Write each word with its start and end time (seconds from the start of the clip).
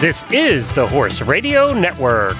This 0.00 0.24
is 0.30 0.72
the 0.72 0.86
Horse 0.86 1.20
Radio 1.20 1.74
Network. 1.74 2.38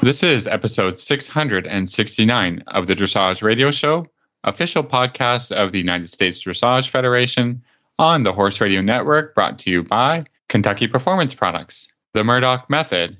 This 0.00 0.22
is 0.22 0.46
episode 0.46 0.98
669 0.98 2.64
of 2.68 2.86
the 2.86 2.96
Dressage 2.96 3.42
Radio 3.42 3.70
Show, 3.70 4.06
official 4.44 4.82
podcast 4.82 5.52
of 5.52 5.72
the 5.72 5.78
United 5.78 6.08
States 6.08 6.42
Dressage 6.42 6.88
Federation 6.88 7.62
on 7.98 8.22
the 8.22 8.32
Horse 8.32 8.62
Radio 8.62 8.80
Network, 8.80 9.34
brought 9.34 9.58
to 9.58 9.70
you 9.70 9.82
by 9.82 10.24
Kentucky 10.48 10.86
Performance 10.86 11.34
Products, 11.34 11.88
the 12.14 12.24
Murdoch 12.24 12.70
Method, 12.70 13.18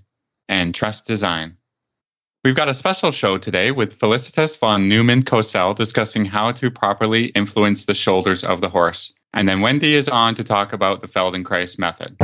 and 0.48 0.72
TRVST 0.72 1.04
Design. 1.04 1.54
We've 2.44 2.56
got 2.56 2.70
a 2.70 2.72
special 2.72 3.10
show 3.10 3.36
today 3.36 3.72
with 3.72 3.98
Felicitas 3.98 4.56
von 4.56 4.88
Neumann 4.88 5.22
Cosel 5.22 5.74
discussing 5.74 6.24
how 6.24 6.50
to 6.52 6.70
properly 6.70 7.26
influence 7.34 7.84
the 7.84 7.92
shoulders 7.92 8.42
of 8.42 8.62
the 8.62 8.70
horse. 8.70 9.12
And 9.34 9.46
then 9.46 9.60
Wendy 9.60 9.94
is 9.94 10.08
on 10.08 10.34
to 10.36 10.44
talk 10.44 10.72
about 10.72 11.02
the 11.02 11.06
Feldenkrais 11.06 11.78
method. 11.78 12.16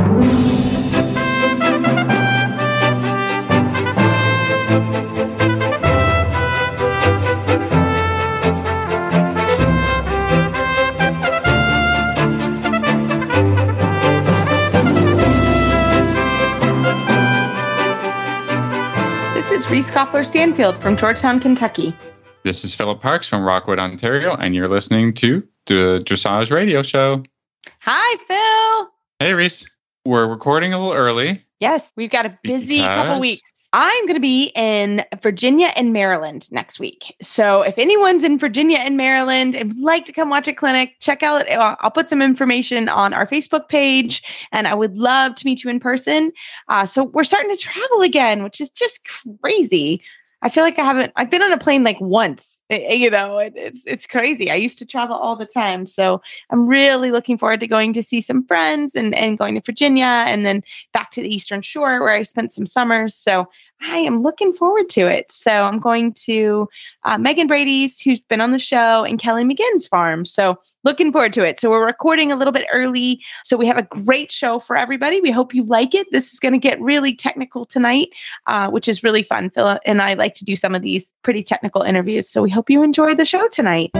This 19.35 19.51
is 19.51 19.69
Reese 19.69 19.91
Koffler 19.91 20.25
Stanfield 20.25 20.81
from 20.81 20.97
Georgetown, 20.97 21.39
Kentucky. 21.39 21.95
This 22.43 22.65
is 22.65 22.73
Philip 22.73 22.99
Parkes 22.99 23.27
from 23.27 23.43
Rockwood, 23.43 23.79
Ontario, 23.79 24.35
and 24.35 24.55
you're 24.55 24.67
listening 24.67 25.13
to 25.15 25.47
the 25.65 26.01
Dressage 26.05 26.51
Radio 26.51 26.81
Show. 26.83 27.23
Hi, 27.81 28.17
Phil. 28.27 28.91
Hey, 29.19 29.33
Reese. 29.33 29.69
We're 30.05 30.27
recording 30.27 30.73
a 30.73 30.77
little 30.77 30.93
early. 30.93 31.43
Yes, 31.59 31.91
we've 31.95 32.11
got 32.11 32.25
a 32.25 32.37
busy 32.43 32.79
couple 32.79 33.19
weeks. 33.19 33.67
I'm 33.73 34.05
going 34.05 34.15
to 34.15 34.21
be 34.21 34.51
in 34.55 35.03
Virginia 35.21 35.73
and 35.75 35.91
Maryland 35.91 36.49
next 36.51 36.79
week. 36.79 37.15
So 37.21 37.61
if 37.61 37.77
anyone's 37.77 38.23
in 38.23 38.37
Virginia 38.37 38.77
and 38.77 38.95
Maryland 38.95 39.55
and 39.55 39.69
would 39.69 39.83
like 39.83 40.05
to 40.05 40.13
come 40.13 40.29
watch 40.29 40.47
a 40.47 40.53
clinic, 40.53 40.95
check 41.01 41.23
out, 41.23 41.49
uh, 41.49 41.75
I'll 41.79 41.91
put 41.91 42.09
some 42.09 42.21
information 42.21 42.87
on 42.87 43.13
our 43.13 43.25
Facebook 43.25 43.67
page 43.67 44.21
and 44.51 44.67
I 44.67 44.75
would 44.75 44.95
love 44.95 45.35
to 45.35 45.45
meet 45.45 45.63
you 45.63 45.69
in 45.69 45.79
person. 45.79 46.31
Uh, 46.69 46.85
so 46.85 47.03
we're 47.03 47.23
starting 47.23 47.53
to 47.53 47.61
travel 47.61 48.01
again, 48.01 48.43
which 48.43 48.61
is 48.61 48.69
just 48.69 49.01
crazy. 49.41 50.01
I 50.41 50.49
feel 50.49 50.63
like 50.63 50.77
I 50.77 50.85
haven't, 50.85 51.11
I've 51.15 51.31
been 51.31 51.41
on 51.41 51.51
a 51.51 51.57
plane 51.57 51.83
like 51.83 51.99
once, 51.99 52.61
eh, 52.69 52.85
eh, 52.87 52.93
you 52.93 53.09
know, 53.09 53.37
it, 53.37 53.53
it's, 53.55 53.85
it's 53.85 54.05
crazy. 54.07 54.49
I 54.51 54.55
used 54.55 54.77
to 54.79 54.85
travel 54.85 55.15
all 55.15 55.35
the 55.35 55.45
time. 55.45 55.85
So 55.85 56.21
I'm 56.49 56.67
really 56.67 57.11
looking 57.11 57.37
forward 57.37 57.59
to 57.61 57.67
going 57.67 57.93
to 57.93 58.03
see 58.03 58.21
some 58.21 58.45
friends 58.45 58.95
and, 58.95 59.15
and 59.15 59.37
going 59.37 59.55
to 59.55 59.61
Virginia 59.61 60.25
and 60.27 60.45
then 60.45 60.63
back 60.93 61.11
to 61.11 61.21
the 61.21 61.33
Eastern 61.33 61.61
Shore 61.61 62.01
where 62.01 62.11
I 62.11 62.23
spent 62.23 62.51
some 62.51 62.65
summers. 62.65 63.15
So 63.15 63.47
I 63.81 63.97
am 63.97 64.17
looking 64.17 64.53
forward 64.53 64.89
to 64.91 65.07
it. 65.07 65.31
So 65.31 65.51
I'm 65.51 65.79
going 65.79 66.13
to 66.13 66.67
uh, 67.03 67.17
Megan 67.17 67.47
Brady's, 67.47 67.99
who's 67.99 68.21
been 68.21 68.41
on 68.41 68.51
the 68.51 68.59
show, 68.59 69.03
and 69.03 69.19
Kelly 69.19 69.43
McGinn's 69.43 69.85
farm. 69.85 70.25
So 70.25 70.59
looking 70.83 71.11
forward 71.11 71.33
to 71.33 71.43
it. 71.43 71.59
So 71.59 71.69
we're 71.69 71.85
recording 71.85 72.31
a 72.31 72.35
little 72.35 72.53
bit 72.53 72.67
early. 72.71 73.21
So 73.43 73.57
we 73.57 73.67
have 73.67 73.77
a 73.77 73.83
great 73.83 74.31
show 74.31 74.59
for 74.59 74.75
everybody. 74.75 75.21
We 75.21 75.31
hope 75.31 75.53
you 75.53 75.63
like 75.63 75.93
it. 75.93 76.07
This 76.11 76.33
is 76.33 76.39
going 76.39 76.53
to 76.53 76.59
get 76.59 76.79
really 76.81 77.15
technical 77.15 77.65
tonight, 77.65 78.09
uh, 78.47 78.69
which 78.69 78.87
is 78.87 79.03
really 79.03 79.23
fun. 79.23 79.49
Phil 79.49 79.77
and 79.85 80.01
I 80.01 80.13
like 80.13 80.33
to 80.35 80.45
do 80.45 80.55
some 80.55 80.73
of 80.73 80.81
these 80.81 81.13
pretty 81.21 81.43
technical 81.43 81.81
interviews. 81.81 82.29
So 82.29 82.41
we 82.41 82.49
hope 82.55 82.69
you 82.69 82.81
enjoy 82.83 83.13
the 83.13 83.25
show 83.25 83.47
tonight. 83.49 83.91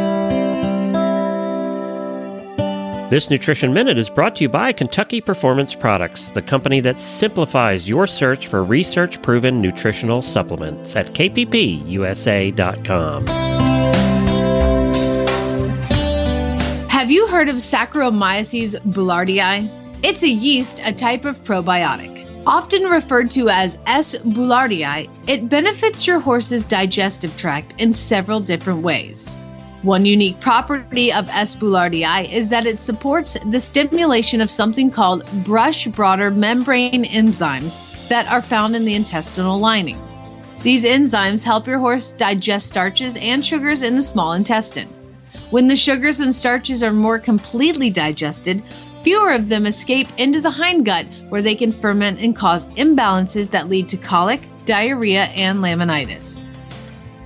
This 3.10 3.30
Nutrition 3.30 3.74
Minute 3.74 4.00
is 4.00 4.10
brought 4.10 4.38
to 4.38 4.44
you 4.44 4.50
by 4.50 4.72
Kentucky 4.72 5.22
Performance 5.22 5.76
Products, 5.76 6.30
the 6.30 6.42
company 6.42 6.80
that 6.80 6.98
simplifies 6.98 7.88
your 7.88 8.08
search 8.08 8.48
for 8.48 8.64
research 8.64 9.22
proven 9.22 9.62
nutritional 9.62 10.24
supplements 10.24 10.96
at 10.96 11.08
kppusa.com. 11.08 12.48
Have 16.88 17.12
you 17.12 17.28
heard 17.28 17.50
of 17.50 17.58
Saccharomyces 17.58 18.76
boulardii? 18.82 19.70
It's 20.02 20.24
a 20.24 20.30
yeast, 20.30 20.82
a 20.84 20.94
type 20.94 21.26
of 21.26 21.44
probiotic. 21.44 22.15
Often 22.48 22.84
referred 22.84 23.32
to 23.32 23.50
as 23.50 23.80
S. 23.88 24.16
boulardii, 24.16 25.10
it 25.26 25.50
benefits 25.50 26.06
your 26.06 26.20
horse's 26.20 26.64
digestive 26.64 27.36
tract 27.38 27.74
in 27.80 27.92
several 27.92 28.40
different 28.40 28.84
ways. 28.84 29.34
One 29.82 30.06
unique 30.06 30.40
property 30.42 31.12
of 31.12 31.28
S. 31.30 31.56
boulardii 31.56 32.32
is 32.32 32.50
that 32.50 32.68
it 32.68 32.80
supports 32.80 33.36
the 33.48 33.60
stimulation 33.60 34.42
of 34.42 34.52
something 34.52 34.92
called 34.92 35.26
brush 35.44 35.88
border 35.88 36.30
membrane 36.30 37.06
enzymes 37.06 38.08
that 38.10 38.32
are 38.32 38.44
found 38.44 38.76
in 38.76 38.86
the 38.86 38.94
intestinal 38.94 39.58
lining. 39.58 39.98
These 40.62 40.86
enzymes 40.86 41.44
help 41.44 41.66
your 41.66 41.80
horse 41.80 42.12
digest 42.12 42.68
starches 42.68 43.18
and 43.18 43.44
sugars 43.44 43.82
in 43.82 43.96
the 43.96 44.04
small 44.04 44.34
intestine. 44.34 44.90
When 45.50 45.68
the 45.68 45.76
sugars 45.76 46.20
and 46.20 46.34
starches 46.34 46.84
are 46.84 46.94
more 46.94 47.18
completely 47.18 47.90
digested, 47.90 48.62
fewer 49.06 49.30
of 49.30 49.48
them 49.48 49.68
escape 49.68 50.08
into 50.18 50.42
the 50.42 50.50
hindgut 50.50 51.06
where 51.30 51.44
they 51.44 51.54
can 51.54 51.72
ferment 51.72 52.20
and 52.20 52.36
cause 52.36 52.66
imbalances 52.74 53.52
that 53.52 53.70
lead 53.70 53.88
to 53.88 53.96
colic, 53.98 54.42
diarrhea, 54.66 55.26
and 55.26 55.60
laminitis. 55.60 56.44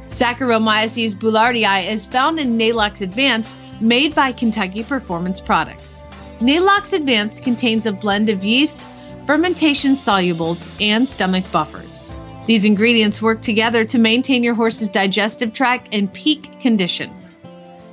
Saccharomyces 0.10 1.16
boulardii 1.16 1.90
is 1.90 2.06
found 2.06 2.38
in 2.38 2.58
Neigh-Lox 2.58 3.00
Advance, 3.00 3.56
made 3.80 4.14
by 4.14 4.34
Kentucky 4.34 4.84
Performance 4.84 5.40
Products. 5.40 6.04
Neigh-Lox 6.42 6.92
Advance 6.92 7.40
contains 7.40 7.86
a 7.86 7.94
blend 7.94 8.28
of 8.28 8.44
yeast, 8.44 8.86
fermentation 9.26 9.94
solubles, 9.94 10.70
and 10.82 11.08
stomach 11.08 11.50
buffers. 11.50 12.14
These 12.46 12.66
ingredients 12.66 13.22
work 13.22 13.42
together 13.42 13.86
to 13.86 13.98
maintain 13.98 14.44
your 14.44 14.54
horse's 14.54 14.90
digestive 14.90 15.54
tract 15.54 15.94
in 15.94 16.10
peak 16.10 16.60
condition. 16.60 17.10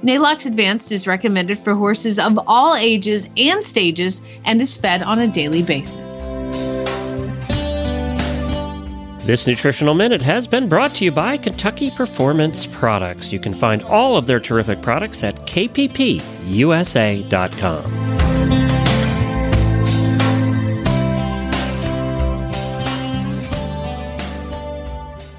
Neigh-Lox 0.06 0.46
Advanced 0.46 0.92
is 0.92 1.08
recommended 1.08 1.58
for 1.58 1.74
horses 1.74 2.20
of 2.20 2.38
all 2.46 2.76
ages 2.76 3.28
and 3.36 3.64
stages 3.64 4.22
and 4.44 4.62
is 4.62 4.76
fed 4.76 5.02
on 5.02 5.18
a 5.18 5.26
daily 5.26 5.64
basis. 5.64 6.28
This 9.26 9.48
Nutritional 9.48 9.94
Minute 9.94 10.22
has 10.22 10.46
been 10.46 10.68
brought 10.68 10.94
to 10.94 11.04
you 11.04 11.10
by 11.10 11.36
Kentucky 11.36 11.90
Performance 11.90 12.66
Products. 12.68 13.32
You 13.32 13.40
can 13.40 13.52
find 13.52 13.82
all 13.82 14.16
of 14.16 14.28
their 14.28 14.38
terrific 14.38 14.80
products 14.80 15.24
at 15.24 15.34
kppusa.com. 15.44 16.22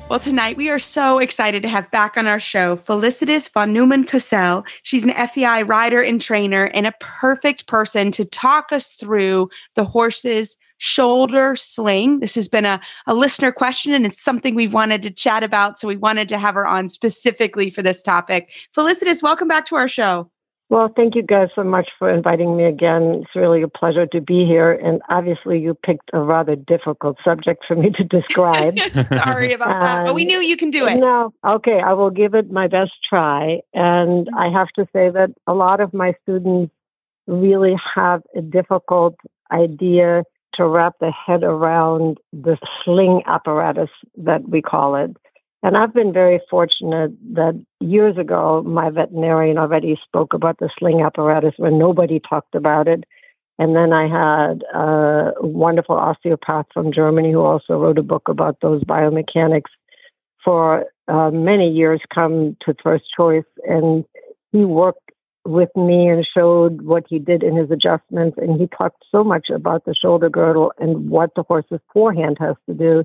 Well, 0.10 0.20
tonight 0.22 0.56
we 0.56 0.70
are 0.70 0.80
so 0.80 1.20
excited 1.20 1.62
to 1.64 1.70
have 1.70 1.92
back 1.92 2.16
on 2.16 2.28
our 2.28 2.40
show 2.40 2.78
Felicitas 2.78 3.50
von 3.50 3.74
Neumann 3.74 4.06
Cosel. 4.06 4.66
She's 4.84 5.04
an 5.04 5.12
FEI 5.12 5.64
rider 5.64 6.02
and 6.02 6.22
trainer 6.22 6.68
and 6.74 6.88
a 6.88 6.94
perfect 7.02 7.68
person 7.68 8.14
to 8.14 8.24
talk 8.24 8.72
us 8.72 8.94
through 8.94 9.50
the 9.76 9.84
horse's 9.84 10.56
shoulder 10.78 11.58
sling. 11.58 12.22
This 12.22 12.36
has 12.36 12.48
been 12.48 12.64
a, 12.64 12.80
a 13.06 13.14
listener 13.14 13.52
question 13.52 13.92
and 13.92 14.06
it's 14.06 14.24
something 14.24 14.56
we've 14.56 14.74
wanted 14.74 15.02
to 15.04 15.12
chat 15.12 15.44
about. 15.44 15.78
So 15.78 15.90
we 15.90 15.98
wanted 15.98 16.30
to 16.30 16.38
have 16.38 16.56
her 16.56 16.66
on 16.66 16.88
specifically 16.88 17.70
for 17.70 17.82
this 17.82 18.02
topic. 18.02 18.54
Felicitas, 18.74 19.22
welcome 19.22 19.50
back 19.50 19.66
to 19.66 19.76
our 19.76 19.90
show. 19.90 20.32
Well, 20.70 20.92
thank 20.94 21.16
you 21.16 21.24
guys 21.24 21.48
so 21.56 21.64
much 21.64 21.90
for 21.98 22.10
inviting 22.10 22.58
me 22.58 22.66
again. 22.66 23.22
It's 23.22 23.36
really 23.36 23.62
a 23.62 23.70
pleasure 23.70 24.06
to 24.08 24.20
be 24.20 24.46
here. 24.46 24.74
And 24.74 25.02
obviously, 25.10 25.60
you 25.60 25.74
picked 25.74 26.10
a 26.12 26.20
rather 26.20 26.58
difficult 26.58 27.18
subject 27.24 27.64
for 27.66 27.76
me 27.76 27.92
to 27.92 28.04
describe. 28.04 28.78
Sorry 29.14 29.54
about 29.54 29.80
that, 29.80 30.06
but 30.08 30.16
we 30.16 30.26
knew 30.26 30.40
you 30.40 30.58
can 30.58 30.70
do 30.70 30.86
it. 30.86 30.98
No, 30.98 31.34
okay, 31.46 31.80
I 31.80 31.94
will 31.94 32.10
give 32.10 32.34
it 32.34 32.52
my 32.52 32.68
best 32.68 32.92
try. 33.08 33.62
And 33.74 34.28
I 34.38 34.50
have 34.50 34.68
to 34.76 34.86
say 34.92 35.10
that 35.10 35.30
a 35.48 35.54
lot 35.54 35.80
of 35.80 35.94
my 35.94 36.14
students 36.24 36.74
really 37.28 37.76
have 37.96 38.22
a 38.36 38.42
difficult 38.42 39.16
idea 39.52 40.24
to 40.56 40.68
wrap 40.68 41.00
their 41.00 41.12
head 41.12 41.44
around 41.44 42.18
the 42.34 42.58
sling 42.84 43.22
apparatus 43.26 43.90
that 44.18 44.50
we 44.50 44.62
call 44.62 44.96
it. 44.96 45.16
And 45.64 45.76
I've 45.76 45.94
been 45.94 46.14
very 46.14 46.40
fortunate 46.50 47.12
that 47.34 47.60
years 47.80 48.18
ago, 48.18 48.62
my 48.66 48.90
veterinarian 48.90 49.58
already 49.58 49.98
spoke 50.04 50.34
about 50.34 50.60
the 50.60 50.70
sling 50.78 51.02
apparatus 51.02 51.54
when 51.58 51.80
nobody 51.80 52.20
talked 52.20 52.54
about 52.54 52.88
it. 52.88 53.04
And 53.60 53.76
then 53.76 53.92
I 53.92 54.04
had 54.08 54.64
a 54.74 55.34
wonderful 55.42 55.96
osteopath 55.96 56.68
from 56.74 56.94
Germany 56.94 57.32
who 57.32 57.42
also 57.42 57.80
wrote 57.80 57.98
a 57.98 58.04
book 58.04 58.28
about 58.28 58.58
those 58.62 58.84
biomechanics 58.84 59.72
for 60.46 60.86
uh, 61.08 61.32
many 61.32 61.72
years 61.72 62.02
come 62.14 62.56
to 62.62 62.76
first 62.84 63.06
choice. 63.16 63.44
And 63.68 64.06
he 64.52 64.64
worked 64.64 65.12
with 65.44 65.70
me 65.76 66.08
and 66.08 66.28
showed 66.38 66.84
what 66.84 67.06
he 67.10 67.18
did 67.18 67.42
in 67.42 67.56
his 67.56 67.72
adjustments. 67.72 68.38
And 68.38 68.62
he 68.62 68.68
talked 68.68 69.04
so 69.12 69.24
much 69.24 69.50
about 69.50 69.86
the 69.86 69.96
shoulder 69.96 70.30
girdle 70.30 70.72
and 70.78 71.10
what 71.10 71.32
the 71.36 71.44
horse's 71.44 71.82
forehand 71.92 72.38
has 72.40 72.56
to 72.70 72.76
do 72.76 73.04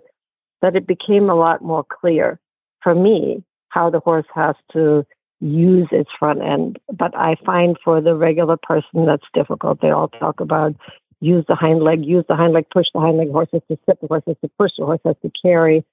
that 0.61 0.77
it 0.77 0.87
became 0.87 1.29
a 1.29 1.35
lot 1.35 1.63
more 1.63 1.85
clear 1.85 2.39
for 2.83 2.95
me 2.95 3.43
how 3.69 3.91
the 3.91 4.01
horse 4.01 4.27
has 4.35 4.55
to 4.73 5.05
use 5.41 5.89
its 5.91 6.11
front 6.19 6.43
end. 6.43 6.79
But 6.93 7.17
I 7.17 7.37
find 7.45 7.77
for 7.85 8.01
the 8.01 8.15
regular 8.15 8.57
person 8.57 9.07
that's 9.07 9.27
difficult. 9.35 9.81
They 9.81 9.91
all 9.91 10.09
talk 10.09 10.41
about 10.41 10.75
use 11.21 11.45
the 11.49 11.55
hind 11.55 11.83
leg, 11.83 12.05
use 12.05 12.25
the 12.29 12.37
hind 12.37 12.53
leg, 12.53 12.67
push 12.71 12.87
the 12.93 13.01
hind 13.01 13.17
leg. 13.17 13.31
Horse 13.31 13.49
has 13.53 13.63
to 13.71 13.79
sit, 13.87 14.01
the 14.01 14.09
horse 14.09 14.25
has 14.27 14.37
to 14.43 14.51
push, 14.59 14.73
the 14.77 14.85
horse 14.85 15.01
has 15.05 15.17
to 15.23 15.31
carry. 15.41 15.85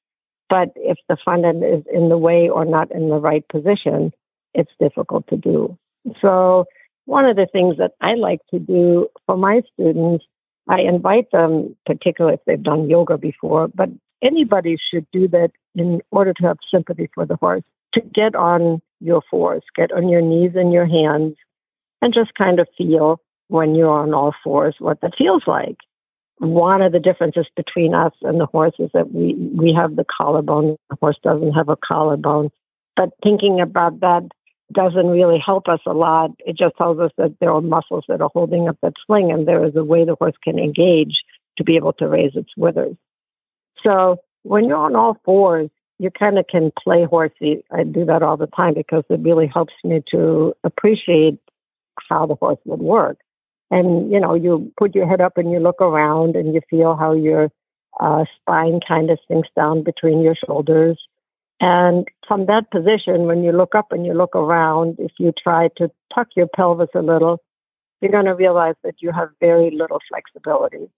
But 0.49 0.71
if 0.75 0.97
the 1.07 1.17
front 1.23 1.45
end 1.45 1.63
is 1.63 1.83
in 1.91 2.09
the 2.09 2.17
way 2.17 2.49
or 2.49 2.65
not 2.65 2.91
in 2.91 3.09
the 3.09 3.17
right 3.17 3.47
position, 3.47 4.11
it's 4.53 4.71
difficult 4.79 5.27
to 5.27 5.37
do. 5.37 5.77
So 6.21 6.65
one 7.05 7.25
of 7.25 7.35
the 7.35 7.47
things 7.51 7.77
that 7.77 7.91
I 8.01 8.15
like 8.15 8.41
to 8.51 8.59
do 8.59 9.07
for 9.25 9.37
my 9.37 9.61
students, 9.73 10.25
I 10.67 10.81
invite 10.81 11.31
them, 11.31 11.75
particularly 11.85 12.35
if 12.35 12.45
they've 12.45 12.61
done 12.61 12.89
yoga 12.89 13.17
before, 13.17 13.67
but 13.67 13.89
anybody 14.21 14.77
should 14.91 15.05
do 15.11 15.27
that 15.29 15.51
in 15.75 16.01
order 16.11 16.33
to 16.33 16.43
have 16.43 16.57
sympathy 16.71 17.09
for 17.13 17.25
the 17.25 17.35
horse, 17.35 17.63
to 17.93 18.01
get 18.01 18.35
on 18.35 18.81
your 18.99 19.21
fours, 19.29 19.63
get 19.75 19.91
on 19.91 20.09
your 20.09 20.21
knees 20.21 20.51
and 20.55 20.73
your 20.73 20.85
hands, 20.85 21.35
and 22.01 22.13
just 22.13 22.33
kind 22.35 22.59
of 22.59 22.67
feel 22.77 23.19
when 23.47 23.75
you're 23.75 23.89
on 23.89 24.13
all 24.13 24.33
fours 24.43 24.75
what 24.79 25.01
that 25.01 25.15
feels 25.17 25.43
like. 25.47 25.77
One 26.37 26.81
of 26.81 26.93
the 26.93 26.99
differences 26.99 27.47
between 27.55 27.93
us 27.93 28.13
and 28.21 28.39
the 28.39 28.45
horse 28.45 28.75
is 28.79 28.89
that 28.93 29.13
we, 29.13 29.33
we 29.33 29.73
have 29.73 29.95
the 29.95 30.05
collarbone, 30.05 30.77
the 30.89 30.97
horse 31.01 31.17
doesn't 31.21 31.51
have 31.51 31.67
a 31.67 31.75
collarbone. 31.75 32.49
But 32.95 33.09
thinking 33.23 33.59
about 33.59 33.99
that 33.99 34.29
doesn't 34.71 35.07
really 35.07 35.41
help 35.43 35.67
us 35.67 35.79
a 35.85 35.93
lot. 35.93 36.31
It 36.39 36.57
just 36.57 36.77
tells 36.77 36.99
us 36.99 37.11
that 37.17 37.35
there 37.39 37.51
are 37.51 37.61
muscles 37.61 38.05
that 38.07 38.21
are 38.21 38.29
holding 38.31 38.69
up 38.69 38.77
that 38.81 38.93
sling, 39.05 39.31
and 39.31 39.47
there 39.47 39.65
is 39.65 39.75
a 39.75 39.83
way 39.83 40.05
the 40.05 40.15
horse 40.15 40.35
can 40.43 40.59
engage 40.59 41.23
to 41.57 41.63
be 41.63 41.75
able 41.75 41.93
to 41.93 42.07
raise 42.07 42.35
its 42.35 42.51
withers. 42.55 42.95
So 43.85 44.17
when 44.43 44.65
you're 44.65 44.77
on 44.77 44.95
all 44.95 45.17
fours, 45.23 45.69
you 45.97 46.09
kind 46.11 46.39
of 46.39 46.47
can 46.47 46.71
play 46.81 47.03
horsey. 47.03 47.63
I 47.71 47.83
do 47.83 48.05
that 48.05 48.23
all 48.23 48.37
the 48.37 48.47
time 48.47 48.73
because 48.73 49.03
it 49.09 49.19
really 49.21 49.47
helps 49.47 49.73
me 49.83 50.01
to 50.11 50.53
appreciate 50.63 51.39
how 52.09 52.25
the 52.25 52.35
horse 52.35 52.59
would 52.65 52.79
work. 52.79 53.17
And 53.71 54.11
you 54.11 54.19
know, 54.19 54.33
you 54.33 54.71
put 54.77 54.95
your 54.95 55.07
head 55.07 55.21
up 55.21 55.37
and 55.37 55.51
you 55.51 55.59
look 55.59 55.81
around 55.81 56.35
and 56.35 56.53
you 56.53 56.61
feel 56.69 56.95
how 56.95 57.13
your 57.13 57.51
uh, 57.99 58.23
spine 58.39 58.79
kind 58.87 59.11
of 59.11 59.19
sinks 59.27 59.49
down 59.55 59.83
between 59.83 60.21
your 60.21 60.35
shoulders 60.35 60.97
and 61.59 62.07
from 62.27 62.45
that 62.45 62.71
position, 62.71 63.25
when 63.25 63.43
you 63.43 63.51
look 63.51 63.75
up 63.75 63.91
and 63.91 64.05
you 64.05 64.13
look 64.13 64.35
around, 64.35 64.95
if 64.97 65.11
you 65.19 65.33
try 65.41 65.69
to 65.77 65.91
tuck 66.13 66.29
your 66.35 66.47
pelvis 66.47 66.89
a 66.95 67.01
little, 67.01 67.41
you're 68.01 68.11
going 68.11 68.25
to 68.25 68.35
realize 68.35 68.75
that 68.83 68.95
you 68.99 69.11
have 69.11 69.29
very 69.41 69.71
little 69.71 69.99
flexibility. 70.07 70.89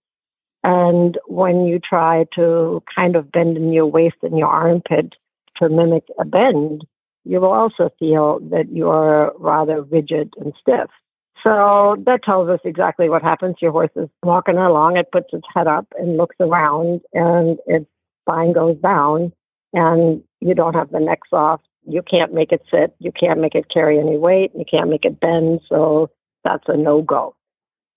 And 0.64 1.18
when 1.26 1.66
you 1.66 1.78
try 1.78 2.26
to 2.34 2.82
kind 2.94 3.16
of 3.16 3.32
bend 3.32 3.56
in 3.56 3.72
your 3.72 3.86
waist 3.86 4.16
and 4.22 4.38
your 4.38 4.48
armpit 4.48 5.14
to 5.56 5.68
mimic 5.68 6.04
a 6.18 6.24
bend, 6.24 6.86
you 7.24 7.40
will 7.40 7.52
also 7.52 7.90
feel 7.98 8.38
that 8.50 8.70
you're 8.72 9.32
rather 9.38 9.82
rigid 9.82 10.32
and 10.38 10.52
stiff. 10.60 10.90
So 11.42 11.96
that 12.06 12.22
tells 12.22 12.48
us 12.48 12.60
exactly 12.64 13.08
what 13.08 13.22
happens. 13.22 13.56
Your 13.60 13.72
horse 13.72 13.90
is 13.96 14.08
walking 14.22 14.56
along, 14.56 14.96
it 14.96 15.10
puts 15.10 15.32
its 15.32 15.46
head 15.52 15.66
up 15.66 15.86
and 15.98 16.16
looks 16.16 16.36
around, 16.38 17.00
and 17.12 17.58
its 17.66 17.86
spine 18.22 18.52
goes 18.52 18.76
down 18.76 19.32
and 19.72 20.22
you 20.40 20.54
don't 20.54 20.74
have 20.74 20.90
the 20.90 21.00
neck 21.00 21.20
soft. 21.28 21.66
You 21.86 22.02
can't 22.02 22.32
make 22.32 22.52
it 22.52 22.62
sit. 22.70 22.94
You 22.98 23.10
can't 23.10 23.40
make 23.40 23.54
it 23.54 23.68
carry 23.68 23.98
any 23.98 24.16
weight. 24.16 24.52
You 24.56 24.64
can't 24.70 24.90
make 24.90 25.04
it 25.04 25.18
bend. 25.18 25.60
So 25.68 26.10
that's 26.44 26.64
a 26.68 26.76
no 26.76 27.02
go. 27.02 27.34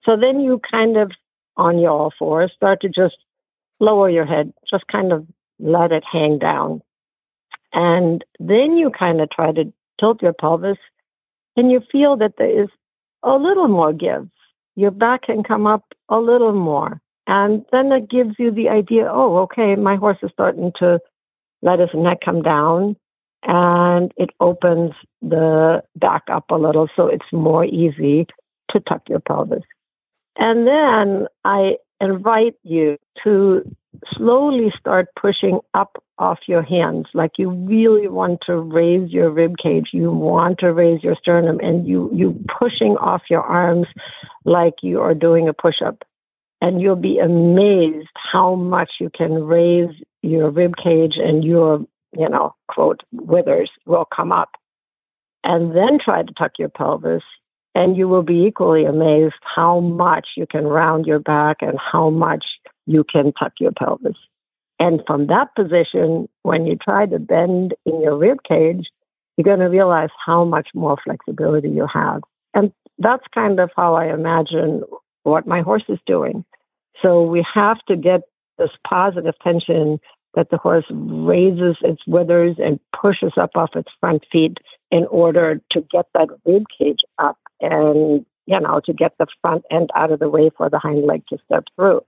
So 0.05 0.15
then 0.15 0.39
you 0.39 0.59
kind 0.71 0.97
of, 0.97 1.11
on 1.57 1.79
your 1.79 1.91
all 1.91 2.13
fours, 2.17 2.51
start 2.55 2.81
to 2.81 2.89
just 2.89 3.15
lower 3.79 4.09
your 4.09 4.25
head, 4.25 4.53
just 4.69 4.87
kind 4.87 5.11
of 5.11 5.25
let 5.59 5.91
it 5.91 6.03
hang 6.09 6.39
down. 6.39 6.81
And 7.73 8.23
then 8.39 8.77
you 8.77 8.89
kind 8.89 9.21
of 9.21 9.29
try 9.29 9.51
to 9.51 9.71
tilt 9.99 10.21
your 10.21 10.33
pelvis 10.33 10.77
and 11.57 11.71
you 11.71 11.81
feel 11.91 12.17
that 12.17 12.33
there 12.37 12.63
is 12.63 12.69
a 13.23 13.33
little 13.33 13.67
more 13.67 13.93
give. 13.93 14.27
Your 14.75 14.91
back 14.91 15.23
can 15.23 15.43
come 15.43 15.67
up 15.67 15.83
a 16.09 16.19
little 16.19 16.53
more. 16.53 17.01
And 17.27 17.65
then 17.71 17.89
that 17.89 18.09
gives 18.09 18.35
you 18.37 18.51
the 18.51 18.69
idea 18.69 19.09
oh, 19.11 19.37
okay, 19.39 19.75
my 19.75 19.95
horse 19.95 20.17
is 20.21 20.31
starting 20.31 20.71
to 20.79 20.99
let 21.61 21.79
his 21.79 21.89
neck 21.93 22.19
come 22.23 22.41
down 22.41 22.95
and 23.43 24.11
it 24.17 24.29
opens 24.39 24.91
the 25.21 25.81
back 25.95 26.23
up 26.31 26.45
a 26.49 26.55
little 26.55 26.87
so 26.95 27.07
it's 27.07 27.25
more 27.31 27.65
easy 27.65 28.27
to 28.71 28.79
tuck 28.81 29.01
your 29.07 29.19
pelvis. 29.19 29.63
And 30.37 30.67
then 30.67 31.27
I 31.43 31.77
invite 32.01 32.55
you 32.63 32.97
to 33.23 33.63
slowly 34.13 34.73
start 34.77 35.07
pushing 35.19 35.59
up 35.73 36.01
off 36.17 36.39
your 36.47 36.61
hands 36.61 37.07
like 37.13 37.31
you 37.37 37.49
really 37.49 38.07
want 38.07 38.39
to 38.45 38.55
raise 38.55 39.11
your 39.11 39.29
rib 39.29 39.55
cage 39.61 39.89
you 39.91 40.09
want 40.11 40.57
to 40.59 40.71
raise 40.71 41.03
your 41.03 41.15
sternum 41.15 41.59
and 41.61 41.85
you 41.85 42.09
you 42.13 42.41
pushing 42.57 42.95
off 42.97 43.21
your 43.29 43.41
arms 43.41 43.87
like 44.45 44.75
you 44.81 45.01
are 45.01 45.13
doing 45.13 45.49
a 45.49 45.53
push 45.53 45.81
up 45.85 46.03
and 46.61 46.81
you'll 46.81 46.95
be 46.95 47.19
amazed 47.19 48.09
how 48.15 48.55
much 48.55 48.93
you 48.99 49.09
can 49.09 49.43
raise 49.43 49.93
your 50.23 50.49
rib 50.49 50.73
cage 50.81 51.13
and 51.17 51.43
your, 51.43 51.85
you 52.17 52.27
know, 52.27 52.55
quote, 52.67 53.01
withers 53.11 53.69
will 53.85 54.05
come 54.05 54.31
up. 54.31 54.49
And 55.43 55.75
then 55.75 55.99
try 56.03 56.23
to 56.23 56.33
tuck 56.33 56.53
your 56.57 56.69
pelvis, 56.69 57.21
and 57.75 57.97
you 57.97 58.07
will 58.07 58.23
be 58.23 58.45
equally 58.45 58.85
amazed 58.85 59.35
how 59.43 59.81
much 59.81 60.29
you 60.37 60.47
can 60.49 60.65
round 60.65 61.05
your 61.05 61.19
back 61.19 61.57
and 61.59 61.77
how 61.77 62.09
much 62.09 62.45
you 62.85 63.03
can 63.03 63.33
tuck 63.33 63.53
your 63.59 63.73
pelvis. 63.73 64.15
And 64.79 65.01
from 65.05 65.27
that 65.27 65.53
position, 65.55 66.27
when 66.43 66.65
you 66.65 66.77
try 66.77 67.05
to 67.05 67.19
bend 67.19 67.73
in 67.85 68.01
your 68.01 68.17
rib 68.17 68.39
cage, 68.47 68.87
you're 69.35 69.43
going 69.43 69.59
to 69.59 69.65
realize 69.65 70.09
how 70.25 70.45
much 70.45 70.69
more 70.73 70.97
flexibility 71.03 71.69
you 71.69 71.87
have. 71.93 72.21
And 72.53 72.71
that's 72.97 73.23
kind 73.33 73.59
of 73.59 73.69
how 73.75 73.95
I 73.95 74.13
imagine 74.13 74.83
what 75.23 75.45
my 75.45 75.61
horse 75.61 75.83
is 75.89 75.99
doing. 76.05 76.45
So 77.01 77.23
we 77.23 77.45
have 77.53 77.77
to 77.87 77.97
get 77.97 78.21
this 78.57 78.69
positive 78.89 79.35
tension 79.43 79.99
that 80.35 80.49
the 80.49 80.57
horse 80.57 80.85
raises 80.89 81.77
its 81.81 82.01
withers 82.05 82.57
and 82.59 82.79
pushes 82.93 83.33
up 83.37 83.51
off 83.55 83.75
its 83.75 83.91
front 83.99 84.25
feet 84.31 84.57
in 84.91 85.05
order 85.05 85.61
to 85.71 85.81
get 85.91 86.07
that 86.13 86.29
rib 86.45 86.63
cage 86.77 87.01
up 87.17 87.37
and 87.61 88.25
you 88.45 88.59
know 88.59 88.81
to 88.85 88.93
get 88.93 89.17
the 89.17 89.27
front 89.41 89.63
end 89.71 89.89
out 89.95 90.11
of 90.11 90.19
the 90.19 90.29
way 90.29 90.49
for 90.55 90.69
the 90.69 90.79
hind 90.79 91.05
leg 91.05 91.23
to 91.29 91.37
step 91.45 91.65
through. 91.75 92.01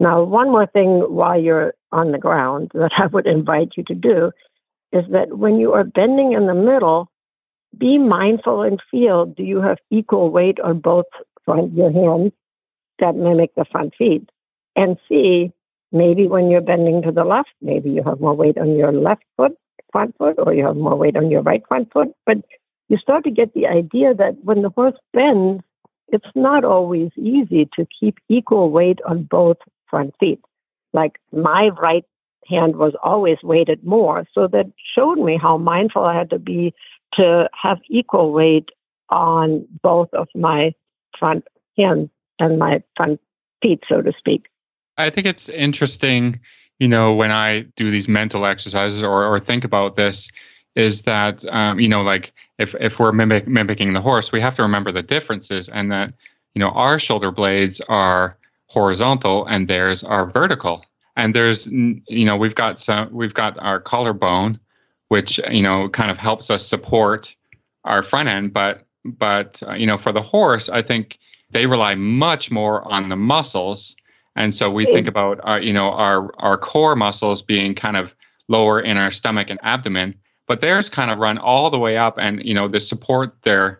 Now, 0.00 0.22
one 0.22 0.50
more 0.50 0.66
thing 0.66 1.00
while 1.00 1.40
you're 1.40 1.74
on 1.92 2.12
the 2.12 2.18
ground 2.18 2.72
that 2.74 2.92
I 2.98 3.06
would 3.06 3.26
invite 3.26 3.72
you 3.76 3.84
to 3.84 3.94
do 3.94 4.32
is 4.92 5.04
that 5.10 5.36
when 5.36 5.58
you 5.58 5.72
are 5.72 5.84
bending 5.84 6.32
in 6.32 6.46
the 6.46 6.54
middle, 6.54 7.10
be 7.76 7.98
mindful 7.98 8.62
and 8.62 8.80
feel 8.90 9.26
do 9.26 9.42
you 9.42 9.60
have 9.60 9.78
equal 9.90 10.30
weight 10.30 10.60
on 10.60 10.78
both 10.78 11.06
front 11.44 11.72
your 11.74 11.92
hands 11.92 12.32
that 13.00 13.16
mimic 13.16 13.54
the 13.56 13.64
front 13.64 13.94
feet? 13.96 14.28
And 14.76 14.96
see 15.08 15.52
maybe 15.94 16.26
when 16.26 16.50
you're 16.50 16.60
bending 16.60 17.00
to 17.02 17.12
the 17.12 17.24
left, 17.24 17.50
maybe 17.62 17.88
you 17.90 18.02
have 18.02 18.20
more 18.20 18.34
weight 18.34 18.58
on 18.58 18.76
your 18.76 18.92
left 18.92 19.22
foot, 19.36 19.52
front 19.92 20.14
foot, 20.18 20.34
or 20.38 20.52
you 20.52 20.66
have 20.66 20.76
more 20.76 20.96
weight 20.96 21.16
on 21.16 21.30
your 21.30 21.42
right 21.42 21.62
front 21.68 21.90
foot. 21.92 22.08
But 22.26 22.38
you 22.88 22.98
start 22.98 23.24
to 23.24 23.30
get 23.30 23.54
the 23.54 23.66
idea 23.66 24.12
that 24.14 24.36
when 24.42 24.62
the 24.62 24.70
horse 24.70 24.98
bends, 25.12 25.62
it's 26.08 26.30
not 26.34 26.64
always 26.64 27.10
easy 27.16 27.68
to 27.76 27.86
keep 27.98 28.18
equal 28.28 28.70
weight 28.70 28.98
on 29.06 29.22
both 29.22 29.56
front 29.88 30.14
feet. 30.20 30.40
Like 30.92 31.18
my 31.32 31.70
right 31.80 32.04
hand 32.46 32.76
was 32.76 32.94
always 33.02 33.38
weighted 33.42 33.84
more. 33.84 34.26
So 34.34 34.46
that 34.48 34.66
showed 34.94 35.18
me 35.18 35.38
how 35.40 35.56
mindful 35.56 36.04
I 36.04 36.14
had 36.14 36.30
to 36.30 36.38
be 36.38 36.74
to 37.14 37.48
have 37.60 37.78
equal 37.88 38.32
weight 38.32 38.68
on 39.08 39.66
both 39.82 40.08
of 40.12 40.28
my 40.34 40.72
front 41.18 41.44
hands 41.78 42.10
and 42.38 42.58
my 42.58 42.82
front 42.96 43.20
feet, 43.62 43.82
so 43.88 44.02
to 44.02 44.12
speak. 44.18 44.46
I 44.96 45.10
think 45.10 45.26
it's 45.26 45.48
interesting, 45.48 46.40
you 46.78 46.88
know, 46.88 47.14
when 47.14 47.30
I 47.30 47.62
do 47.76 47.90
these 47.90 48.08
mental 48.08 48.46
exercises 48.46 49.02
or, 49.02 49.24
or 49.24 49.38
think 49.38 49.64
about 49.64 49.96
this, 49.96 50.30
is 50.74 51.02
that 51.02 51.44
um, 51.54 51.78
you 51.78 51.88
know, 51.88 52.02
like 52.02 52.32
if 52.58 52.74
if 52.80 52.98
we're 52.98 53.12
mimic, 53.12 53.46
mimicking 53.46 53.92
the 53.92 54.00
horse, 54.00 54.32
we 54.32 54.40
have 54.40 54.56
to 54.56 54.62
remember 54.62 54.90
the 54.92 55.02
differences, 55.02 55.68
and 55.68 55.90
that 55.92 56.12
you 56.54 56.60
know 56.60 56.70
our 56.70 56.98
shoulder 56.98 57.30
blades 57.30 57.80
are 57.88 58.36
horizontal 58.66 59.46
and 59.46 59.68
theirs 59.68 60.02
are 60.02 60.26
vertical, 60.26 60.84
and 61.16 61.34
there's 61.34 61.66
you 61.68 62.24
know 62.24 62.36
we've 62.36 62.54
got 62.54 62.78
some 62.78 63.08
we've 63.12 63.34
got 63.34 63.58
our 63.58 63.80
collarbone, 63.80 64.58
which 65.08 65.38
you 65.50 65.62
know 65.62 65.88
kind 65.88 66.10
of 66.10 66.18
helps 66.18 66.50
us 66.50 66.66
support 66.66 67.34
our 67.84 68.02
front 68.02 68.28
end, 68.28 68.52
but 68.52 68.84
but 69.04 69.62
uh, 69.68 69.74
you 69.74 69.86
know 69.86 69.96
for 69.96 70.12
the 70.12 70.22
horse, 70.22 70.68
I 70.68 70.82
think 70.82 71.18
they 71.50 71.66
rely 71.66 71.94
much 71.94 72.50
more 72.50 72.82
on 72.90 73.08
the 73.08 73.16
muscles 73.16 73.94
and 74.36 74.54
so 74.54 74.70
we 74.70 74.84
think 74.86 75.06
about 75.06 75.40
our, 75.44 75.60
you 75.60 75.72
know, 75.72 75.90
our 75.90 76.32
our 76.38 76.58
core 76.58 76.96
muscles 76.96 77.42
being 77.42 77.74
kind 77.74 77.96
of 77.96 78.14
lower 78.48 78.80
in 78.80 78.96
our 78.96 79.10
stomach 79.10 79.48
and 79.48 79.60
abdomen, 79.62 80.14
but 80.46 80.60
theirs 80.60 80.88
kind 80.88 81.10
of 81.10 81.18
run 81.18 81.38
all 81.38 81.70
the 81.70 81.78
way 81.78 81.96
up, 81.96 82.18
and 82.18 82.44
you 82.44 82.54
know, 82.54 82.66
they 82.66 82.80
support 82.80 83.40
their 83.42 83.78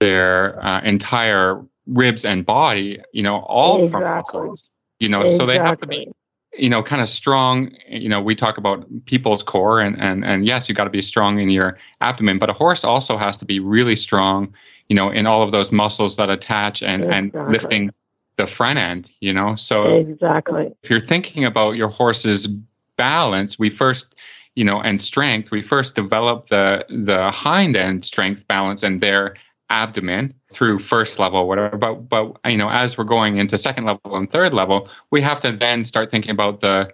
their 0.00 0.62
uh, 0.64 0.80
entire 0.82 1.64
ribs 1.86 2.24
and 2.24 2.44
body, 2.44 3.00
you 3.12 3.22
know, 3.22 3.40
all 3.40 3.76
exactly. 3.76 3.90
from 3.90 4.02
muscles. 4.02 4.70
You 4.98 5.08
know, 5.08 5.22
exactly. 5.22 5.38
so 5.38 5.46
they 5.46 5.58
have 5.58 5.78
to 5.78 5.86
be, 5.86 6.08
you 6.58 6.68
know, 6.68 6.82
kind 6.82 7.00
of 7.00 7.08
strong. 7.08 7.70
You 7.88 8.08
know, 8.08 8.20
we 8.20 8.34
talk 8.34 8.58
about 8.58 8.86
people's 9.06 9.44
core, 9.44 9.80
and 9.80 10.00
and 10.00 10.24
and 10.24 10.44
yes, 10.44 10.68
you 10.68 10.74
got 10.74 10.84
to 10.84 10.90
be 10.90 11.02
strong 11.02 11.38
in 11.38 11.50
your 11.50 11.78
abdomen, 12.00 12.38
but 12.40 12.50
a 12.50 12.52
horse 12.52 12.82
also 12.84 13.16
has 13.16 13.36
to 13.36 13.44
be 13.44 13.60
really 13.60 13.96
strong. 13.96 14.52
You 14.88 14.96
know, 14.96 15.10
in 15.10 15.26
all 15.26 15.42
of 15.42 15.52
those 15.52 15.70
muscles 15.70 16.16
that 16.16 16.30
attach 16.30 16.82
and 16.82 17.04
exactly. 17.04 17.40
and 17.40 17.52
lifting 17.52 17.90
the 18.36 18.46
front 18.46 18.78
end, 18.78 19.10
you 19.20 19.32
know? 19.32 19.54
So 19.56 19.96
exactly. 19.96 20.72
If 20.82 20.90
you're 20.90 21.00
thinking 21.00 21.44
about 21.44 21.72
your 21.72 21.88
horse's 21.88 22.48
balance, 22.96 23.58
we 23.58 23.70
first, 23.70 24.14
you 24.54 24.64
know, 24.64 24.80
and 24.80 25.00
strength, 25.00 25.50
we 25.50 25.62
first 25.62 25.94
develop 25.94 26.48
the 26.48 26.84
the 26.88 27.30
hind 27.30 27.76
end 27.76 28.04
strength 28.04 28.46
balance 28.46 28.82
and 28.82 29.00
their 29.00 29.34
abdomen 29.70 30.34
through 30.52 30.78
first 30.78 31.18
level, 31.18 31.48
whatever. 31.48 31.76
But 31.76 32.08
but 32.08 32.36
you 32.46 32.56
know, 32.56 32.70
as 32.70 32.96
we're 32.98 33.04
going 33.04 33.38
into 33.38 33.58
second 33.58 33.84
level 33.84 34.16
and 34.16 34.30
third 34.30 34.54
level, 34.54 34.88
we 35.10 35.20
have 35.20 35.40
to 35.40 35.52
then 35.52 35.84
start 35.84 36.10
thinking 36.10 36.30
about 36.30 36.60
the 36.60 36.92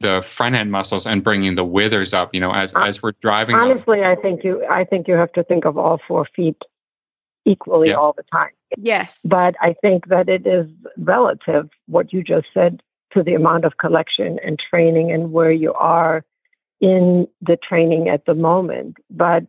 the 0.00 0.22
front 0.22 0.54
end 0.54 0.70
muscles 0.70 1.06
and 1.06 1.24
bringing 1.24 1.54
the 1.54 1.64
withers 1.64 2.12
up. 2.12 2.34
You 2.34 2.40
know, 2.40 2.52
as 2.52 2.74
uh, 2.74 2.80
as 2.80 3.02
we're 3.02 3.12
driving. 3.12 3.56
Honestly. 3.56 4.02
I 4.02 4.16
think 4.16 4.44
you 4.44 4.64
I 4.66 4.84
think 4.84 5.08
you 5.08 5.14
have 5.14 5.32
to 5.32 5.44
think 5.44 5.64
of 5.64 5.78
all 5.78 6.00
four 6.06 6.26
feet 6.34 6.60
equally 7.46 7.92
all 7.92 8.12
the 8.12 8.24
time. 8.24 8.50
Yes. 8.76 9.20
But 9.24 9.54
I 9.60 9.74
think 9.80 10.08
that 10.08 10.28
it 10.28 10.46
is 10.46 10.66
relative, 10.98 11.70
what 11.86 12.12
you 12.12 12.22
just 12.22 12.48
said, 12.52 12.82
to 13.12 13.22
the 13.22 13.34
amount 13.34 13.64
of 13.64 13.78
collection 13.78 14.38
and 14.44 14.58
training 14.58 15.12
and 15.12 15.32
where 15.32 15.52
you 15.52 15.72
are 15.74 16.24
in 16.80 17.26
the 17.40 17.56
training 17.56 18.08
at 18.08 18.26
the 18.26 18.34
moment. 18.34 18.96
But 19.10 19.44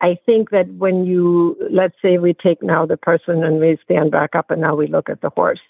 I 0.00 0.16
think 0.24 0.50
that 0.50 0.68
when 0.74 1.04
you, 1.04 1.56
let's 1.70 1.96
say 2.00 2.16
we 2.16 2.32
take 2.32 2.62
now 2.62 2.86
the 2.86 2.96
person 2.96 3.44
and 3.44 3.60
we 3.60 3.76
stand 3.84 4.10
back 4.12 4.34
up 4.34 4.50
and 4.50 4.60
now 4.60 4.74
we 4.74 4.86
look 4.86 5.10
at 5.10 5.20
the 5.20 5.30
horse. 5.30 5.60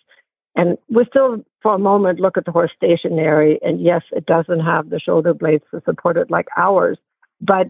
And 0.54 0.76
we 0.88 1.04
still, 1.06 1.44
for 1.62 1.74
a 1.74 1.78
moment, 1.78 2.20
look 2.20 2.36
at 2.36 2.44
the 2.44 2.52
horse 2.52 2.72
stationary. 2.76 3.58
And 3.62 3.80
yes, 3.80 4.02
it 4.12 4.26
doesn't 4.26 4.60
have 4.60 4.90
the 4.90 5.00
shoulder 5.00 5.32
blades 5.32 5.64
to 5.70 5.82
support 5.84 6.16
it 6.16 6.30
like 6.30 6.46
ours. 6.56 6.98
But 7.40 7.68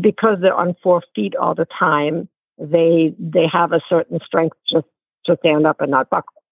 because 0.00 0.38
they're 0.40 0.54
on 0.54 0.76
four 0.82 1.02
feet 1.14 1.36
all 1.36 1.54
the 1.54 1.66
time, 1.78 2.28
they 2.58 3.14
they 3.18 3.46
have 3.46 3.72
a 3.72 3.80
certain 3.88 4.20
strength 4.24 4.56
just 4.70 4.86
to 5.26 5.36
stand 5.40 5.66
up 5.66 5.80
and 5.80 5.90
not 5.90 6.10
buckle. 6.10 6.42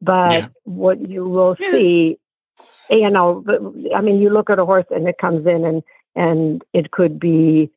But 0.00 0.40
yeah. 0.40 0.46
what 0.64 1.08
you 1.08 1.26
will 1.26 1.56
see, 1.58 2.18
you 2.90 3.10
know, 3.10 3.44
I 3.94 4.00
mean, 4.00 4.20
you 4.20 4.30
look 4.30 4.50
at 4.50 4.58
a 4.58 4.64
horse 4.64 4.86
and 4.90 5.08
it 5.08 5.16
comes 5.18 5.46
in 5.46 5.64
and 5.64 5.82
and 6.14 6.62
it 6.72 6.90
could 6.90 7.18
be 7.18 7.70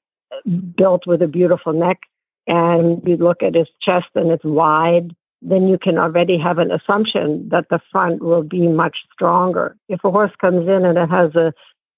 built 0.75 1.05
with 1.07 1.21
a 1.21 1.27
beautiful 1.27 1.73
neck, 1.73 1.99
and 2.47 3.01
you 3.05 3.17
look 3.17 3.43
at 3.43 3.55
its 3.55 3.69
chest 3.81 4.07
and 4.15 4.31
it's 4.31 4.43
wide. 4.43 5.15
Then 5.41 5.69
you 5.69 5.77
can 5.77 5.97
already 5.97 6.37
have 6.37 6.57
an 6.57 6.71
assumption 6.71 7.47
that 7.49 7.69
the 7.69 7.79
front 7.91 8.21
will 8.21 8.43
be 8.43 8.67
much 8.67 8.97
stronger. 9.13 9.77
If 9.87 10.03
a 10.03 10.11
horse 10.11 10.33
comes 10.41 10.67
in 10.67 10.83
and 10.83 10.97
it 10.97 11.09
has 11.09 11.33
a 11.35 11.53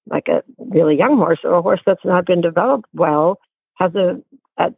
like 0.07 0.27
a 0.27 0.43
really 0.57 0.97
young 0.97 1.17
horse 1.17 1.39
or 1.43 1.55
a 1.55 1.61
horse 1.61 1.81
that's 1.85 2.05
not 2.05 2.25
been 2.25 2.41
developed 2.41 2.85
well, 2.93 3.39
has 3.75 3.93
a, 3.95 4.21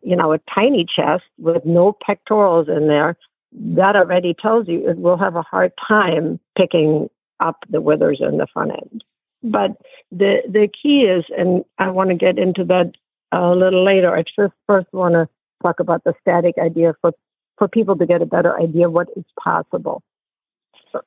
you 0.02 0.16
know 0.16 0.34
a 0.34 0.40
tiny 0.54 0.86
chest 0.86 1.24
with 1.38 1.66
no 1.66 1.96
pectorals 2.06 2.68
in 2.68 2.88
there, 2.88 3.18
that 3.54 3.96
already 3.96 4.34
tells 4.34 4.68
you 4.68 4.90
it 4.90 4.98
will 4.98 5.18
have 5.18 5.36
a 5.36 5.42
hard 5.42 5.72
time 5.88 6.40
picking 6.58 7.10
up 7.40 7.58
the 7.70 7.82
withers 7.82 8.22
in 8.22 8.38
the 8.38 8.48
front 8.54 8.72
end. 8.72 9.04
But 9.44 9.72
the 10.12 10.42
the 10.48 10.68
key 10.68 11.02
is, 11.02 11.26
and 11.38 11.64
I 11.78 11.90
want 11.90 12.10
to 12.10 12.16
get 12.16 12.38
into 12.38 12.64
that 12.66 12.94
a 13.32 13.52
little 13.52 13.84
later. 13.84 14.16
I 14.16 14.24
just 14.24 14.54
first 14.68 14.88
want 14.94 15.14
to 15.16 15.28
talk 15.62 15.80
about 15.80 16.04
the 16.04 16.14
static 16.22 16.56
idea 16.58 16.96
for 17.02 17.14
for 17.58 17.68
people 17.68 17.98
to 17.98 18.06
get 18.06 18.22
a 18.22 18.26
better 18.26 18.60
idea 18.60 18.90
what 18.90 19.10
is 19.16 19.26
possible. 19.40 20.02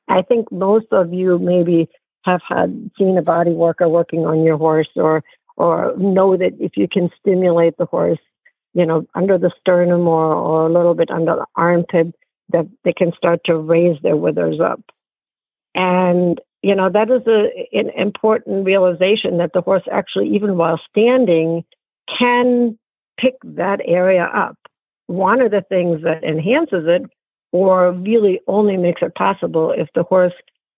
I 0.07 0.21
think 0.21 0.51
most 0.51 0.87
of 0.91 1.13
you 1.13 1.39
maybe 1.39 1.89
have 2.23 2.41
had 2.47 2.91
seen 2.97 3.17
a 3.17 3.21
body 3.21 3.51
worker 3.51 3.87
working 3.87 4.25
on 4.25 4.43
your 4.43 4.57
horse 4.57 4.89
or 4.95 5.23
or 5.55 5.95
know 5.97 6.37
that 6.37 6.53
if 6.59 6.77
you 6.77 6.87
can 6.87 7.09
stimulate 7.19 7.77
the 7.77 7.85
horse, 7.85 8.19
you 8.73 8.85
know, 8.85 9.05
under 9.15 9.37
the 9.37 9.51
sternum 9.59 10.07
or, 10.07 10.33
or 10.33 10.67
a 10.67 10.71
little 10.71 10.93
bit 10.93 11.09
under 11.09 11.35
the 11.35 11.45
armpit, 11.55 12.13
that 12.49 12.67
they 12.83 12.93
can 12.93 13.11
start 13.17 13.41
to 13.45 13.57
raise 13.57 14.01
their 14.01 14.15
withers 14.15 14.59
up. 14.59 14.81
And, 15.75 16.39
you 16.61 16.75
know, 16.75 16.89
that 16.89 17.09
is 17.09 17.21
a, 17.27 17.67
an 17.77 17.89
important 17.95 18.65
realization 18.65 19.37
that 19.37 19.51
the 19.53 19.61
horse 19.61 19.83
actually, 19.91 20.29
even 20.35 20.57
while 20.57 20.79
standing, 20.89 21.63
can 22.17 22.77
pick 23.19 23.35
that 23.43 23.81
area 23.85 24.23
up. 24.23 24.57
One 25.07 25.41
of 25.41 25.51
the 25.51 25.61
things 25.61 26.03
that 26.03 26.23
enhances 26.23 26.85
it 26.87 27.03
or 27.51 27.91
really 27.91 28.41
only 28.47 28.77
makes 28.77 29.01
it 29.01 29.15
possible 29.15 29.71
if 29.71 29.87
the 29.95 30.03
horse 30.03 30.33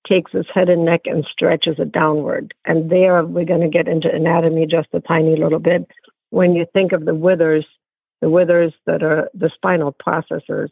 takes 0.07 0.33
its 0.33 0.49
head 0.53 0.69
and 0.69 0.85
neck 0.85 1.01
and 1.05 1.25
stretches 1.29 1.75
it 1.79 1.91
downward. 1.91 2.53
And 2.65 2.89
there 2.89 3.23
we're 3.25 3.45
going 3.45 3.61
to 3.61 3.69
get 3.69 3.87
into 3.87 4.13
anatomy 4.13 4.65
just 4.65 4.87
a 4.93 4.99
tiny 5.01 5.35
little 5.35 5.59
bit. 5.59 5.87
When 6.29 6.53
you 6.53 6.65
think 6.73 6.91
of 6.91 7.05
the 7.05 7.15
withers, 7.15 7.65
the 8.21 8.29
withers 8.29 8.73
that 8.85 9.03
are 9.03 9.29
the 9.33 9.49
spinal 9.53 9.93
processors, 9.93 10.69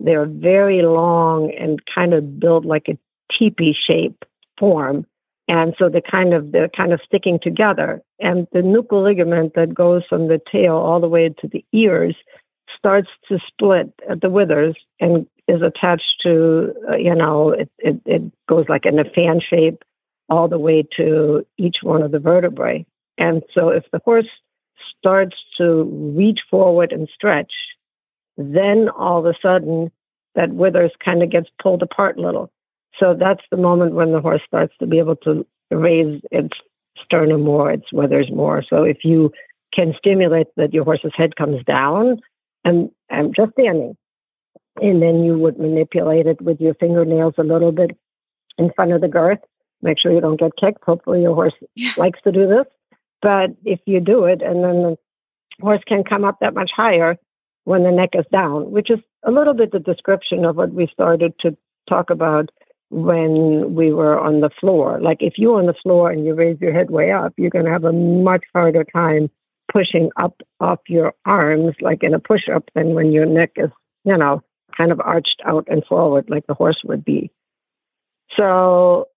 they're 0.00 0.26
very 0.26 0.82
long 0.82 1.52
and 1.58 1.80
kind 1.92 2.14
of 2.14 2.38
built 2.38 2.64
like 2.64 2.88
a 2.88 2.98
teepee 3.36 3.74
shape 3.86 4.24
form. 4.58 5.06
And 5.48 5.74
so 5.78 5.88
they 5.88 6.00
kind 6.00 6.34
of 6.34 6.52
they're 6.52 6.68
kind 6.68 6.92
of 6.92 7.00
sticking 7.04 7.38
together. 7.40 8.02
And 8.18 8.46
the 8.52 8.60
nuchal 8.60 9.04
ligament 9.04 9.54
that 9.54 9.74
goes 9.74 10.02
from 10.08 10.28
the 10.28 10.40
tail 10.50 10.74
all 10.74 11.00
the 11.00 11.08
way 11.08 11.28
to 11.28 11.48
the 11.48 11.64
ears 11.72 12.16
starts 12.76 13.08
to 13.28 13.38
split 13.46 13.92
at 14.10 14.20
the 14.20 14.30
withers 14.30 14.76
and 15.00 15.26
is 15.46 15.62
attached 15.62 16.20
to 16.22 16.74
uh, 16.90 16.96
you 16.96 17.14
know 17.14 17.50
it, 17.50 17.70
it, 17.78 18.00
it 18.04 18.22
goes 18.48 18.66
like 18.68 18.84
in 18.84 18.98
a 18.98 19.04
fan 19.04 19.40
shape 19.40 19.84
all 20.28 20.48
the 20.48 20.58
way 20.58 20.82
to 20.96 21.46
each 21.56 21.76
one 21.82 22.02
of 22.02 22.10
the 22.10 22.18
vertebrae. 22.18 22.84
And 23.18 23.42
so 23.54 23.68
if 23.68 23.84
the 23.92 24.00
horse 24.04 24.26
starts 24.98 25.36
to 25.58 25.84
reach 26.16 26.40
forward 26.50 26.92
and 26.92 27.08
stretch, 27.14 27.52
then 28.36 28.88
all 28.90 29.18
of 29.18 29.26
a 29.26 29.34
sudden 29.40 29.90
that 30.34 30.52
withers 30.52 30.92
kind 31.04 31.22
of 31.22 31.30
gets 31.30 31.48
pulled 31.62 31.82
apart 31.82 32.18
a 32.18 32.20
little. 32.20 32.50
So 32.98 33.14
that's 33.18 33.42
the 33.50 33.56
moment 33.56 33.94
when 33.94 34.12
the 34.12 34.20
horse 34.20 34.42
starts 34.46 34.74
to 34.78 34.86
be 34.86 34.98
able 34.98 35.16
to 35.16 35.46
raise 35.70 36.20
its 36.30 36.56
sternum 37.02 37.42
more, 37.42 37.70
its 37.70 37.92
withers 37.92 38.30
more. 38.30 38.62
So 38.68 38.82
if 38.84 38.98
you 39.04 39.32
can 39.74 39.94
stimulate 39.98 40.48
that 40.56 40.72
your 40.72 40.84
horse's 40.84 41.12
head 41.14 41.36
comes 41.36 41.62
down 41.64 42.20
and, 42.64 42.90
and 43.10 43.34
just 43.34 43.52
standing, 43.52 43.96
and 44.76 45.02
then 45.02 45.24
you 45.24 45.38
would 45.38 45.58
manipulate 45.58 46.26
it 46.26 46.40
with 46.40 46.60
your 46.60 46.74
fingernails 46.74 47.34
a 47.38 47.42
little 47.42 47.72
bit 47.72 47.96
in 48.58 48.70
front 48.74 48.92
of 48.92 49.00
the 49.00 49.08
girth. 49.08 49.40
Make 49.82 49.98
sure 49.98 50.12
you 50.12 50.20
don't 50.20 50.40
get 50.40 50.56
kicked. 50.58 50.84
Hopefully 50.84 51.22
your 51.22 51.34
horse 51.34 51.54
yeah. 51.74 51.92
likes 51.96 52.18
to 52.24 52.32
do 52.32 52.46
this. 52.46 52.66
But 53.22 53.50
if 53.64 53.80
you 53.86 54.00
do 54.00 54.24
it 54.24 54.42
and 54.42 54.62
then 54.62 54.82
the 54.82 54.98
horse 55.60 55.82
can 55.86 56.04
come 56.04 56.24
up 56.24 56.38
that 56.40 56.54
much 56.54 56.70
higher, 56.74 57.18
when 57.66 57.82
the 57.82 57.90
neck 57.90 58.10
is 58.14 58.24
down, 58.30 58.70
which 58.70 58.90
is 58.90 59.00
a 59.24 59.30
little 59.32 59.52
bit 59.52 59.72
the 59.72 59.80
description 59.80 60.44
of 60.44 60.56
what 60.56 60.72
we 60.72 60.86
started 60.86 61.34
to 61.40 61.56
talk 61.88 62.10
about 62.10 62.48
when 62.90 63.74
we 63.74 63.92
were 63.92 64.18
on 64.18 64.40
the 64.40 64.50
floor. 64.60 65.00
Like 65.00 65.18
if 65.20 65.34
you're 65.36 65.58
on 65.58 65.66
the 65.66 65.74
floor 65.82 66.10
and 66.10 66.24
you 66.24 66.34
raise 66.34 66.60
your 66.60 66.72
head 66.72 66.90
way 66.90 67.10
up, 67.10 67.34
you're 67.36 67.50
going 67.50 67.64
to 67.64 67.72
have 67.72 67.82
a 67.82 67.92
much 67.92 68.44
harder 68.54 68.84
time 68.84 69.28
pushing 69.72 70.10
up 70.16 70.40
off 70.60 70.78
your 70.86 71.12
arms, 71.24 71.74
like 71.80 72.04
in 72.04 72.14
a 72.14 72.20
push 72.20 72.48
up, 72.48 72.70
than 72.76 72.94
when 72.94 73.10
your 73.10 73.26
neck 73.26 73.50
is, 73.56 73.70
you 74.04 74.16
know, 74.16 74.44
kind 74.76 74.92
of 74.92 75.00
arched 75.00 75.42
out 75.44 75.66
and 75.68 75.84
forward 75.86 76.30
like 76.30 76.46
the 76.46 76.54
horse 76.54 76.80
would 76.84 77.04
be. 77.04 77.32
So 78.36 79.08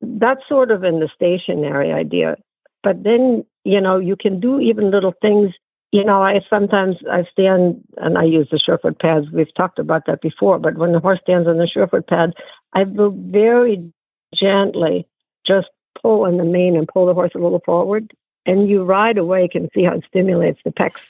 that's 0.00 0.40
sort 0.48 0.70
of 0.70 0.84
in 0.84 1.00
the 1.00 1.10
stationary 1.14 1.92
idea. 1.92 2.36
But 2.82 3.02
then, 3.02 3.44
you 3.64 3.80
know, 3.80 3.98
you 3.98 4.16
can 4.16 4.40
do 4.40 4.60
even 4.60 4.90
little 4.90 5.14
things 5.20 5.52
you 5.92 6.04
know, 6.04 6.22
I 6.22 6.40
sometimes 6.48 6.96
I 7.10 7.24
stand 7.32 7.82
and 7.96 8.16
I 8.16 8.24
use 8.24 8.48
the 8.50 8.58
surefoot 8.58 9.00
pads. 9.00 9.26
We've 9.32 9.52
talked 9.54 9.78
about 9.78 10.06
that 10.06 10.20
before, 10.20 10.58
but 10.58 10.76
when 10.76 10.92
the 10.92 11.00
horse 11.00 11.18
stands 11.22 11.48
on 11.48 11.58
the 11.58 11.66
surefoot 11.66 12.06
pad, 12.06 12.34
I 12.74 12.84
will 12.84 13.10
very 13.10 13.92
gently 14.32 15.08
just 15.44 15.68
pull 16.00 16.26
on 16.26 16.36
the 16.36 16.44
mane 16.44 16.76
and 16.76 16.86
pull 16.86 17.06
the 17.06 17.14
horse 17.14 17.32
a 17.34 17.38
little 17.38 17.62
forward. 17.64 18.12
And 18.46 18.68
you 18.68 18.84
right 18.84 19.18
away 19.18 19.48
can 19.48 19.68
see 19.74 19.82
how 19.82 19.94
it 19.94 20.04
stimulates 20.06 20.60
the 20.64 20.70
pecs. 20.70 21.02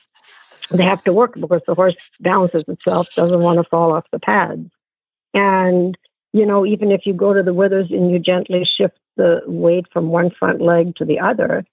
They 0.70 0.84
have 0.84 1.04
to 1.04 1.12
work 1.12 1.34
because 1.34 1.62
the 1.66 1.74
horse 1.74 1.96
balances 2.20 2.64
itself, 2.66 3.08
doesn't 3.14 3.40
want 3.40 3.58
to 3.58 3.64
fall 3.64 3.92
off 3.92 4.04
the 4.12 4.18
pads. 4.18 4.70
And, 5.34 5.96
you 6.32 6.46
know, 6.46 6.64
even 6.64 6.90
if 6.90 7.02
you 7.06 7.12
go 7.12 7.32
to 7.32 7.42
the 7.42 7.54
withers 7.54 7.90
and 7.90 8.10
you 8.10 8.18
gently 8.18 8.64
shift 8.76 8.98
the 9.16 9.40
weight 9.46 9.86
from 9.92 10.08
one 10.08 10.30
front 10.30 10.60
leg 10.60 10.94
to 10.96 11.04
the 11.04 11.18
other, 11.18 11.64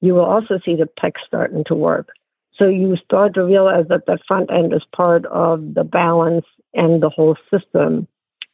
you 0.00 0.14
will 0.14 0.24
also 0.24 0.58
see 0.64 0.74
the 0.74 0.88
pecs 1.00 1.24
starting 1.26 1.64
to 1.64 1.74
work. 1.74 2.08
So 2.56 2.68
you 2.68 2.96
start 2.96 3.34
to 3.34 3.44
realize 3.44 3.86
that 3.88 4.06
the 4.06 4.18
front 4.26 4.50
end 4.50 4.74
is 4.74 4.82
part 4.94 5.24
of 5.26 5.74
the 5.74 5.84
balance 5.84 6.44
and 6.74 7.02
the 7.02 7.08
whole 7.08 7.36
system 7.50 8.08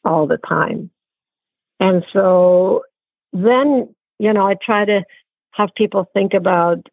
all 0.04 0.26
the 0.26 0.38
time. 0.38 0.90
And 1.80 2.04
so 2.12 2.82
then, 3.32 3.94
you 4.18 4.32
know, 4.32 4.46
I 4.46 4.54
try 4.54 4.84
to 4.84 5.04
have 5.52 5.70
people 5.76 6.08
think 6.12 6.34
about, 6.34 6.88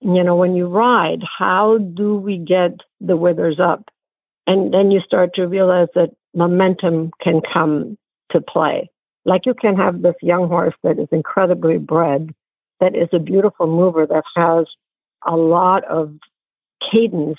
you 0.00 0.22
know, 0.22 0.36
when 0.36 0.54
you 0.54 0.66
ride, 0.66 1.22
how 1.38 1.78
do 1.78 2.16
we 2.16 2.38
get 2.38 2.72
the 3.00 3.16
withers 3.16 3.58
up? 3.58 3.88
And 4.50 4.74
then 4.74 4.90
you 4.90 5.00
start 5.02 5.36
to 5.36 5.46
realize 5.46 5.86
that 5.94 6.10
momentum 6.34 7.12
can 7.22 7.40
come 7.40 7.96
to 8.32 8.40
play. 8.40 8.90
Like 9.24 9.46
you 9.46 9.54
can 9.54 9.76
have 9.76 10.02
this 10.02 10.16
young 10.22 10.48
horse 10.48 10.74
that 10.82 10.98
is 10.98 11.06
incredibly 11.12 11.78
bred, 11.78 12.34
that 12.80 12.96
is 12.96 13.08
a 13.12 13.20
beautiful 13.20 13.68
mover 13.68 14.08
that 14.08 14.24
has 14.34 14.66
a 15.24 15.36
lot 15.36 15.84
of 15.84 16.16
cadence 16.90 17.38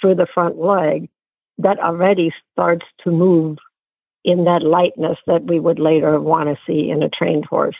through 0.00 0.14
the 0.14 0.26
front 0.32 0.56
leg 0.56 1.10
that 1.58 1.78
already 1.78 2.32
starts 2.52 2.86
to 3.04 3.10
move 3.10 3.58
in 4.24 4.44
that 4.44 4.62
lightness 4.62 5.18
that 5.26 5.44
we 5.44 5.60
would 5.60 5.78
later 5.78 6.18
want 6.18 6.48
to 6.48 6.56
see 6.66 6.88
in 6.88 7.02
a 7.02 7.10
trained 7.10 7.44
horse. 7.44 7.76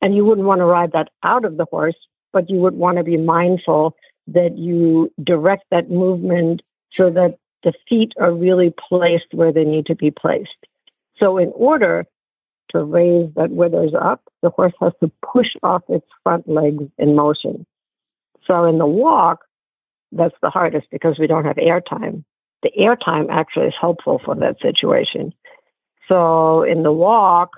And 0.00 0.16
you 0.16 0.24
wouldn't 0.24 0.46
want 0.46 0.60
to 0.60 0.64
ride 0.64 0.92
that 0.92 1.10
out 1.22 1.44
of 1.44 1.58
the 1.58 1.66
horse, 1.70 1.96
but 2.32 2.48
you 2.48 2.60
would 2.60 2.76
want 2.76 2.96
to 2.96 3.04
be 3.04 3.18
mindful 3.18 3.94
that 4.28 4.56
you 4.56 5.12
direct 5.22 5.64
that 5.70 5.90
movement 5.90 6.62
so 6.92 7.10
that 7.10 7.36
the 7.66 7.74
feet 7.88 8.12
are 8.18 8.32
really 8.32 8.72
placed 8.88 9.26
where 9.32 9.52
they 9.52 9.64
need 9.64 9.86
to 9.86 9.96
be 9.96 10.12
placed. 10.12 10.56
So, 11.18 11.36
in 11.36 11.50
order 11.56 12.06
to 12.70 12.84
raise 12.84 13.28
that 13.34 13.50
withers 13.50 13.92
up, 14.00 14.22
the 14.40 14.50
horse 14.50 14.72
has 14.80 14.92
to 15.00 15.10
push 15.32 15.48
off 15.64 15.82
its 15.88 16.06
front 16.22 16.48
legs 16.48 16.84
in 16.96 17.16
motion. 17.16 17.66
So, 18.46 18.64
in 18.64 18.78
the 18.78 18.86
walk, 18.86 19.40
that's 20.12 20.36
the 20.42 20.50
hardest 20.50 20.86
because 20.92 21.18
we 21.18 21.26
don't 21.26 21.44
have 21.44 21.58
air 21.58 21.80
time. 21.80 22.24
The 22.62 22.70
air 22.76 22.94
time 22.94 23.26
actually 23.30 23.66
is 23.66 23.74
helpful 23.78 24.20
for 24.24 24.36
that 24.36 24.60
situation. 24.62 25.34
So, 26.06 26.62
in 26.62 26.84
the 26.84 26.92
walk, 26.92 27.50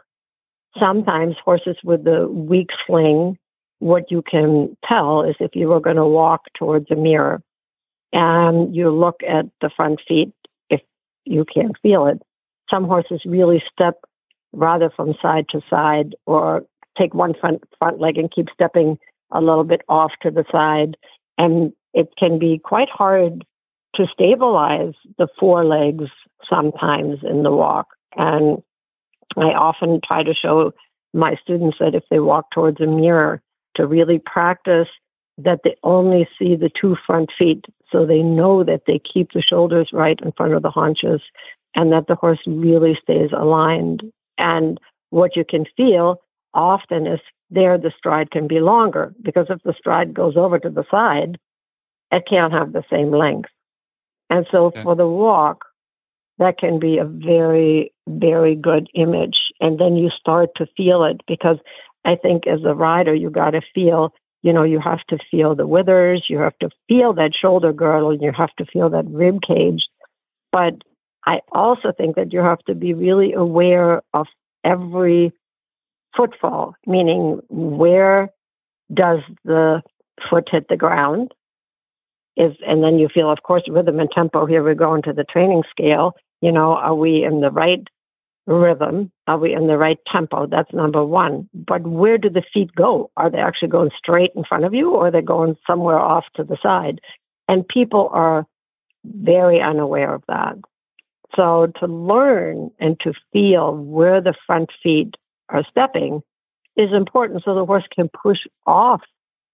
sometimes 0.78 1.36
horses 1.44 1.76
with 1.84 2.04
the 2.04 2.28
weak 2.28 2.70
sling, 2.86 3.36
what 3.80 4.10
you 4.10 4.22
can 4.22 4.74
tell 4.88 5.22
is 5.22 5.36
if 5.38 5.54
you 5.54 5.68
were 5.68 5.80
going 5.80 5.96
to 5.96 6.06
walk 6.06 6.44
towards 6.58 6.90
a 6.90 6.96
mirror 6.96 7.42
and 8.12 8.74
you 8.74 8.90
look 8.90 9.20
at 9.28 9.46
the 9.60 9.70
front 9.74 10.00
feet, 10.06 10.32
if 10.70 10.80
you 11.24 11.44
can't 11.44 11.76
feel 11.82 12.06
it, 12.06 12.20
some 12.70 12.84
horses 12.84 13.22
really 13.24 13.62
step 13.72 13.96
rather 14.52 14.90
from 14.90 15.14
side 15.20 15.46
to 15.50 15.60
side 15.68 16.14
or 16.26 16.64
take 16.96 17.14
one 17.14 17.34
front 17.34 17.62
front 17.78 18.00
leg 18.00 18.18
and 18.18 18.32
keep 18.32 18.48
stepping 18.52 18.98
a 19.30 19.40
little 19.40 19.64
bit 19.64 19.82
off 19.88 20.12
to 20.22 20.30
the 20.30 20.44
side. 20.50 20.96
And 21.36 21.72
it 21.94 22.08
can 22.18 22.38
be 22.38 22.58
quite 22.58 22.88
hard 22.88 23.44
to 23.94 24.06
stabilize 24.12 24.94
the 25.18 25.28
forelegs 25.38 26.10
sometimes 26.48 27.18
in 27.22 27.42
the 27.42 27.52
walk. 27.52 27.88
And 28.16 28.62
i 29.36 29.52
often 29.52 30.00
try 30.04 30.22
to 30.22 30.34
show 30.34 30.72
my 31.12 31.36
students 31.42 31.76
that 31.80 31.94
if 31.94 32.04
they 32.10 32.18
walk 32.18 32.50
towards 32.50 32.80
a 32.80 32.86
mirror 32.86 33.42
to 33.74 33.86
really 33.86 34.18
practice 34.18 34.88
that 35.36 35.60
they 35.64 35.76
only 35.82 36.28
see 36.38 36.56
the 36.56 36.70
two 36.80 36.96
front 37.06 37.30
feet 37.38 37.64
so 37.90 38.04
they 38.04 38.22
know 38.22 38.64
that 38.64 38.82
they 38.86 39.00
keep 39.00 39.32
the 39.32 39.42
shoulders 39.42 39.90
right 39.92 40.18
in 40.22 40.32
front 40.32 40.54
of 40.54 40.62
the 40.62 40.70
haunches 40.70 41.20
and 41.74 41.92
that 41.92 42.06
the 42.06 42.14
horse 42.14 42.40
really 42.46 42.98
stays 43.02 43.30
aligned. 43.36 44.02
And 44.36 44.78
what 45.10 45.36
you 45.36 45.44
can 45.44 45.64
feel 45.76 46.20
often 46.54 47.06
is 47.06 47.20
there 47.50 47.78
the 47.78 47.92
stride 47.96 48.30
can 48.30 48.46
be 48.46 48.60
longer 48.60 49.14
because 49.22 49.46
if 49.48 49.62
the 49.62 49.74
stride 49.78 50.12
goes 50.14 50.36
over 50.36 50.58
to 50.58 50.70
the 50.70 50.84
side, 50.90 51.38
it 52.10 52.24
can't 52.28 52.52
have 52.52 52.72
the 52.72 52.84
same 52.90 53.10
length. 53.10 53.50
And 54.30 54.46
so 54.50 54.66
okay. 54.66 54.82
for 54.82 54.94
the 54.94 55.06
walk, 55.06 55.64
that 56.38 56.58
can 56.58 56.78
be 56.78 56.98
a 56.98 57.04
very, 57.04 57.92
very 58.08 58.54
good 58.54 58.88
image. 58.94 59.38
And 59.60 59.78
then 59.78 59.96
you 59.96 60.10
start 60.10 60.50
to 60.56 60.66
feel 60.76 61.04
it 61.04 61.20
because 61.26 61.58
I 62.04 62.16
think 62.16 62.46
as 62.46 62.60
a 62.64 62.74
rider, 62.74 63.14
you 63.14 63.30
got 63.30 63.50
to 63.50 63.60
feel, 63.74 64.14
you 64.42 64.52
know, 64.52 64.62
you 64.62 64.80
have 64.80 65.04
to 65.08 65.18
feel 65.30 65.54
the 65.54 65.66
withers, 65.66 66.26
you 66.28 66.38
have 66.38 66.56
to 66.60 66.70
feel 66.88 67.12
that 67.14 67.32
shoulder 67.34 67.72
girdle, 67.72 68.16
you 68.16 68.32
have 68.36 68.54
to 68.58 68.64
feel 68.64 68.90
that 68.90 69.06
rib 69.08 69.40
cage. 69.46 69.86
But 70.52 70.74
I 71.26 71.40
also 71.52 71.92
think 71.96 72.16
that 72.16 72.32
you 72.32 72.40
have 72.40 72.60
to 72.60 72.74
be 72.74 72.94
really 72.94 73.32
aware 73.32 74.02
of 74.14 74.26
every 74.64 75.32
footfall, 76.16 76.74
meaning 76.86 77.40
where 77.48 78.30
does 78.92 79.20
the 79.44 79.82
foot 80.30 80.48
hit 80.50 80.66
the 80.68 80.76
ground? 80.76 81.32
Is 82.36 82.52
and 82.66 82.84
then 82.84 82.98
you 82.98 83.08
feel, 83.12 83.30
of 83.30 83.42
course, 83.42 83.64
rhythm 83.68 83.98
and 83.98 84.10
tempo. 84.10 84.46
Here 84.46 84.62
we 84.62 84.74
go 84.74 84.94
into 84.94 85.12
the 85.12 85.24
training 85.24 85.64
scale. 85.70 86.12
You 86.40 86.52
know, 86.52 86.74
are 86.74 86.94
we 86.94 87.24
in 87.24 87.40
the 87.40 87.50
right 87.50 87.82
rhythm? 88.48 89.12
Are 89.26 89.38
we 89.38 89.54
in 89.54 89.66
the 89.66 89.76
right 89.76 89.98
tempo? 90.10 90.46
That's 90.46 90.72
number 90.72 91.04
one. 91.04 91.48
But 91.52 91.86
where 91.86 92.18
do 92.18 92.30
the 92.30 92.42
feet 92.52 92.74
go? 92.74 93.10
Are 93.16 93.30
they 93.30 93.38
actually 93.38 93.68
going 93.68 93.90
straight 93.96 94.32
in 94.34 94.44
front 94.44 94.64
of 94.64 94.74
you 94.74 94.90
or 94.90 95.08
are 95.08 95.10
they 95.10 95.22
going 95.22 95.56
somewhere 95.66 95.98
off 95.98 96.24
to 96.36 96.44
the 96.44 96.56
side? 96.62 97.00
And 97.46 97.68
people 97.68 98.08
are 98.12 98.46
very 99.04 99.60
unaware 99.60 100.14
of 100.14 100.22
that. 100.28 100.56
So 101.36 101.70
to 101.78 101.86
learn 101.86 102.70
and 102.80 102.98
to 103.00 103.12
feel 103.32 103.76
where 103.76 104.20
the 104.20 104.34
front 104.46 104.70
feet 104.82 105.14
are 105.50 105.64
stepping 105.70 106.22
is 106.76 106.92
important 106.92 107.42
so 107.44 107.54
the 107.54 107.66
horse 107.66 107.86
can 107.94 108.08
push 108.08 108.38
off 108.66 109.02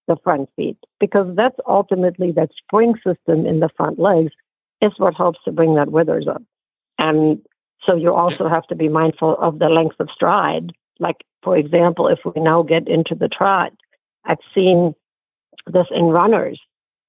the 0.07 0.15
front 0.23 0.49
feet 0.55 0.77
because 0.99 1.35
that's 1.35 1.57
ultimately 1.67 2.31
that 2.31 2.51
spring 2.57 2.93
system 3.05 3.45
in 3.45 3.59
the 3.59 3.69
front 3.75 3.99
legs 3.99 4.31
is 4.81 4.93
what 4.97 5.15
helps 5.15 5.39
to 5.43 5.51
bring 5.51 5.75
that 5.75 5.91
withers 5.91 6.27
up. 6.27 6.43
And 6.97 7.41
so 7.85 7.95
you 7.95 8.13
also 8.13 8.47
have 8.47 8.65
to 8.67 8.75
be 8.75 8.89
mindful 8.89 9.35
of 9.37 9.59
the 9.59 9.69
length 9.69 9.95
of 9.99 10.09
stride. 10.13 10.71
Like, 10.99 11.17
for 11.43 11.57
example, 11.57 12.07
if 12.07 12.19
we 12.25 12.41
now 12.41 12.63
get 12.63 12.87
into 12.87 13.15
the 13.15 13.27
trot, 13.27 13.71
I've 14.25 14.37
seen 14.53 14.95
this 15.67 15.87
in 15.91 16.05
runners 16.05 16.59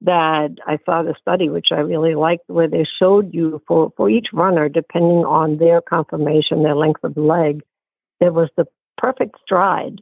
that 0.03 0.57
I 0.67 0.79
saw 0.85 1.03
the 1.03 1.15
study, 1.21 1.49
which 1.49 1.69
I 1.73 1.77
really 1.77 2.15
liked, 2.15 2.45
where 2.49 2.69
they 2.69 2.85
showed 2.99 3.33
you 3.33 3.63
for, 3.67 3.93
for 3.97 4.11
each 4.11 4.29
runner, 4.33 4.69
depending 4.69 5.25
on 5.25 5.57
their 5.57 5.81
conformation, 5.81 6.63
their 6.63 6.77
length 6.77 7.03
of 7.03 7.17
leg, 7.17 7.63
there 8.21 8.33
was 8.33 8.51
the 8.57 8.67
perfect 8.99 9.37
stride 9.43 10.01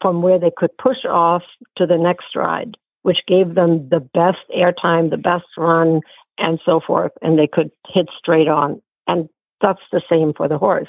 from 0.00 0.22
where 0.22 0.38
they 0.38 0.52
could 0.54 0.76
push 0.78 1.04
off 1.08 1.42
to 1.76 1.86
the 1.86 1.98
next 1.98 2.26
stride, 2.28 2.76
which 3.02 3.18
gave 3.26 3.54
them 3.54 3.88
the 3.88 4.00
best 4.00 4.38
airtime, 4.54 5.10
the 5.10 5.16
best 5.16 5.46
run, 5.56 6.00
and 6.38 6.58
so 6.64 6.80
forth. 6.86 7.12
And 7.22 7.38
they 7.38 7.46
could 7.46 7.70
hit 7.88 8.06
straight 8.18 8.48
on. 8.48 8.80
And 9.06 9.28
that's 9.60 9.80
the 9.92 10.02
same 10.10 10.32
for 10.34 10.48
the 10.48 10.58
horse. 10.58 10.88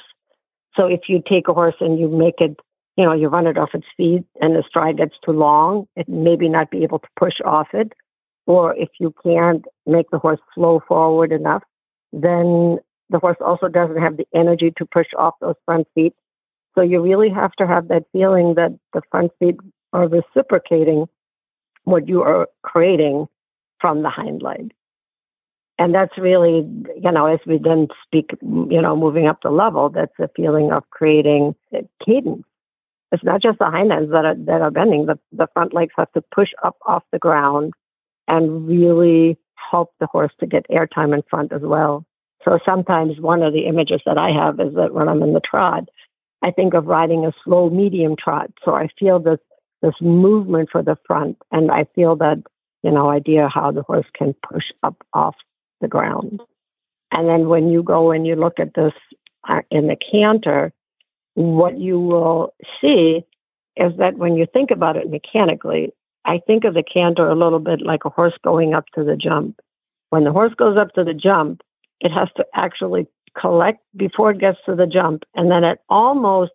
So 0.75 0.85
if 0.85 1.01
you 1.07 1.21
take 1.27 1.47
a 1.47 1.53
horse 1.53 1.75
and 1.79 1.99
you 1.99 2.07
make 2.07 2.39
it, 2.39 2.59
you 2.95 3.05
know, 3.05 3.13
you 3.13 3.27
run 3.27 3.47
it 3.47 3.57
off 3.57 3.73
its 3.73 3.87
feet 3.95 4.23
and 4.41 4.55
the 4.55 4.63
stride 4.67 4.97
gets 4.97 5.15
too 5.25 5.31
long, 5.31 5.87
it 5.95 6.07
maybe 6.07 6.49
not 6.49 6.71
be 6.71 6.83
able 6.83 6.99
to 6.99 7.07
push 7.19 7.35
off 7.45 7.67
it. 7.73 7.93
Or 8.45 8.75
if 8.75 8.89
you 8.99 9.13
can't 9.23 9.65
make 9.85 10.09
the 10.09 10.19
horse 10.19 10.39
flow 10.55 10.81
forward 10.87 11.31
enough, 11.31 11.63
then 12.13 12.77
the 13.09 13.19
horse 13.19 13.37
also 13.41 13.67
doesn't 13.67 14.01
have 14.01 14.17
the 14.17 14.27
energy 14.33 14.73
to 14.77 14.85
push 14.85 15.07
off 15.17 15.35
those 15.41 15.55
front 15.65 15.87
feet. 15.95 16.13
So 16.75 16.81
you 16.81 17.01
really 17.01 17.29
have 17.29 17.53
to 17.53 17.67
have 17.67 17.87
that 17.87 18.03
feeling 18.13 18.55
that 18.55 18.71
the 18.93 19.01
front 19.11 19.31
feet 19.39 19.57
are 19.93 20.07
reciprocating 20.07 21.07
what 21.83 22.07
you 22.07 22.21
are 22.21 22.47
creating 22.63 23.27
from 23.79 24.03
the 24.03 24.09
hind 24.09 24.41
leg 24.41 24.73
and 25.79 25.93
that's 25.93 26.17
really 26.17 26.67
you 27.01 27.11
know 27.11 27.25
as 27.25 27.39
we 27.45 27.57
then 27.57 27.87
speak 28.05 28.31
you 28.41 28.81
know 28.81 28.95
moving 28.95 29.27
up 29.27 29.41
the 29.41 29.49
level 29.49 29.89
that's 29.89 30.17
a 30.19 30.29
feeling 30.35 30.71
of 30.71 30.89
creating 30.89 31.55
cadence. 32.05 32.43
It's 33.11 33.23
not 33.23 33.41
just 33.41 33.59
the 33.59 33.65
hind 33.65 33.91
ends 33.91 34.11
that 34.11 34.25
are 34.25 34.35
that 34.35 34.61
are 34.61 34.71
bending 34.71 35.05
the, 35.05 35.19
the 35.31 35.47
front 35.53 35.73
legs 35.73 35.93
have 35.97 36.11
to 36.13 36.21
push 36.33 36.49
up 36.63 36.77
off 36.85 37.03
the 37.11 37.19
ground 37.19 37.73
and 38.27 38.67
really 38.67 39.37
help 39.55 39.93
the 39.99 40.07
horse 40.07 40.33
to 40.39 40.45
get 40.45 40.65
airtime 40.69 41.13
in 41.13 41.23
front 41.29 41.51
as 41.53 41.61
well. 41.61 42.05
So 42.43 42.59
sometimes 42.65 43.19
one 43.19 43.41
of 43.43 43.53
the 43.53 43.65
images 43.65 44.01
that 44.05 44.17
i 44.17 44.31
have 44.31 44.59
is 44.59 44.73
that 44.75 44.93
when 44.93 45.07
i'm 45.07 45.23
in 45.23 45.33
the 45.33 45.41
trot 45.41 45.85
i 46.43 46.51
think 46.51 46.73
of 46.73 46.85
riding 46.85 47.25
a 47.25 47.33
slow 47.43 47.69
medium 47.69 48.15
trot. 48.17 48.51
So 48.65 48.73
i 48.73 48.89
feel 48.99 49.19
this 49.19 49.39
this 49.81 49.95
movement 50.01 50.69
for 50.71 50.81
the 50.81 50.97
front 51.05 51.37
and 51.51 51.71
i 51.71 51.85
feel 51.95 52.15
that 52.17 52.41
you 52.83 52.91
know 52.91 53.09
idea 53.09 53.47
how 53.47 53.71
the 53.71 53.83
horse 53.83 54.05
can 54.17 54.33
push 54.49 54.65
up 54.83 54.95
off 55.13 55.35
the 55.81 55.87
ground. 55.87 56.41
And 57.11 57.27
then 57.27 57.49
when 57.49 57.69
you 57.69 57.83
go 57.83 58.11
and 58.11 58.27
you 58.27 58.35
look 58.35 58.59
at 58.59 58.73
this 58.73 58.93
uh, 59.47 59.61
in 59.71 59.87
the 59.87 59.95
canter, 59.95 60.73
what 61.35 61.77
you 61.77 61.99
will 61.99 62.53
see 62.81 63.23
is 63.75 63.93
that 63.97 64.17
when 64.17 64.35
you 64.35 64.45
think 64.51 64.71
about 64.71 64.97
it 64.97 65.09
mechanically, 65.09 65.93
I 66.25 66.39
think 66.45 66.65
of 66.65 66.73
the 66.73 66.83
canter 66.83 67.29
a 67.29 67.35
little 67.35 67.59
bit 67.59 67.81
like 67.81 68.05
a 68.05 68.09
horse 68.09 68.33
going 68.43 68.73
up 68.73 68.85
to 68.95 69.03
the 69.03 69.15
jump. 69.15 69.59
When 70.09 70.23
the 70.23 70.31
horse 70.31 70.53
goes 70.55 70.77
up 70.77 70.93
to 70.93 71.03
the 71.03 71.13
jump, 71.13 71.61
it 72.01 72.11
has 72.11 72.27
to 72.37 72.45
actually 72.53 73.07
collect 73.39 73.79
before 73.95 74.31
it 74.31 74.39
gets 74.39 74.57
to 74.65 74.75
the 74.75 74.87
jump, 74.87 75.23
and 75.35 75.49
then 75.51 75.63
it 75.63 75.79
almost 75.89 76.51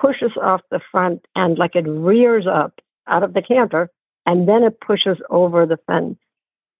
pushes 0.00 0.32
off 0.40 0.60
the 0.70 0.80
front 0.90 1.24
end 1.36 1.58
like 1.58 1.76
it 1.76 1.86
rears 1.86 2.46
up 2.46 2.80
out 3.06 3.22
of 3.22 3.34
the 3.34 3.42
canter, 3.42 3.90
and 4.26 4.48
then 4.48 4.62
it 4.62 4.80
pushes 4.80 5.18
over 5.30 5.66
the 5.66 5.78
fence. 5.86 6.16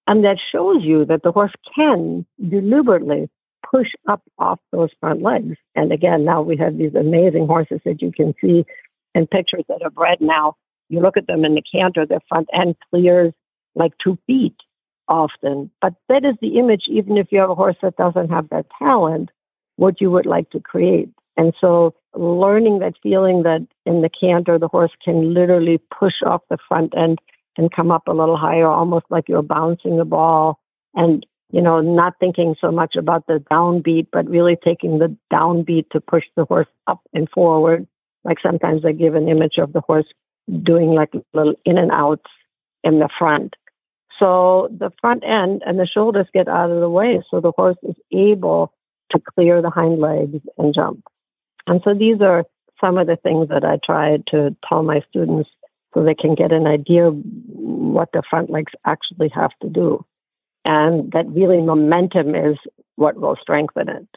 And 0.06 0.24
that 0.24 0.38
shows 0.52 0.82
you 0.82 1.04
that 1.06 1.22
the 1.22 1.32
horse 1.32 1.52
can 1.74 2.26
deliberately 2.48 3.30
push 3.68 3.88
up 4.08 4.22
off 4.38 4.60
those 4.70 4.90
front 5.00 5.22
legs. 5.22 5.56
And 5.74 5.92
again, 5.92 6.24
now 6.24 6.42
we 6.42 6.56
have 6.58 6.76
these 6.76 6.94
amazing 6.94 7.46
horses 7.46 7.80
that 7.84 8.02
you 8.02 8.12
can 8.12 8.34
see 8.40 8.64
in 9.14 9.26
pictures 9.26 9.64
that 9.68 9.82
are 9.82 9.90
bred 9.90 10.20
now. 10.20 10.56
You 10.88 11.00
look 11.00 11.16
at 11.16 11.26
them 11.26 11.44
in 11.44 11.54
the 11.54 11.62
canter, 11.62 12.04
their 12.04 12.20
front 12.28 12.48
end 12.52 12.76
clears 12.90 13.32
like 13.74 13.92
two 13.98 14.18
feet 14.26 14.56
often. 15.08 15.70
But 15.80 15.94
that 16.08 16.24
is 16.24 16.34
the 16.40 16.58
image, 16.58 16.84
even 16.88 17.16
if 17.16 17.28
you 17.30 17.40
have 17.40 17.50
a 17.50 17.54
horse 17.54 17.76
that 17.82 17.96
doesn't 17.96 18.30
have 18.30 18.48
that 18.50 18.66
talent, 18.78 19.30
what 19.76 20.00
you 20.00 20.10
would 20.10 20.26
like 20.26 20.50
to 20.50 20.60
create. 20.60 21.08
And 21.36 21.52
so 21.60 21.94
learning 22.14 22.78
that 22.78 22.94
feeling 23.02 23.42
that 23.42 23.66
in 23.86 24.02
the 24.02 24.10
canter, 24.10 24.58
the 24.58 24.68
horse 24.68 24.92
can 25.04 25.34
literally 25.34 25.80
push 25.98 26.14
off 26.24 26.42
the 26.48 26.58
front 26.68 26.94
end 26.96 27.18
and 27.56 27.72
come 27.72 27.90
up 27.90 28.08
a 28.08 28.12
little 28.12 28.36
higher, 28.36 28.68
almost 28.68 29.06
like 29.10 29.28
you're 29.28 29.42
bouncing 29.42 29.96
the 29.96 30.04
ball. 30.04 30.58
And 30.94 31.24
you 31.50 31.62
know, 31.62 31.80
not 31.80 32.14
thinking 32.18 32.56
so 32.60 32.72
much 32.72 32.96
about 32.96 33.26
the 33.28 33.44
downbeat, 33.50 34.08
but 34.10 34.28
really 34.28 34.56
taking 34.56 34.98
the 34.98 35.16
downbeat 35.32 35.88
to 35.90 36.00
push 36.00 36.24
the 36.36 36.44
horse 36.44 36.66
up 36.88 37.00
and 37.12 37.28
forward. 37.30 37.86
Like 38.24 38.38
sometimes 38.42 38.84
I 38.84 38.92
give 38.92 39.14
an 39.14 39.28
image 39.28 39.58
of 39.58 39.72
the 39.72 39.80
horse 39.80 40.06
doing 40.62 40.94
like 40.94 41.12
little 41.32 41.54
in 41.64 41.78
and 41.78 41.92
outs 41.92 42.30
in 42.82 42.98
the 42.98 43.08
front. 43.18 43.54
So 44.18 44.68
the 44.76 44.90
front 45.00 45.22
end 45.24 45.62
and 45.66 45.78
the 45.78 45.86
shoulders 45.86 46.26
get 46.32 46.48
out 46.48 46.70
of 46.70 46.80
the 46.80 46.90
way 46.90 47.22
so 47.30 47.40
the 47.40 47.52
horse 47.52 47.76
is 47.82 47.96
able 48.12 48.72
to 49.12 49.20
clear 49.34 49.62
the 49.62 49.70
hind 49.70 50.00
legs 50.00 50.40
and 50.58 50.74
jump. 50.74 51.04
And 51.66 51.80
so 51.84 51.94
these 51.94 52.20
are 52.20 52.44
some 52.80 52.98
of 52.98 53.06
the 53.06 53.16
things 53.16 53.48
that 53.48 53.64
I 53.64 53.78
try 53.84 54.18
to 54.28 54.56
tell 54.68 54.82
my 54.82 55.02
students 55.08 55.48
so 55.94 56.02
they 56.02 56.14
can 56.14 56.34
get 56.34 56.52
an 56.52 56.66
idea 56.66 57.08
what 57.08 58.10
the 58.12 58.22
front 58.28 58.50
legs 58.50 58.72
actually 58.84 59.30
have 59.34 59.52
to 59.62 59.68
do 59.68 60.04
and 60.64 61.12
that 61.12 61.28
really 61.28 61.60
momentum 61.60 62.34
is 62.34 62.56
what 62.96 63.16
will 63.16 63.36
strengthen 63.40 63.88
it. 63.88 64.08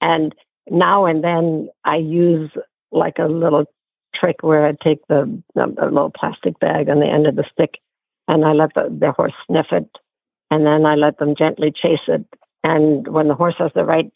And 0.00 0.34
now 0.70 1.06
and 1.06 1.22
then 1.22 1.68
I 1.84 1.96
use 1.96 2.50
like 2.92 3.18
a 3.18 3.26
little 3.26 3.64
trick 4.14 4.36
where 4.40 4.66
I 4.66 4.72
take 4.82 5.06
the, 5.08 5.42
the, 5.54 5.66
little 5.66 6.12
plastic 6.18 6.58
bag 6.58 6.88
on 6.88 7.00
the 7.00 7.06
end 7.06 7.26
of 7.26 7.36
the 7.36 7.44
stick 7.52 7.74
and 8.26 8.44
I 8.44 8.52
let 8.52 8.74
the, 8.74 8.88
the 8.98 9.12
horse 9.12 9.34
sniff 9.46 9.66
it 9.72 9.88
and 10.50 10.64
then 10.64 10.86
I 10.86 10.94
let 10.94 11.18
them 11.18 11.34
gently 11.36 11.72
chase 11.72 12.00
it. 12.08 12.24
And 12.64 13.06
when 13.08 13.28
the 13.28 13.34
horse 13.34 13.56
has 13.58 13.70
the 13.74 13.84
right 13.84 14.10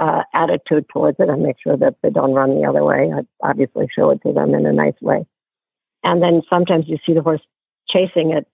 uh, 0.00 0.22
attitude 0.32 0.86
towards 0.90 1.18
it, 1.20 1.28
I 1.28 1.36
make 1.36 1.56
sure 1.62 1.76
that 1.76 1.96
they 2.02 2.10
don't 2.10 2.32
run 2.32 2.58
the 2.58 2.66
other 2.66 2.82
way. 2.82 3.12
I 3.14 3.48
obviously 3.48 3.86
show 3.94 4.10
it 4.10 4.22
to 4.22 4.32
them 4.32 4.54
in 4.54 4.64
a 4.64 4.72
nice 4.72 5.00
way. 5.02 5.26
And 6.04 6.22
then 6.22 6.42
sometimes 6.48 6.88
you 6.88 6.98
see 7.04 7.12
the 7.12 7.22
horse 7.22 7.40
chasing 7.88 8.32
it 8.32 8.46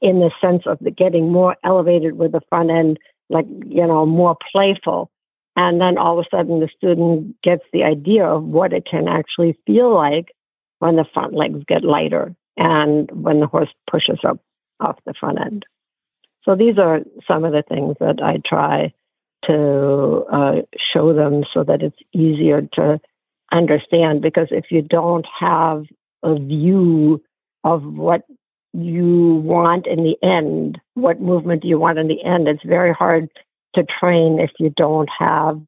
in 0.00 0.20
the 0.20 0.30
sense 0.40 0.62
of 0.66 0.78
the 0.80 0.90
getting 0.90 1.30
more 1.30 1.56
elevated 1.64 2.18
with 2.18 2.32
the 2.32 2.40
front 2.48 2.70
end, 2.70 2.98
like, 3.28 3.46
you 3.66 3.86
know, 3.86 4.04
more 4.04 4.36
playful. 4.52 5.10
And 5.56 5.80
then 5.80 5.96
all 5.96 6.18
of 6.18 6.26
a 6.26 6.36
sudden 6.36 6.60
the 6.60 6.68
student 6.76 7.40
gets 7.42 7.62
the 7.72 7.84
idea 7.84 8.24
of 8.24 8.44
what 8.44 8.72
it 8.72 8.84
can 8.84 9.08
actually 9.08 9.58
feel 9.66 9.94
like 9.94 10.32
when 10.80 10.96
the 10.96 11.06
front 11.14 11.34
legs 11.34 11.62
get 11.66 11.84
lighter 11.84 12.34
and 12.56 13.10
when 13.12 13.40
the 13.40 13.46
horse 13.46 13.70
pushes 13.90 14.18
up 14.24 14.38
off 14.80 14.98
the 15.06 15.14
front 15.14 15.40
end. 15.40 15.64
So 16.44 16.54
these 16.54 16.78
are 16.78 17.00
some 17.26 17.44
of 17.44 17.52
the 17.52 17.62
things 17.62 17.96
that 18.00 18.22
I 18.22 18.40
try 18.46 18.92
to 19.44 20.24
uh, 20.30 20.62
show 20.92 21.12
them 21.12 21.44
so 21.52 21.64
that 21.64 21.82
it's 21.82 21.98
easier 22.12 22.62
to 22.74 23.00
understand. 23.52 24.22
Because 24.22 24.48
if 24.50 24.70
you 24.70 24.82
don't 24.82 25.26
have 25.38 25.84
a 26.26 26.38
view 26.38 27.22
of 27.64 27.84
what 27.84 28.22
you 28.72 29.36
want 29.44 29.86
in 29.86 30.02
the 30.04 30.16
end, 30.22 30.78
what 30.94 31.20
movement 31.20 31.62
do 31.62 31.68
you 31.68 31.78
want 31.78 31.98
in 31.98 32.08
the 32.08 32.22
end, 32.22 32.48
it's 32.48 32.64
very 32.64 32.92
hard 32.92 33.28
to 33.74 33.84
train 33.84 34.38
if 34.38 34.50
you 34.58 34.70
don't 34.76 35.08
have 35.18 35.60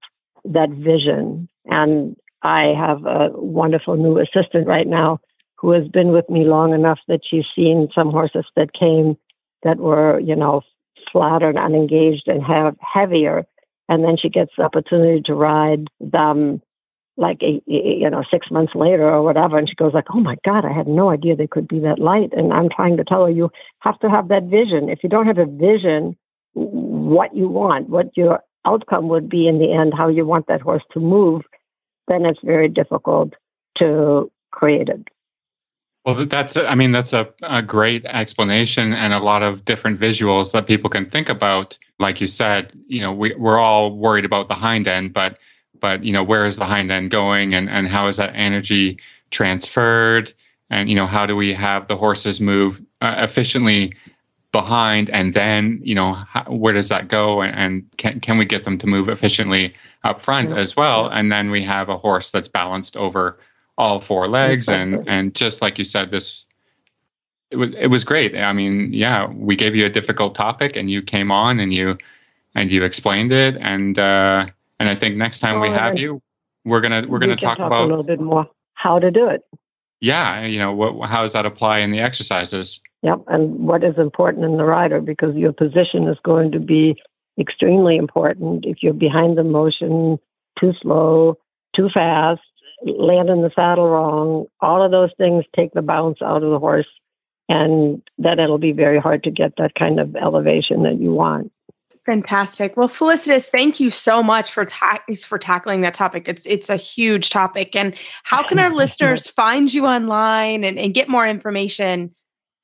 that 0.44 0.70
vision. 0.70 1.48
And 1.66 2.16
I 2.42 2.74
have 2.78 3.06
a 3.06 3.30
wonderful 3.34 3.96
new 3.96 4.18
assistant 4.18 4.66
right 4.66 4.86
now 4.86 5.20
who 5.56 5.70
has 5.72 5.88
been 5.88 6.08
with 6.08 6.28
me 6.28 6.44
long 6.44 6.74
enough 6.74 6.98
that 7.08 7.20
she's 7.28 7.46
seen 7.54 7.88
some 7.94 8.10
horses 8.10 8.44
that 8.56 8.72
came 8.72 9.16
that 9.62 9.78
were, 9.78 10.20
you 10.20 10.36
know, 10.36 10.62
flatter 11.10 11.48
and 11.48 11.58
unengaged 11.58 12.28
and 12.28 12.42
have 12.42 12.76
heavier. 12.80 13.44
And 13.88 14.04
then 14.04 14.16
she 14.20 14.28
gets 14.28 14.52
the 14.56 14.64
opportunity 14.64 15.22
to 15.22 15.34
ride 15.34 15.86
them 16.00 16.62
like 17.18 17.42
you 17.42 18.08
know 18.08 18.22
six 18.30 18.50
months 18.50 18.74
later 18.74 19.10
or 19.10 19.22
whatever 19.22 19.58
and 19.58 19.68
she 19.68 19.74
goes 19.74 19.92
like 19.92 20.06
oh 20.14 20.20
my 20.20 20.36
god 20.44 20.64
i 20.64 20.72
had 20.72 20.86
no 20.86 21.10
idea 21.10 21.34
they 21.34 21.48
could 21.48 21.66
be 21.66 21.80
that 21.80 21.98
light. 21.98 22.32
And 22.32 22.52
i'm 22.52 22.68
trying 22.70 22.96
to 22.96 23.04
tell 23.04 23.24
her 23.24 23.30
you 23.30 23.50
have 23.80 23.98
to 24.00 24.08
have 24.08 24.28
that 24.28 24.44
vision. 24.44 24.88
If 24.88 25.00
you 25.02 25.08
don't 25.08 25.26
have 25.26 25.38
a 25.38 25.44
vision 25.44 26.16
what 26.54 27.34
you 27.34 27.48
want 27.48 27.88
what 27.88 28.16
your 28.16 28.40
outcome 28.64 29.08
would 29.08 29.28
be 29.28 29.48
in 29.48 29.58
the 29.58 29.72
end 29.72 29.92
how 29.96 30.08
you 30.08 30.24
want 30.24 30.46
that 30.46 30.60
horse 30.60 30.82
to 30.92 31.00
move 31.00 31.42
then 32.06 32.24
it's 32.24 32.40
very 32.42 32.68
difficult 32.68 33.34
to 33.76 34.30
create 34.50 34.88
it. 34.88 35.08
Well 36.04 36.24
that's 36.24 36.56
i 36.56 36.76
mean 36.76 36.92
that's 36.92 37.12
a, 37.12 37.28
a 37.42 37.62
great 37.62 38.04
explanation 38.06 38.94
and 38.94 39.12
a 39.12 39.18
lot 39.18 39.42
of 39.42 39.64
different 39.64 39.98
visuals 39.98 40.52
that 40.52 40.68
people 40.68 40.88
can 40.88 41.10
think 41.10 41.28
about. 41.28 41.76
Like 41.98 42.20
you 42.20 42.28
said 42.28 42.72
you 42.86 43.00
know 43.00 43.12
we, 43.12 43.34
we're 43.34 43.58
all 43.58 43.96
worried 43.96 44.24
about 44.24 44.46
the 44.46 44.54
hind 44.54 44.86
end 44.86 45.12
but 45.12 45.38
but 45.80 46.04
you 46.04 46.12
know 46.12 46.22
where 46.22 46.46
is 46.46 46.56
the 46.56 46.64
hind 46.64 46.90
end 46.90 47.10
going 47.10 47.54
and, 47.54 47.68
and 47.68 47.88
how 47.88 48.08
is 48.08 48.16
that 48.16 48.32
energy 48.34 48.98
transferred? 49.30 50.32
And 50.70 50.88
you 50.90 50.96
know 50.96 51.06
how 51.06 51.26
do 51.26 51.36
we 51.36 51.54
have 51.54 51.88
the 51.88 51.96
horses 51.96 52.40
move 52.40 52.80
uh, 53.00 53.14
efficiently 53.18 53.94
behind 54.52 55.10
and 55.10 55.34
then 55.34 55.80
you 55.82 55.94
know 55.94 56.14
how, 56.14 56.42
where 56.44 56.72
does 56.72 56.88
that 56.88 57.08
go 57.08 57.42
and, 57.42 57.54
and, 57.54 57.96
can, 57.98 58.20
can 58.20 58.38
we 58.38 58.44
get 58.44 58.64
them 58.64 58.78
to 58.78 58.86
move 58.86 59.08
efficiently 59.08 59.74
up 60.04 60.22
front 60.22 60.52
as 60.52 60.74
well? 60.74 61.08
And 61.08 61.30
then 61.30 61.50
we 61.50 61.62
have 61.64 61.88
a 61.88 61.98
horse 61.98 62.30
that's 62.30 62.48
balanced 62.48 62.96
over 62.96 63.38
all 63.76 64.00
four 64.00 64.26
legs 64.26 64.68
and 64.68 65.08
and 65.08 65.34
just 65.34 65.62
like 65.62 65.78
you 65.78 65.84
said 65.84 66.10
this 66.10 66.44
it 67.50 67.56
was 67.56 67.70
it 67.78 67.86
was 67.86 68.04
great. 68.04 68.36
I 68.36 68.52
mean 68.52 68.92
yeah 68.92 69.26
we 69.28 69.54
gave 69.54 69.74
you 69.76 69.86
a 69.86 69.90
difficult 69.90 70.34
topic 70.34 70.76
and 70.76 70.90
you 70.90 71.02
came 71.02 71.30
on 71.30 71.60
and 71.60 71.72
you 71.72 71.96
and 72.54 72.70
you 72.70 72.82
explained 72.84 73.32
it 73.32 73.56
and 73.60 73.98
uh 73.98 74.46
and 74.80 74.88
I 74.88 74.94
think 74.94 75.16
next 75.16 75.40
time 75.40 75.60
we 75.60 75.68
have 75.68 75.98
you, 75.98 76.22
we're 76.64 76.80
gonna 76.80 77.06
we're 77.08 77.18
gonna 77.18 77.36
talk, 77.36 77.58
talk, 77.58 77.66
about 77.66 77.84
a 77.84 77.86
little 77.86 78.04
bit 78.04 78.20
more 78.20 78.48
how 78.74 78.98
to 78.98 79.10
do 79.10 79.28
it. 79.28 79.42
Yeah, 80.00 80.44
you 80.44 80.58
know, 80.58 80.72
what, 80.72 81.08
how 81.08 81.22
does 81.22 81.32
that 81.32 81.44
apply 81.44 81.80
in 81.80 81.90
the 81.90 81.98
exercises? 81.98 82.80
Yep, 83.02 83.24
and 83.28 83.66
what 83.66 83.82
is 83.82 83.98
important 83.98 84.44
in 84.44 84.56
the 84.56 84.64
rider 84.64 85.00
because 85.00 85.34
your 85.34 85.52
position 85.52 86.06
is 86.06 86.16
going 86.22 86.52
to 86.52 86.60
be 86.60 87.00
extremely 87.38 87.96
important. 87.96 88.64
If 88.64 88.82
you're 88.82 88.92
behind 88.92 89.36
the 89.36 89.44
motion, 89.44 90.18
too 90.58 90.72
slow, 90.80 91.38
too 91.74 91.88
fast, 91.92 92.40
land 92.84 93.28
in 93.28 93.42
the 93.42 93.50
saddle 93.54 93.88
wrong, 93.88 94.46
all 94.60 94.82
of 94.82 94.90
those 94.90 95.10
things 95.18 95.44
take 95.54 95.72
the 95.72 95.82
bounce 95.82 96.22
out 96.22 96.42
of 96.42 96.50
the 96.50 96.58
horse, 96.58 96.88
and 97.48 98.02
then 98.18 98.38
it'll 98.38 98.58
be 98.58 98.72
very 98.72 98.98
hard 98.98 99.24
to 99.24 99.30
get 99.30 99.54
that 99.58 99.74
kind 99.74 99.98
of 99.98 100.14
elevation 100.16 100.82
that 100.84 101.00
you 101.00 101.12
want. 101.12 101.50
Fantastic. 102.08 102.74
Well, 102.74 102.88
Felicitas, 102.88 103.50
thank 103.50 103.80
you 103.80 103.90
so 103.90 104.22
much 104.22 104.50
for 104.50 104.64
ta- 104.64 105.02
for 105.26 105.36
tackling 105.36 105.82
that 105.82 105.92
topic. 105.92 106.26
It's 106.26 106.46
it's 106.46 106.70
a 106.70 106.76
huge 106.76 107.28
topic. 107.28 107.76
And 107.76 107.94
how 108.22 108.42
can 108.42 108.58
our 108.58 108.70
listeners 108.74 109.28
find 109.28 109.72
you 109.72 109.84
online 109.84 110.64
and, 110.64 110.78
and 110.78 110.94
get 110.94 111.10
more 111.10 111.26
information 111.26 112.14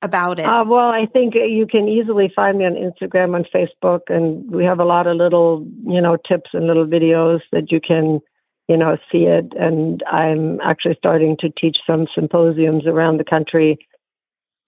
about 0.00 0.38
it? 0.38 0.46
Uh, 0.46 0.64
well, 0.66 0.88
I 0.88 1.04
think 1.04 1.34
you 1.34 1.66
can 1.66 1.88
easily 1.88 2.32
find 2.34 2.56
me 2.56 2.64
on 2.64 2.72
Instagram 2.72 3.36
and 3.36 3.46
Facebook, 3.54 4.00
and 4.08 4.50
we 4.50 4.64
have 4.64 4.80
a 4.80 4.84
lot 4.86 5.06
of 5.06 5.18
little 5.18 5.66
you 5.84 6.00
know 6.00 6.16
tips 6.26 6.52
and 6.54 6.66
little 6.66 6.86
videos 6.86 7.40
that 7.52 7.70
you 7.70 7.82
can 7.82 8.20
you 8.66 8.78
know 8.78 8.96
see 9.12 9.24
it. 9.24 9.52
And 9.60 10.02
I'm 10.10 10.58
actually 10.62 10.94
starting 10.96 11.36
to 11.40 11.50
teach 11.50 11.76
some 11.86 12.06
symposiums 12.14 12.86
around 12.86 13.18
the 13.18 13.24
country, 13.24 13.76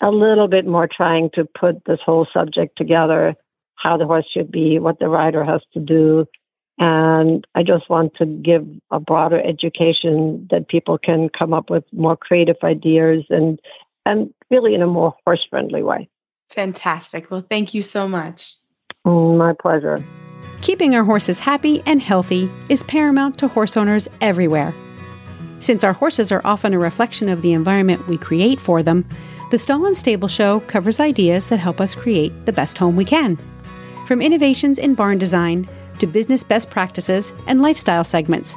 a 0.03 0.11
little 0.11 0.49
bit 0.49 0.67
more 0.67 0.87
trying 0.87 1.31
to 1.33 1.47
put 1.59 1.87
this 1.87 2.01
whole 2.05 2.27
subject 2.31 2.77
together 2.77 3.37
how 3.77 3.97
the 3.97 4.07
horse 4.07 4.27
should 4.33 4.51
be, 4.51 4.79
what 4.79 4.99
the 4.99 5.09
rider 5.09 5.45
has 5.45 5.63
to 5.75 5.81
do. 5.81 6.27
And 6.79 7.47
I 7.55 7.63
just 7.63 7.89
want 7.89 8.15
to 8.17 8.27
give 8.27 8.67
a 8.91 9.01
broader 9.01 9.41
education 9.41 10.47
that 10.51 10.69
people 10.69 10.99
can 10.99 11.31
come 11.31 11.55
up 11.55 11.71
with 11.71 11.85
more 11.93 12.17
creative 12.17 12.57
ideas 12.63 13.25
and 13.31 13.59
and 14.05 14.33
really 14.51 14.75
in 14.75 14.83
a 14.83 14.87
more 14.87 15.15
horse 15.25 15.45
friendly 15.49 15.83
way. 15.83 16.09
Fantastic. 16.51 17.31
Well, 17.31 17.45
thank 17.51 17.75
you 17.75 17.83
so 17.83 18.07
much. 18.07 18.55
Mm, 19.05 19.37
my 19.39 19.53
pleasure. 19.61 20.03
Keeping 20.61 20.95
our 20.95 21.05
horses 21.05 21.39
happy 21.39 21.83
and 21.87 22.01
healthy 22.01 22.49
is 22.69 22.85
paramount 22.85 23.39
to 23.39 23.49
horse 23.49 23.77
owners 23.77 24.09
everywhere. 24.21 24.75
Since 25.59 25.83
our 25.85 25.93
horses 25.93 26.31
are 26.31 26.43
often 26.45 26.75
a 26.75 26.79
reflection 26.79 27.29
of 27.29 27.43
the 27.43 27.53
environment 27.53 28.07
we 28.07 28.19
create 28.19 28.61
for 28.61 28.83
them, 28.83 29.09
the 29.51 29.59
Stall 29.59 29.87
and 29.87 29.97
Stable 29.97 30.29
Show 30.29 30.61
covers 30.61 31.01
ideas 31.01 31.49
that 31.49 31.59
help 31.59 31.81
us 31.81 31.95
create 31.95 32.47
the 32.47 32.53
best 32.53 32.79
home 32.79 32.97
we 32.97 33.05
can. 33.05 33.39
From 34.07 34.23
innovations 34.23 34.79
in 34.79 34.95
barn 34.95 35.19
design 35.19 35.69
to 35.99 36.07
business 36.07 36.45
best 36.45 36.71
practices 36.71 37.33
and 37.49 37.61
lifestyle 37.61 38.05
segments. 38.05 38.57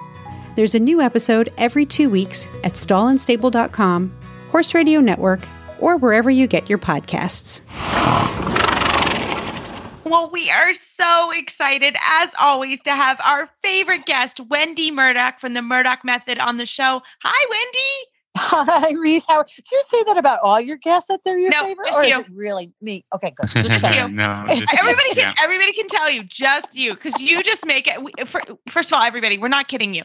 There's 0.55 0.75
a 0.75 0.79
new 0.79 1.01
episode 1.01 1.51
every 1.57 1.85
two 1.85 2.07
weeks 2.07 2.47
at 2.63 2.73
stallandstable.com, 2.73 4.15
Horse 4.51 4.75
Radio 4.75 4.99
Network, 4.99 5.39
or 5.79 5.97
wherever 5.97 6.29
you 6.29 6.45
get 6.45 6.69
your 6.69 6.77
podcasts. 6.77 7.61
Well, 10.05 10.29
we 10.31 10.51
are 10.51 10.73
so 10.73 11.31
excited, 11.31 11.95
as 12.01 12.31
always, 12.37 12.81
to 12.83 12.91
have 12.91 13.19
our 13.23 13.49
favorite 13.63 14.05
guest, 14.05 14.39
Wendy 14.49 14.91
Murdoch 14.91 15.39
from 15.39 15.55
the 15.55 15.61
Murdoch 15.63 16.03
Method, 16.03 16.37
on 16.37 16.57
the 16.57 16.65
show. 16.65 17.01
Hi, 17.23 17.45
Wendy. 17.49 18.18
Hi, 18.39 18.91
Reese. 18.99 19.25
How 19.27 19.43
do 19.43 19.51
you 19.71 19.83
say 19.83 20.03
that 20.03 20.17
about 20.17 20.39
all 20.41 20.61
your 20.61 20.77
guests 20.77 21.09
that 21.09 21.21
they're 21.25 21.37
your 21.37 21.51
no, 21.51 21.65
favorite? 21.65 21.85
Just 21.85 21.99
or 21.99 22.05
you. 22.05 22.19
Is 22.19 22.25
it 22.25 22.31
really 22.33 22.71
me? 22.81 23.05
Okay, 23.13 23.33
good. 23.35 23.49
Just 23.67 23.93
you. 23.93 24.07
no, 24.07 24.45
just 24.47 24.73
everybody 24.79 25.09
can 25.09 25.17
yeah. 25.17 25.33
everybody 25.41 25.73
can 25.73 25.87
tell 25.87 26.09
you 26.09 26.23
just 26.23 26.75
you 26.75 26.93
because 26.93 27.21
you 27.21 27.43
just 27.43 27.65
make 27.65 27.87
it. 27.87 28.01
We, 28.01 28.11
for, 28.25 28.41
first 28.67 28.89
of 28.89 28.93
all, 28.93 29.03
everybody, 29.03 29.37
we're 29.37 29.47
not 29.49 29.67
kidding 29.67 29.93
you. 29.93 30.03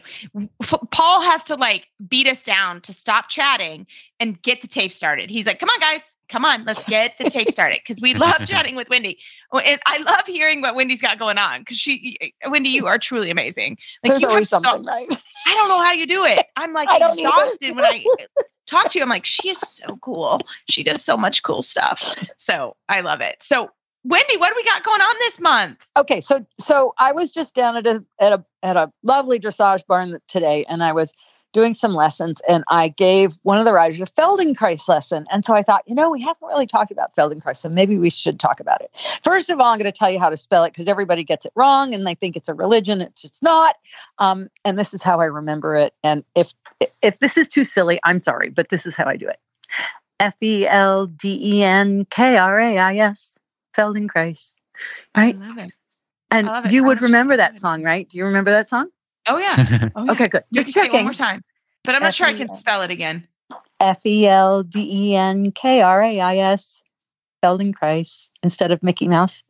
F- 0.61 0.79
Paul 0.91 1.21
has 1.21 1.43
to 1.45 1.55
like 1.55 1.87
beat 2.07 2.27
us 2.27 2.43
down 2.43 2.81
to 2.81 2.93
stop 2.93 3.29
chatting 3.29 3.87
and 4.19 4.41
get 4.41 4.61
the 4.61 4.67
tape 4.67 4.91
started. 4.91 5.29
He's 5.29 5.47
like, 5.47 5.59
"Come 5.59 5.69
on, 5.69 5.79
guys, 5.79 6.14
come 6.29 6.45
on, 6.45 6.65
let's 6.65 6.83
get 6.85 7.13
the 7.17 7.29
tape 7.29 7.49
started 7.49 7.79
because 7.83 8.01
we 8.01 8.13
love 8.13 8.45
chatting 8.47 8.75
with 8.75 8.89
Wendy. 8.89 9.17
Oh, 9.51 9.59
And 9.59 9.79
I 9.85 9.99
love 9.99 10.25
hearing 10.25 10.61
what 10.61 10.75
Wendy's 10.75 11.01
got 11.01 11.19
going 11.19 11.37
on 11.37 11.61
because 11.61 11.77
she, 11.77 12.17
Wendy, 12.47 12.69
you 12.69 12.87
are 12.87 12.97
truly 12.97 13.29
amazing. 13.29 13.77
Like 14.03 14.11
There's 14.13 14.21
you 14.21 14.27
always 14.29 14.51
have 14.51 14.61
so- 14.63 14.69
something, 14.71 14.85
right? 14.87 15.07
I 15.47 15.53
don't 15.53 15.69
know 15.69 15.81
how 15.81 15.91
you 15.93 16.07
do 16.07 16.23
it. 16.25 16.45
I'm 16.55 16.73
like 16.73 16.89
I 16.89 16.99
don't 16.99 17.17
either. 17.19 17.27
exhausted 17.29 17.75
when 17.75 17.85
I 17.85 18.03
uh, 18.19 18.43
talk 18.65 18.89
to 18.91 18.99
you. 18.99 19.03
I'm 19.03 19.09
like, 19.09 19.25
she 19.25 19.49
is 19.49 19.59
so 19.59 19.97
cool. 20.01 20.41
She 20.69 20.83
does 20.83 21.03
so 21.03 21.15
much 21.15 21.43
cool 21.43 21.61
stuff. 21.61 22.03
So 22.37 22.75
I 22.89 23.01
love 23.01 23.21
it. 23.21 23.41
So 23.41 23.69
Wendy, 24.03 24.37
what 24.37 24.49
do 24.49 24.53
we 24.55 24.63
got 24.63 24.83
going 24.83 25.01
on 25.01 25.15
this 25.19 25.39
month? 25.39 25.85
Okay, 25.97 26.21
so 26.21 26.45
so 26.59 26.93
I 26.99 27.11
was 27.11 27.31
just 27.31 27.55
down 27.55 27.75
at 27.75 27.87
a 27.87 28.03
at 28.19 28.33
a 28.33 28.45
at 28.61 28.77
a 28.77 28.91
lovely 29.01 29.39
dressage 29.39 29.85
barn 29.87 30.19
today, 30.27 30.63
and 30.69 30.83
I 30.83 30.93
was 30.93 31.11
doing 31.55 31.73
some 31.73 31.93
lessons, 31.93 32.41
and 32.49 32.65
I 32.67 32.89
gave 32.89 33.37
one 33.43 33.57
of 33.57 33.63
the 33.63 33.71
riders 33.71 34.01
a 34.01 34.03
Feldenkrais 34.03 34.89
lesson, 34.89 35.25
and 35.31 35.45
so 35.45 35.55
I 35.55 35.63
thought, 35.63 35.83
you 35.87 35.95
know, 35.95 36.11
we 36.11 36.21
haven't 36.21 36.45
really 36.45 36.67
talked 36.67 36.91
about 36.91 37.15
Feldenkrais, 37.15 37.55
so 37.55 37.69
maybe 37.69 37.97
we 37.97 38.09
should 38.09 38.41
talk 38.41 38.59
about 38.59 38.81
it. 38.81 38.91
First 39.23 39.49
of 39.49 39.61
all, 39.61 39.67
I'm 39.67 39.79
going 39.79 39.89
to 39.89 39.97
tell 39.97 40.11
you 40.11 40.19
how 40.19 40.29
to 40.29 40.35
spell 40.35 40.65
it 40.65 40.73
because 40.73 40.89
everybody 40.89 41.23
gets 41.23 41.45
it 41.45 41.53
wrong, 41.55 41.93
and 41.93 42.05
they 42.05 42.13
think 42.13 42.35
it's 42.35 42.49
a 42.49 42.53
religion. 42.53 42.99
It's 42.99 43.23
it's 43.23 43.41
not, 43.41 43.77
um, 44.19 44.49
and 44.65 44.77
this 44.77 44.93
is 44.93 45.01
how 45.01 45.21
I 45.21 45.25
remember 45.25 45.77
it. 45.77 45.93
And 46.03 46.25
if 46.35 46.53
if 47.01 47.19
this 47.19 47.37
is 47.37 47.47
too 47.47 47.63
silly, 47.63 48.01
I'm 48.03 48.19
sorry, 48.19 48.49
but 48.49 48.67
this 48.67 48.85
is 48.85 48.97
how 48.97 49.05
I 49.05 49.15
do 49.15 49.29
it. 49.29 49.39
F 50.19 50.35
E 50.43 50.67
L 50.67 51.05
D 51.05 51.39
E 51.41 51.63
N 51.63 52.05
K 52.09 52.37
R 52.37 52.59
A 52.59 52.77
I 52.77 52.97
S 52.97 53.39
Feldenkrais. 53.73 54.55
Right? 55.15 55.35
I 55.35 55.47
love 55.47 55.57
it. 55.57 55.71
And 56.31 56.49
I 56.49 56.51
love 56.51 56.65
it. 56.65 56.73
you 56.73 56.81
How 56.81 56.87
would 56.89 57.01
remember 57.01 57.37
that 57.37 57.55
song, 57.55 57.81
right? 57.81 58.09
Do 58.09 58.17
you 58.17 58.25
remember 58.25 58.51
that 58.51 58.67
song? 58.67 58.89
Oh 59.27 59.37
yeah. 59.37 59.89
Oh, 59.95 60.03
yeah. 60.03 60.11
Okay, 60.11 60.27
good. 60.27 60.43
Just 60.53 60.67
Just 60.67 60.77
say 60.77 60.85
it 60.85 60.91
one 60.91 61.03
more 61.03 61.13
time. 61.13 61.41
But 61.83 61.95
I'm 61.95 62.01
not 62.01 62.13
sure 62.13 62.27
I 62.27 62.33
can 62.33 62.53
spell 62.53 62.81
it 62.81 62.91
again. 62.91 63.27
F 63.79 64.05
E 64.05 64.27
L 64.27 64.63
D 64.63 65.11
E 65.11 65.15
N 65.15 65.51
K 65.51 65.81
R 65.81 66.01
A 66.01 66.19
I 66.19 66.37
S 66.37 66.83
Feldenkrais 67.43 68.29
instead 68.43 68.71
of 68.71 68.81
Mickey 68.83 69.07
Mouse. 69.07 69.43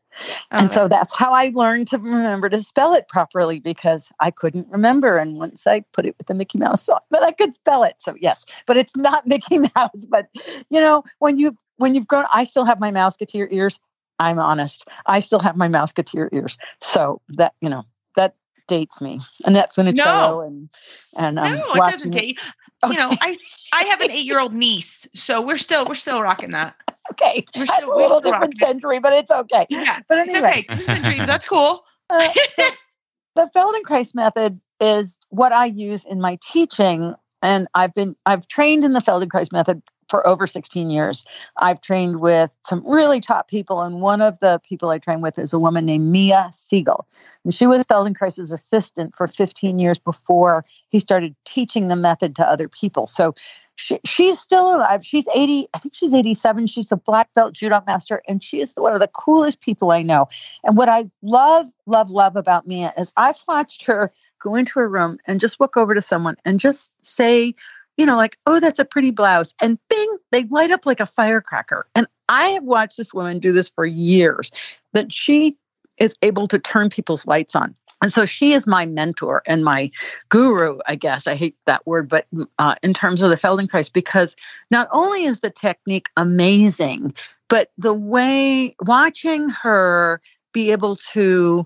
Oh, 0.51 0.57
and 0.57 0.71
so 0.71 0.87
that's 0.87 1.15
how 1.15 1.33
I 1.33 1.51
learned 1.53 1.87
to 1.89 1.97
remember 1.97 2.49
to 2.49 2.61
spell 2.61 2.93
it 2.93 3.07
properly 3.07 3.59
because 3.59 4.11
I 4.19 4.31
couldn't 4.31 4.67
remember. 4.69 5.17
And 5.17 5.37
once 5.37 5.67
I 5.67 5.81
put 5.93 6.05
it 6.05 6.15
with 6.17 6.27
the 6.27 6.33
Mickey 6.33 6.57
Mouse 6.57 6.83
song, 6.85 6.99
but 7.09 7.23
I 7.23 7.31
could 7.31 7.55
spell 7.55 7.83
it. 7.83 7.95
So 7.99 8.15
yes, 8.19 8.45
but 8.65 8.77
it's 8.77 8.95
not 8.95 9.27
Mickey 9.27 9.59
Mouse. 9.59 10.05
But 10.07 10.27
you 10.69 10.79
know, 10.79 11.03
when 11.19 11.37
you 11.37 11.57
when 11.77 11.95
you've 11.95 12.07
grown, 12.07 12.25
I 12.33 12.43
still 12.43 12.65
have 12.65 12.79
my 12.79 12.91
Mouseketeer 12.91 13.47
ears. 13.51 13.79
I'm 14.19 14.39
honest. 14.39 14.87
I 15.05 15.19
still 15.19 15.39
have 15.39 15.57
my 15.57 15.67
Mouseketeer 15.67 16.29
ears. 16.31 16.57
So 16.81 17.21
that 17.29 17.53
you 17.61 17.69
know 17.69 17.83
that 18.15 18.35
dates 18.67 19.01
me. 19.01 19.19
Annette 19.45 19.69
Funicello 19.75 20.45
and 20.45 20.69
and 21.17 21.39
um, 21.39 21.53
no, 21.53 21.59
it 21.73 21.77
watching 21.79 21.91
doesn't 21.91 22.11
date. 22.11 22.39
You 22.85 22.93
know, 22.93 23.09
I 23.21 23.35
I 23.73 23.83
have 23.85 24.01
an 24.01 24.11
eight 24.11 24.25
year 24.25 24.39
old 24.39 24.53
niece, 24.53 25.07
so 25.15 25.41
we're 25.41 25.57
still 25.57 25.85
we're 25.85 25.95
still 25.95 26.21
rocking 26.21 26.51
that. 26.51 26.75
Okay, 27.11 27.45
We're 27.55 27.65
that's 27.67 27.77
still- 27.77 27.91
a 27.91 27.95
we're 27.95 28.01
little 28.01 28.19
different 28.19 28.57
century, 28.57 28.99
but 28.99 29.13
it's 29.13 29.29
okay. 29.29 29.67
Yeah, 29.69 29.99
But 30.09 30.17
it's 30.17 30.33
anyway, 30.33 30.65
okay. 30.67 30.85
Century, 30.87 31.19
but 31.19 31.27
that's 31.27 31.45
cool. 31.45 31.83
uh, 32.09 32.29
so 32.49 32.63
the 33.35 33.47
Feldenkrais 33.55 34.15
method 34.15 34.59
is 34.81 35.15
what 35.29 35.51
I 35.51 35.65
use 35.65 36.03
in 36.05 36.19
my 36.19 36.39
teaching, 36.41 37.13
and 37.41 37.67
I've 37.73 37.93
been 37.93 38.15
I've 38.25 38.47
trained 38.47 38.83
in 38.83 38.93
the 38.93 38.99
Feldenkrais 38.99 39.51
method 39.51 39.81
for 40.09 40.25
over 40.27 40.45
16 40.45 40.89
years. 40.89 41.25
I've 41.57 41.81
trained 41.81 42.19
with 42.19 42.51
some 42.65 42.87
really 42.89 43.19
top 43.19 43.47
people, 43.47 43.81
and 43.81 44.01
one 44.01 44.21
of 44.21 44.39
the 44.39 44.59
people 44.63 44.89
I 44.89 44.99
train 44.99 45.21
with 45.21 45.39
is 45.39 45.53
a 45.53 45.59
woman 45.59 45.85
named 45.85 46.11
Mia 46.11 46.51
Segal, 46.53 47.03
and 47.43 47.53
she 47.53 47.67
was 47.67 47.85
Feldenkrais's 47.87 48.51
assistant 48.51 49.15
for 49.15 49.27
15 49.27 49.79
years 49.79 49.99
before 49.99 50.65
he 50.89 50.99
started 50.99 51.35
teaching 51.45 51.87
the 51.87 51.95
method 51.95 52.35
to 52.37 52.47
other 52.47 52.67
people. 52.67 53.07
So. 53.07 53.33
She, 53.77 53.99
she's 54.05 54.39
still 54.39 54.73
alive. 54.73 55.05
She's 55.05 55.27
80, 55.35 55.67
I 55.73 55.79
think 55.79 55.93
she's 55.93 56.13
87. 56.13 56.67
She's 56.67 56.93
a 56.93 56.95
black 56.95 57.33
belt 57.33 57.51
judo 57.55 57.83
master, 57.85 58.21
and 58.25 58.41
she 58.41 58.61
is 58.61 58.71
one 58.77 58.93
of 58.93 59.01
the 59.01 59.09
coolest 59.09 59.59
people 59.59 59.91
I 59.91 60.01
know. 60.01 60.29
And 60.63 60.77
what 60.77 60.87
I 60.87 61.11
love, 61.21 61.67
love, 61.85 62.09
love 62.09 62.37
about 62.37 62.65
Mia 62.65 62.93
is 62.97 63.11
I've 63.17 63.43
watched 63.49 63.83
her 63.83 64.13
go 64.45 64.55
into 64.55 64.79
a 64.79 64.87
room 64.87 65.17
and 65.25 65.41
just 65.41 65.59
walk 65.59 65.75
over 65.75 65.95
to 65.95 66.01
someone 66.01 66.35
and 66.45 66.59
just 66.59 66.91
say, 67.01 67.55
you 67.97 68.05
know, 68.05 68.15
like, 68.15 68.37
oh, 68.45 68.59
that's 68.59 68.77
a 68.77 68.85
pretty 68.85 69.09
blouse. 69.09 69.55
And 69.59 69.79
bing, 69.89 70.17
they 70.31 70.43
light 70.45 70.69
up 70.69 70.85
like 70.85 70.99
a 70.99 71.05
firecracker. 71.07 71.87
And 71.95 72.05
I 72.29 72.49
have 72.49 72.63
watched 72.63 72.97
this 72.97 73.13
woman 73.13 73.39
do 73.39 73.51
this 73.51 73.69
for 73.69 73.85
years, 73.85 74.51
that 74.93 75.11
she 75.11 75.57
is 75.97 76.15
able 76.21 76.47
to 76.47 76.59
turn 76.59 76.89
people's 76.89 77.25
lights 77.25 77.55
on. 77.55 77.73
And 78.03 78.13
so 78.13 78.25
she 78.25 78.53
is 78.53 78.67
my 78.67 78.85
mentor 78.85 79.41
and 79.47 79.63
my 79.63 79.89
guru, 80.29 80.77
I 80.87 80.95
guess. 80.95 81.25
I 81.25 81.33
hate 81.33 81.55
that 81.65 81.87
word, 81.87 82.07
but 82.07 82.27
uh, 82.59 82.75
in 82.83 82.93
terms 82.93 83.23
of 83.23 83.31
the 83.31 83.35
Feldenkrais, 83.35 83.91
because 83.91 84.35
not 84.69 84.87
only 84.91 85.23
is 85.23 85.39
the 85.39 85.49
technique 85.49 86.09
amazing, 86.17 87.15
but 87.49 87.71
the 87.77 87.93
way 87.93 88.75
watching 88.85 89.49
her 89.49 90.21
be 90.53 90.71
able 90.71 90.97
to 91.13 91.65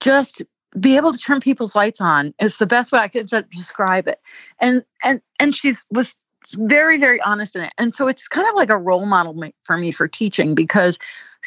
just 0.00 0.42
be 0.78 0.96
able 0.96 1.12
to 1.12 1.18
turn 1.18 1.40
people's 1.40 1.74
lights 1.74 2.00
on 2.00 2.34
is 2.40 2.58
the 2.58 2.66
best 2.66 2.92
way 2.92 2.98
I 2.98 3.08
could 3.08 3.30
describe 3.50 4.08
it. 4.08 4.20
And 4.60 4.84
and 5.02 5.20
and 5.38 5.54
she's 5.54 5.84
was 5.90 6.14
very 6.56 6.98
very 6.98 7.20
honest 7.22 7.56
in 7.56 7.62
it. 7.62 7.72
And 7.78 7.94
so 7.94 8.08
it's 8.08 8.28
kind 8.28 8.46
of 8.48 8.54
like 8.54 8.70
a 8.70 8.78
role 8.78 9.06
model 9.06 9.42
for 9.64 9.76
me 9.76 9.90
for 9.90 10.06
teaching 10.06 10.54
because 10.54 10.98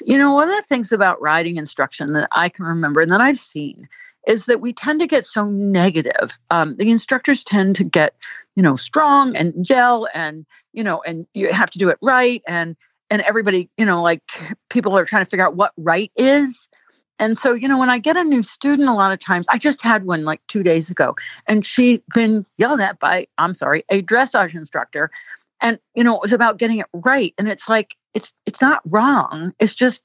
you 0.03 0.17
know 0.17 0.33
one 0.33 0.49
of 0.49 0.55
the 0.55 0.63
things 0.63 0.91
about 0.91 1.21
riding 1.21 1.57
instruction 1.57 2.13
that 2.13 2.29
I 2.31 2.49
can 2.49 2.65
remember 2.65 3.01
and 3.01 3.11
that 3.11 3.21
I've 3.21 3.39
seen 3.39 3.87
is 4.27 4.45
that 4.45 4.61
we 4.61 4.73
tend 4.73 4.99
to 4.99 5.07
get 5.07 5.25
so 5.25 5.45
negative. 5.45 6.37
Um, 6.51 6.75
the 6.75 6.91
instructors 6.91 7.43
tend 7.43 7.75
to 7.77 7.83
get 7.83 8.15
you 8.55 8.63
know 8.63 8.75
strong 8.75 9.35
and 9.35 9.53
gel 9.63 10.07
and 10.13 10.45
you 10.73 10.83
know 10.83 11.01
and 11.05 11.25
you 11.33 11.51
have 11.53 11.71
to 11.71 11.79
do 11.79 11.89
it 11.89 11.97
right 12.01 12.41
and 12.47 12.75
and 13.09 13.21
everybody 13.21 13.69
you 13.77 13.85
know 13.85 14.01
like 14.01 14.23
people 14.69 14.97
are 14.97 15.05
trying 15.05 15.23
to 15.23 15.29
figure 15.29 15.45
out 15.45 15.55
what 15.55 15.71
right 15.77 16.11
is 16.15 16.67
and 17.19 17.37
so, 17.37 17.53
you 17.53 17.67
know, 17.67 17.77
when 17.77 17.89
I 17.89 17.99
get 17.99 18.17
a 18.17 18.23
new 18.23 18.41
student, 18.41 18.89
a 18.89 18.93
lot 18.93 19.11
of 19.11 19.19
times, 19.19 19.47
I 19.49 19.57
just 19.57 19.81
had 19.81 20.05
one 20.05 20.23
like 20.23 20.41
two 20.47 20.63
days 20.63 20.89
ago, 20.89 21.15
and 21.47 21.65
she'd 21.65 22.01
been 22.13 22.45
yelled 22.57 22.79
at 22.79 22.99
by, 22.99 23.27
I'm 23.37 23.53
sorry, 23.53 23.83
a 23.89 24.01
dressage 24.01 24.55
instructor. 24.55 25.11
And, 25.61 25.79
you 25.93 26.03
know, 26.05 26.15
it 26.15 26.21
was 26.21 26.33
about 26.33 26.57
getting 26.57 26.79
it 26.79 26.87
right. 26.93 27.33
And 27.37 27.49
it's 27.49 27.67
like, 27.67 27.95
it's 28.13 28.33
it's 28.45 28.61
not 28.61 28.81
wrong. 28.89 29.53
It's 29.59 29.75
just 29.75 30.03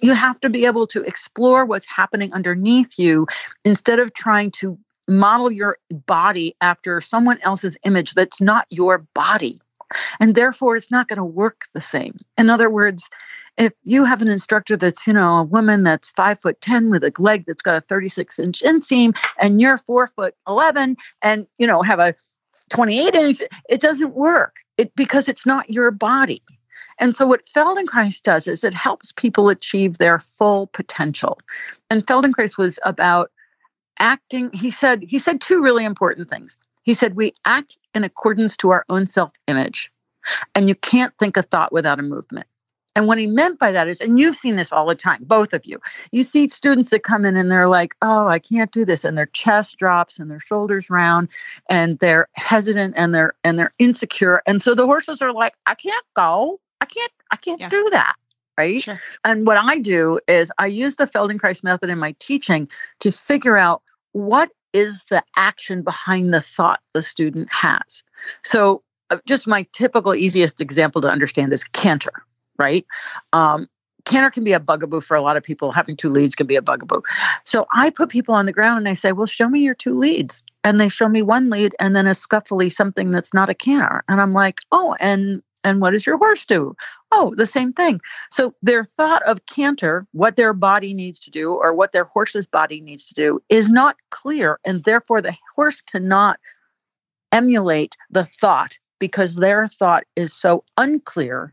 you 0.00 0.12
have 0.12 0.38
to 0.40 0.50
be 0.50 0.66
able 0.66 0.86
to 0.88 1.02
explore 1.02 1.64
what's 1.64 1.86
happening 1.86 2.32
underneath 2.32 2.98
you 2.98 3.26
instead 3.64 3.98
of 3.98 4.12
trying 4.12 4.50
to 4.50 4.78
model 5.08 5.50
your 5.50 5.78
body 5.90 6.54
after 6.60 7.00
someone 7.00 7.38
else's 7.42 7.78
image 7.84 8.14
that's 8.14 8.40
not 8.40 8.66
your 8.70 9.06
body. 9.14 9.58
And 10.20 10.34
therefore, 10.34 10.76
it's 10.76 10.90
not 10.90 11.08
going 11.08 11.18
to 11.18 11.24
work 11.24 11.66
the 11.72 11.80
same. 11.80 12.16
In 12.36 12.50
other 12.50 12.70
words, 12.70 13.08
if 13.56 13.72
you 13.84 14.04
have 14.04 14.22
an 14.22 14.28
instructor 14.28 14.76
that's 14.76 15.06
you 15.06 15.12
know 15.12 15.36
a 15.36 15.44
woman 15.44 15.82
that's 15.82 16.10
five 16.10 16.40
foot 16.40 16.60
ten 16.60 16.90
with 16.90 17.04
a 17.04 17.12
leg 17.18 17.44
that's 17.46 17.62
got 17.62 17.76
a 17.76 17.80
36 17.82 18.38
inch 18.38 18.60
inseam 18.62 19.16
and 19.40 19.60
you're 19.60 19.78
four 19.78 20.08
foot 20.08 20.34
11 20.46 20.96
and 21.22 21.46
you 21.58 21.66
know 21.66 21.80
have 21.82 21.98
a 21.98 22.14
28 22.70 23.14
inch 23.14 23.42
it 23.68 23.80
doesn't 23.80 24.14
work. 24.14 24.56
It 24.76 24.94
because 24.94 25.28
it's 25.28 25.46
not 25.46 25.70
your 25.70 25.90
body. 25.90 26.42
And 26.98 27.14
so 27.14 27.26
what 27.26 27.44
feldenkrais 27.44 28.22
does 28.22 28.46
is 28.46 28.64
it 28.64 28.74
helps 28.74 29.12
people 29.12 29.48
achieve 29.48 29.98
their 29.98 30.18
full 30.18 30.68
potential. 30.68 31.38
And 31.90 32.06
feldenkrais 32.06 32.56
was 32.56 32.78
about 32.84 33.30
acting 33.98 34.50
he 34.52 34.70
said 34.70 35.02
he 35.02 35.18
said 35.18 35.40
two 35.40 35.62
really 35.62 35.84
important 35.84 36.28
things 36.28 36.56
he 36.86 36.94
said 36.94 37.14
we 37.14 37.34
act 37.44 37.76
in 37.94 38.02
accordance 38.02 38.56
to 38.56 38.70
our 38.70 38.86
own 38.88 39.06
self 39.06 39.32
image 39.46 39.92
and 40.54 40.68
you 40.68 40.74
can't 40.74 41.12
think 41.18 41.36
a 41.36 41.42
thought 41.42 41.72
without 41.72 41.98
a 41.98 42.02
movement 42.02 42.46
and 42.96 43.06
what 43.06 43.18
he 43.18 43.26
meant 43.26 43.58
by 43.58 43.72
that 43.72 43.88
is, 43.88 44.00
and 44.00 44.18
you've 44.18 44.34
seen 44.34 44.56
this 44.56 44.72
all 44.72 44.86
the 44.86 44.94
time, 44.94 45.22
both 45.24 45.52
of 45.52 45.66
you. 45.66 45.78
You 46.12 46.22
see 46.22 46.48
students 46.48 46.88
that 46.90 47.04
come 47.04 47.26
in 47.26 47.36
and 47.36 47.50
they're 47.52 47.68
like, 47.68 47.94
oh, 48.00 48.26
I 48.26 48.38
can't 48.38 48.72
do 48.72 48.86
this. 48.86 49.04
And 49.04 49.18
their 49.18 49.26
chest 49.26 49.76
drops 49.76 50.18
and 50.18 50.30
their 50.30 50.40
shoulders 50.40 50.88
round 50.88 51.28
and 51.68 51.98
they're 51.98 52.26
hesitant 52.32 52.94
and 52.96 53.14
they're 53.14 53.34
and 53.44 53.58
they're 53.58 53.74
insecure. 53.78 54.42
And 54.46 54.62
so 54.62 54.74
the 54.74 54.86
horses 54.86 55.20
are 55.20 55.34
like, 55.34 55.52
I 55.66 55.74
can't 55.74 56.04
go. 56.14 56.58
I 56.80 56.86
can't, 56.86 57.12
I 57.30 57.36
can't 57.36 57.60
Yeah. 57.60 57.68
do 57.68 57.86
that. 57.92 58.14
Right. 58.56 58.80
Sure. 58.80 58.98
And 59.22 59.46
what 59.46 59.58
I 59.58 59.76
do 59.76 60.18
is 60.26 60.50
I 60.56 60.66
use 60.66 60.96
the 60.96 61.04
Feldenkrais 61.04 61.62
method 61.62 61.90
in 61.90 61.98
my 61.98 62.14
teaching 62.18 62.70
to 63.00 63.12
figure 63.12 63.58
out 63.58 63.82
what 64.12 64.50
is 64.72 65.04
the 65.10 65.22
action 65.36 65.82
behind 65.82 66.32
the 66.32 66.40
thought 66.40 66.80
the 66.92 67.02
student 67.02 67.50
has. 67.50 68.02
So, 68.42 68.82
uh, 69.10 69.18
just 69.26 69.46
my 69.46 69.66
typical 69.72 70.14
easiest 70.14 70.60
example 70.60 71.00
to 71.02 71.08
understand 71.08 71.52
is 71.52 71.64
canter, 71.64 72.12
right? 72.58 72.84
Um, 73.32 73.68
canter 74.06 74.30
can 74.30 74.44
be 74.44 74.52
a 74.52 74.60
bugaboo 74.60 75.02
for 75.02 75.16
a 75.16 75.20
lot 75.20 75.36
of 75.36 75.42
people. 75.42 75.72
Having 75.72 75.96
two 75.96 76.08
leads 76.08 76.34
can 76.34 76.46
be 76.46 76.56
a 76.56 76.62
bugaboo. 76.62 77.02
So 77.44 77.66
I 77.72 77.90
put 77.90 78.08
people 78.08 78.34
on 78.34 78.46
the 78.46 78.52
ground 78.52 78.78
and 78.78 78.88
I 78.88 78.94
say, 78.94 79.12
well, 79.12 79.26
show 79.26 79.48
me 79.48 79.60
your 79.60 79.74
two 79.74 79.92
leads. 79.92 80.42
And 80.64 80.80
they 80.80 80.88
show 80.88 81.08
me 81.08 81.22
one 81.22 81.50
lead 81.50 81.76
and 81.78 81.94
then 81.94 82.06
a 82.08 82.10
scuffly 82.10 82.72
something 82.72 83.12
that's 83.12 83.32
not 83.34 83.50
a 83.50 83.54
canter. 83.54 84.02
And 84.08 84.20
I'm 84.20 84.32
like, 84.32 84.60
oh, 84.72 84.96
and 84.98 85.42
and 85.66 85.80
what 85.80 85.90
does 85.90 86.06
your 86.06 86.16
horse 86.16 86.46
do? 86.46 86.76
Oh, 87.10 87.34
the 87.36 87.44
same 87.44 87.72
thing. 87.72 88.00
So 88.30 88.54
their 88.62 88.84
thought 88.84 89.24
of 89.24 89.44
canter, 89.46 90.06
what 90.12 90.36
their 90.36 90.52
body 90.52 90.94
needs 90.94 91.18
to 91.20 91.30
do 91.30 91.54
or 91.54 91.74
what 91.74 91.90
their 91.90 92.04
horse's 92.04 92.46
body 92.46 92.80
needs 92.80 93.08
to 93.08 93.14
do, 93.14 93.42
is 93.48 93.68
not 93.68 93.96
clear. 94.10 94.60
And 94.64 94.84
therefore 94.84 95.20
the 95.20 95.36
horse 95.56 95.80
cannot 95.80 96.38
emulate 97.32 97.96
the 98.10 98.24
thought 98.24 98.78
because 99.00 99.34
their 99.34 99.66
thought 99.66 100.04
is 100.14 100.32
so 100.32 100.62
unclear 100.76 101.52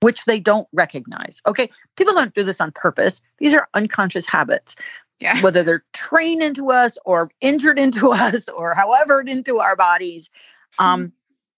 which 0.00 0.24
they 0.24 0.40
don't 0.40 0.66
recognize. 0.72 1.40
Okay. 1.46 1.70
People 1.96 2.14
don't 2.14 2.34
do 2.34 2.42
this 2.42 2.60
on 2.60 2.72
purpose. 2.72 3.22
These 3.38 3.54
are 3.54 3.68
unconscious 3.72 4.26
habits. 4.26 4.74
Yeah. 5.20 5.40
Whether 5.42 5.62
they're 5.62 5.84
trained 5.92 6.42
into 6.42 6.72
us 6.72 6.98
or 7.04 7.30
injured 7.40 7.78
into 7.78 8.10
us 8.12 8.48
or 8.48 8.74
however 8.74 9.20
into 9.24 9.60
our 9.60 9.76
bodies. 9.76 10.28
Um, 10.80 11.12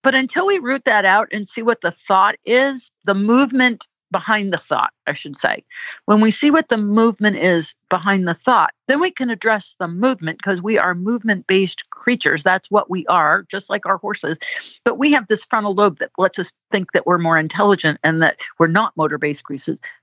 but 0.07 0.15
until 0.15 0.47
we 0.47 0.59
root 0.61 0.85
that 0.85 1.05
out 1.05 1.27
and 1.33 1.49
see 1.49 1.63
what 1.63 1.81
the 1.81 1.91
thought 1.91 2.37
is, 2.45 2.93
the 3.07 3.15
movement 3.15 3.83
behind 4.13 4.53
the 4.53 4.57
thought, 4.57 4.93
I 5.09 5.15
should 5.15 5.37
say. 5.37 5.65
When 6.05 6.21
we 6.21 6.31
see 6.31 6.49
what 6.49 6.69
the 6.69 6.77
movement 6.77 7.39
is 7.39 7.75
behind 7.91 8.29
the 8.29 8.33
thought, 8.33 8.71
then 8.87 9.01
we 9.01 9.11
can 9.11 9.31
address 9.31 9.75
the 9.81 9.89
movement 9.89 10.39
because 10.39 10.63
we 10.63 10.79
are 10.79 10.95
movement 10.95 11.49
based 11.49 11.91
creatures. 11.91 12.45
That's 12.45 12.71
what 12.71 12.89
we 12.89 13.05
are, 13.09 13.47
just 13.51 13.69
like 13.69 13.85
our 13.85 13.97
horses. 13.97 14.39
But 14.85 14.97
we 14.97 15.11
have 15.11 15.27
this 15.27 15.45
frontal 15.45 15.75
lobe 15.75 15.99
that 15.99 16.13
lets 16.19 16.39
us 16.39 16.53
think 16.71 16.93
that 16.93 17.05
we're 17.05 17.19
more 17.19 17.37
intelligent 17.37 17.99
and 18.05 18.23
that 18.23 18.37
we're 18.61 18.69
not 18.69 18.97
motor 18.97 19.19
based 19.19 19.43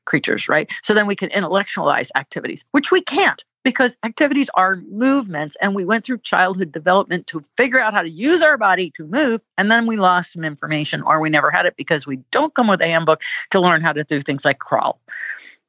creatures, 0.03 0.49
right? 0.49 0.69
So 0.83 0.93
then 0.93 1.07
we 1.07 1.15
can 1.15 1.29
intellectualize 1.29 2.11
activities, 2.13 2.65
which 2.71 2.91
we 2.91 2.99
can't 2.99 3.41
because 3.63 3.97
activities 4.03 4.49
are 4.55 4.77
movements 4.91 5.55
and 5.61 5.73
we 5.73 5.85
went 5.85 6.05
through 6.05 6.17
childhood 6.19 6.71
development 6.71 7.27
to 7.27 7.41
figure 7.57 7.79
out 7.79 7.93
how 7.93 8.01
to 8.01 8.09
use 8.09 8.41
our 8.41 8.57
body 8.57 8.91
to 8.97 9.07
move 9.07 9.41
and 9.57 9.71
then 9.71 9.87
we 9.87 9.97
lost 9.97 10.33
some 10.33 10.43
information 10.43 11.01
or 11.03 11.19
we 11.19 11.29
never 11.29 11.49
had 11.49 11.65
it 11.65 11.75
because 11.77 12.05
we 12.05 12.17
don't 12.31 12.53
come 12.53 12.67
with 12.67 12.81
a 12.81 12.85
handbook 12.85 13.21
to 13.51 13.59
learn 13.59 13.81
how 13.81 13.93
to 13.93 14.03
do 14.03 14.21
things 14.21 14.45
like 14.45 14.59
crawl. 14.59 14.99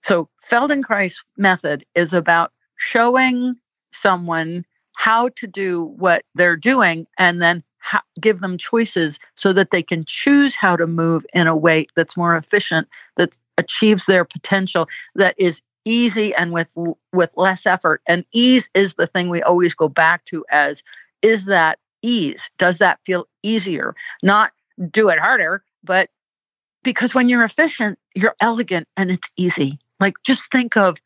So 0.02 0.28
feldenkrais 0.42 1.22
method 1.36 1.84
is 1.94 2.12
about 2.12 2.52
showing 2.76 3.56
someone 3.92 4.64
how 4.96 5.28
to 5.36 5.46
do 5.46 5.94
what 5.96 6.24
they're 6.34 6.56
doing 6.56 7.06
and 7.18 7.40
then 7.40 7.62
ha- 7.78 8.02
give 8.20 8.40
them 8.40 8.58
choices 8.58 9.18
so 9.36 9.52
that 9.52 9.70
they 9.70 9.82
can 9.82 10.04
choose 10.06 10.54
how 10.54 10.76
to 10.76 10.86
move 10.86 11.24
in 11.32 11.46
a 11.46 11.56
way 11.56 11.86
that's 11.96 12.16
more 12.16 12.36
efficient 12.36 12.88
that 13.16 13.36
achieves 13.58 14.06
their 14.06 14.24
potential 14.24 14.88
that 15.14 15.34
is 15.38 15.60
easy 15.84 16.34
and 16.34 16.52
with 16.52 16.68
with 17.12 17.30
less 17.36 17.66
effort. 17.66 18.02
And 18.06 18.24
ease 18.32 18.68
is 18.74 18.94
the 18.94 19.06
thing 19.06 19.28
we 19.28 19.42
always 19.42 19.74
go 19.74 19.88
back 19.88 20.24
to 20.26 20.44
as 20.50 20.82
is 21.22 21.46
that 21.46 21.78
ease? 22.02 22.50
Does 22.58 22.78
that 22.78 23.00
feel 23.04 23.26
easier? 23.42 23.94
Not 24.22 24.52
do 24.90 25.08
it 25.08 25.18
harder 25.18 25.62
but 25.84 26.10
because 26.82 27.14
when 27.14 27.28
you're 27.28 27.44
efficient 27.44 27.98
you're 28.14 28.34
elegant 28.40 28.88
and 28.96 29.10
it's 29.10 29.30
easy. 29.36 29.78
Like 30.00 30.14
just 30.24 30.50
think 30.50 30.76
of 30.76 30.98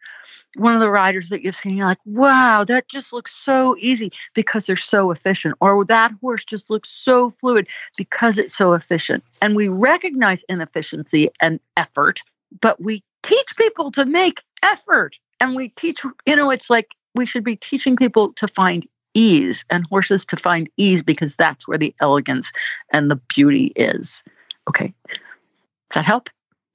one 0.56 0.74
of 0.74 0.80
the 0.80 0.90
riders 0.90 1.28
that 1.28 1.42
you've 1.42 1.54
seen 1.54 1.76
you're 1.76 1.86
like 1.86 1.98
wow 2.06 2.64
that 2.64 2.88
just 2.88 3.12
looks 3.12 3.34
so 3.34 3.76
easy 3.78 4.10
because 4.34 4.66
they're 4.66 4.76
so 4.76 5.10
efficient. 5.10 5.54
Or 5.60 5.84
that 5.84 6.12
horse 6.22 6.44
just 6.44 6.70
looks 6.70 6.88
so 6.88 7.34
fluid 7.40 7.68
because 7.96 8.38
it's 8.38 8.56
so 8.56 8.72
efficient. 8.72 9.22
And 9.42 9.54
we 9.54 9.68
recognize 9.68 10.42
inefficiency 10.48 11.30
and 11.40 11.60
effort 11.76 12.22
but 12.60 12.80
we 12.82 13.02
teach 13.22 13.57
people 13.57 13.90
to 13.92 14.04
make 14.04 14.42
effort. 14.62 15.16
And 15.40 15.54
we 15.54 15.68
teach, 15.70 16.02
you 16.26 16.37
know, 16.37 16.50
it's 16.50 16.70
like 16.70 16.94
we 17.14 17.26
should 17.26 17.44
be 17.44 17.57
teaching 17.57 17.96
people 17.96 18.33
to 18.35 18.48
find 18.48 18.87
ease 19.14 19.64
and 19.70 19.87
horses 19.87 20.24
to 20.26 20.37
find 20.37 20.68
ease 20.76 21.02
because 21.02 21.37
that's 21.37 21.66
where 21.66 21.78
the 21.78 21.94
elegance 22.00 22.52
and 22.92 23.11
the 23.11 23.16
beauty 23.16 23.72
is. 23.76 24.22
Okay. 24.68 24.92
Does 25.09 25.94
that 25.94 26.04
help? 26.04 26.31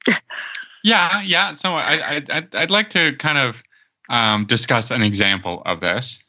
yeah, 0.84 1.22
yeah. 1.22 1.54
So 1.54 1.70
I, 1.70 2.16
I, 2.16 2.24
I'd, 2.30 2.56
I'd 2.56 2.72
like 2.72 2.90
to 2.92 3.16
kind 3.18 3.38
of 3.38 3.64
um, 4.10 4.46
discuss 4.46 4.92
an 4.92 5.04
example 5.04 5.62
of 5.66 5.80
this. 5.80 6.24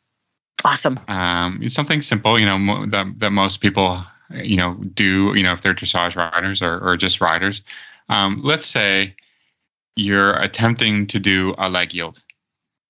Awesome. 0.64 0.98
Um, 1.08 1.60
it's 1.62 1.74
something 1.74 2.02
simple, 2.02 2.38
you 2.38 2.46
know, 2.46 2.58
mo- 2.58 2.86
that, 2.86 3.18
that 3.18 3.30
most 3.30 3.60
people, 3.60 4.02
you 4.30 4.56
know, 4.56 4.74
do, 4.94 5.34
you 5.34 5.42
know, 5.42 5.52
if 5.52 5.62
they're 5.62 5.74
dressage 5.74 6.16
riders 6.16 6.62
or, 6.62 6.78
or 6.78 6.96
just 6.96 7.20
riders. 7.20 7.62
Um, 8.08 8.40
let's 8.42 8.66
say 8.66 9.14
you're 9.96 10.34
attempting 10.34 11.06
to 11.08 11.18
do 11.18 11.54
a 11.58 11.68
leg 11.68 11.94
yield. 11.94 12.20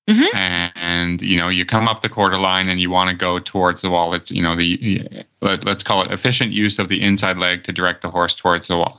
Mm-hmm. 0.08 0.36
And 0.36 1.22
you 1.22 1.38
know 1.38 1.48
you 1.48 1.64
come 1.64 1.88
up 1.88 2.02
the 2.02 2.10
quarter 2.10 2.36
line 2.36 2.68
and 2.68 2.78
you 2.78 2.90
want 2.90 3.08
to 3.08 3.16
go 3.16 3.38
towards 3.38 3.80
the 3.80 3.88
wall. 3.88 4.12
It's 4.12 4.30
you 4.30 4.42
know 4.42 4.54
the 4.54 5.24
let, 5.40 5.64
let's 5.64 5.82
call 5.82 6.02
it 6.02 6.10
efficient 6.10 6.52
use 6.52 6.78
of 6.78 6.90
the 6.90 7.00
inside 7.00 7.38
leg 7.38 7.64
to 7.64 7.72
direct 7.72 8.02
the 8.02 8.10
horse 8.10 8.34
towards 8.34 8.68
the 8.68 8.76
wall. 8.76 8.98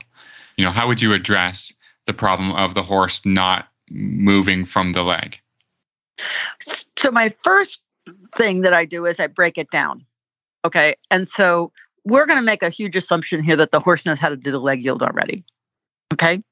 You 0.56 0.64
know 0.64 0.72
how 0.72 0.88
would 0.88 1.00
you 1.00 1.12
address 1.12 1.72
the 2.06 2.12
problem 2.12 2.52
of 2.52 2.74
the 2.74 2.82
horse 2.82 3.24
not 3.24 3.68
moving 3.88 4.64
from 4.64 4.94
the 4.94 5.04
leg? 5.04 5.38
So 6.96 7.12
my 7.12 7.28
first 7.28 7.82
thing 8.34 8.62
that 8.62 8.74
I 8.74 8.84
do 8.84 9.06
is 9.06 9.20
I 9.20 9.28
break 9.28 9.58
it 9.58 9.70
down. 9.70 10.04
Okay, 10.64 10.96
and 11.12 11.28
so 11.28 11.70
we're 12.04 12.26
going 12.26 12.38
to 12.38 12.44
make 12.44 12.64
a 12.64 12.70
huge 12.70 12.96
assumption 12.96 13.44
here 13.44 13.56
that 13.56 13.70
the 13.70 13.78
horse 13.78 14.04
knows 14.06 14.18
how 14.18 14.28
to 14.28 14.36
do 14.36 14.50
the 14.50 14.58
leg 14.58 14.82
yield 14.82 15.02
already. 15.02 15.44
Okay, 16.12 16.42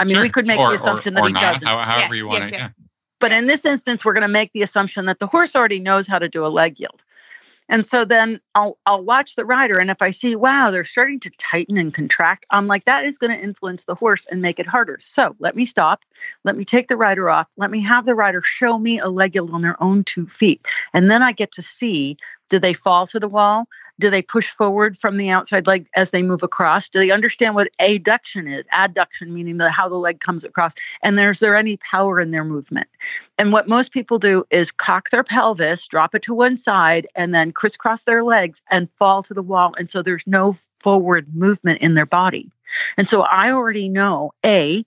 I 0.00 0.04
mean, 0.04 0.14
sure. 0.14 0.22
we 0.22 0.30
could 0.30 0.46
make 0.46 0.58
or, 0.58 0.70
the 0.70 0.76
assumption 0.76 1.12
or, 1.12 1.16
that 1.16 1.24
or 1.24 1.26
he 1.28 1.32
not, 1.34 1.40
doesn't. 1.40 1.68
How, 1.68 1.78
however 1.78 2.14
Yes, 2.14 2.16
you 2.16 2.26
want 2.26 2.40
yes, 2.40 2.50
to. 2.50 2.56
yes. 2.56 2.64
Yeah. 2.64 2.84
But 3.20 3.32
in 3.32 3.46
this 3.46 3.66
instance, 3.66 4.02
we're 4.02 4.14
going 4.14 4.22
to 4.22 4.28
make 4.28 4.52
the 4.54 4.62
assumption 4.62 5.04
that 5.04 5.18
the 5.18 5.26
horse 5.26 5.54
already 5.54 5.78
knows 5.78 6.06
how 6.06 6.18
to 6.18 6.28
do 6.28 6.44
a 6.44 6.48
leg 6.48 6.80
yield. 6.80 7.04
And 7.68 7.86
so 7.86 8.04
then 8.04 8.40
I'll 8.54 8.78
I'll 8.84 9.04
watch 9.04 9.36
the 9.36 9.44
rider, 9.44 9.78
and 9.78 9.90
if 9.90 10.02
I 10.02 10.10
see, 10.10 10.34
wow, 10.36 10.70
they're 10.70 10.84
starting 10.84 11.20
to 11.20 11.30
tighten 11.38 11.78
and 11.78 11.94
contract, 11.94 12.44
I'm 12.50 12.66
like, 12.66 12.84
that 12.84 13.04
is 13.04 13.16
going 13.16 13.30
to 13.30 13.42
influence 13.42 13.84
the 13.84 13.94
horse 13.94 14.26
and 14.30 14.42
make 14.42 14.58
it 14.58 14.66
harder. 14.66 14.98
So 15.00 15.36
let 15.38 15.54
me 15.54 15.64
stop, 15.64 16.02
let 16.44 16.56
me 16.56 16.64
take 16.64 16.88
the 16.88 16.96
rider 16.96 17.30
off, 17.30 17.46
let 17.56 17.70
me 17.70 17.80
have 17.80 18.06
the 18.06 18.14
rider 18.14 18.42
show 18.42 18.78
me 18.78 18.98
a 18.98 19.08
leg 19.08 19.36
yield 19.36 19.52
on 19.52 19.62
their 19.62 19.80
own 19.82 20.02
two 20.04 20.26
feet, 20.26 20.66
and 20.92 21.10
then 21.10 21.22
I 21.22 21.32
get 21.32 21.52
to 21.52 21.62
see, 21.62 22.16
do 22.50 22.58
they 22.58 22.74
fall 22.74 23.06
to 23.06 23.20
the 23.20 23.28
wall? 23.28 23.68
Do 24.00 24.10
they 24.10 24.22
push 24.22 24.50
forward 24.50 24.96
from 24.96 25.16
the 25.16 25.28
outside 25.28 25.66
leg 25.66 25.86
as 25.94 26.10
they 26.10 26.22
move 26.22 26.42
across? 26.42 26.88
Do 26.88 26.98
they 26.98 27.10
understand 27.10 27.54
what 27.54 27.68
adduction 27.80 28.52
is? 28.52 28.66
Adduction 28.72 29.28
meaning 29.28 29.58
the, 29.58 29.70
how 29.70 29.88
the 29.88 29.96
leg 29.96 30.20
comes 30.20 30.42
across. 30.42 30.74
And 31.02 31.18
there's 31.18 31.38
there 31.38 31.54
any 31.54 31.76
power 31.76 32.18
in 32.18 32.30
their 32.30 32.44
movement? 32.44 32.88
And 33.38 33.52
what 33.52 33.68
most 33.68 33.92
people 33.92 34.18
do 34.18 34.44
is 34.50 34.72
cock 34.72 35.10
their 35.10 35.22
pelvis, 35.22 35.86
drop 35.86 36.14
it 36.14 36.22
to 36.22 36.34
one 36.34 36.56
side, 36.56 37.06
and 37.14 37.34
then 37.34 37.52
crisscross 37.52 38.02
their 38.02 38.24
legs 38.24 38.62
and 38.70 38.90
fall 38.92 39.22
to 39.22 39.34
the 39.34 39.42
wall. 39.42 39.74
And 39.78 39.88
so 39.88 40.02
there's 40.02 40.24
no 40.26 40.56
forward 40.80 41.34
movement 41.34 41.80
in 41.80 41.94
their 41.94 42.06
body. 42.06 42.50
And 42.96 43.08
so 43.08 43.22
I 43.22 43.52
already 43.52 43.88
know 43.88 44.32
A, 44.44 44.84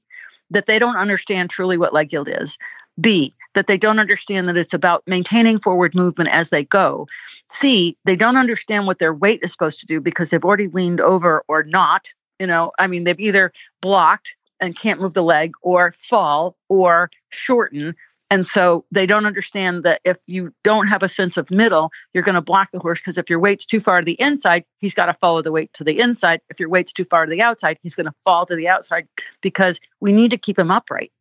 that 0.49 0.65
they 0.65 0.80
don't 0.80 0.95
understand 0.95 1.49
truly 1.49 1.78
what 1.78 1.93
leg 1.93 2.12
yield 2.13 2.30
is. 2.30 2.58
B, 2.99 3.34
that 3.55 3.67
they 3.67 3.77
don't 3.77 3.99
understand 3.99 4.47
that 4.47 4.57
it's 4.57 4.73
about 4.73 5.03
maintaining 5.07 5.59
forward 5.59 5.95
movement 5.95 6.29
as 6.29 6.49
they 6.49 6.63
go. 6.63 7.07
C, 7.49 7.97
they 8.05 8.15
don't 8.15 8.37
understand 8.37 8.87
what 8.87 8.99
their 8.99 9.13
weight 9.13 9.39
is 9.43 9.51
supposed 9.51 9.79
to 9.79 9.85
do 9.85 9.99
because 9.99 10.29
they've 10.29 10.43
already 10.43 10.67
leaned 10.67 11.01
over 11.01 11.43
or 11.47 11.63
not. 11.63 12.09
You 12.39 12.47
know, 12.47 12.71
I 12.79 12.87
mean, 12.87 13.03
they've 13.03 13.19
either 13.19 13.51
blocked 13.81 14.35
and 14.59 14.77
can't 14.77 15.01
move 15.01 15.13
the 15.13 15.23
leg 15.23 15.53
or 15.61 15.91
fall 15.91 16.55
or 16.69 17.11
shorten. 17.29 17.95
And 18.29 18.47
so 18.47 18.83
they 18.91 19.05
don't 19.05 19.27
understand 19.27 19.83
that 19.83 20.01
if 20.03 20.17
you 20.25 20.51
don't 20.63 20.87
have 20.87 21.03
a 21.03 21.07
sense 21.09 21.37
of 21.37 21.51
middle, 21.51 21.91
you're 22.13 22.23
going 22.23 22.33
to 22.35 22.41
block 22.41 22.69
the 22.71 22.79
horse 22.79 22.99
because 22.99 23.17
if 23.17 23.29
your 23.29 23.39
weight's 23.39 23.65
too 23.65 23.79
far 23.79 23.99
to 23.99 24.05
the 24.05 24.19
inside, 24.19 24.63
he's 24.79 24.93
got 24.95 25.05
to 25.05 25.13
follow 25.13 25.43
the 25.43 25.51
weight 25.51 25.71
to 25.73 25.83
the 25.83 25.99
inside. 25.99 26.39
If 26.49 26.59
your 26.59 26.69
weight's 26.69 26.91
too 26.91 27.05
far 27.05 27.25
to 27.25 27.29
the 27.29 27.41
outside, 27.41 27.77
he's 27.83 27.93
going 27.93 28.07
to 28.07 28.15
fall 28.23 28.47
to 28.47 28.55
the 28.55 28.67
outside 28.67 29.07
because 29.41 29.79
we 29.99 30.11
need 30.11 30.31
to 30.31 30.37
keep 30.37 30.57
him 30.57 30.71
upright. 30.71 31.11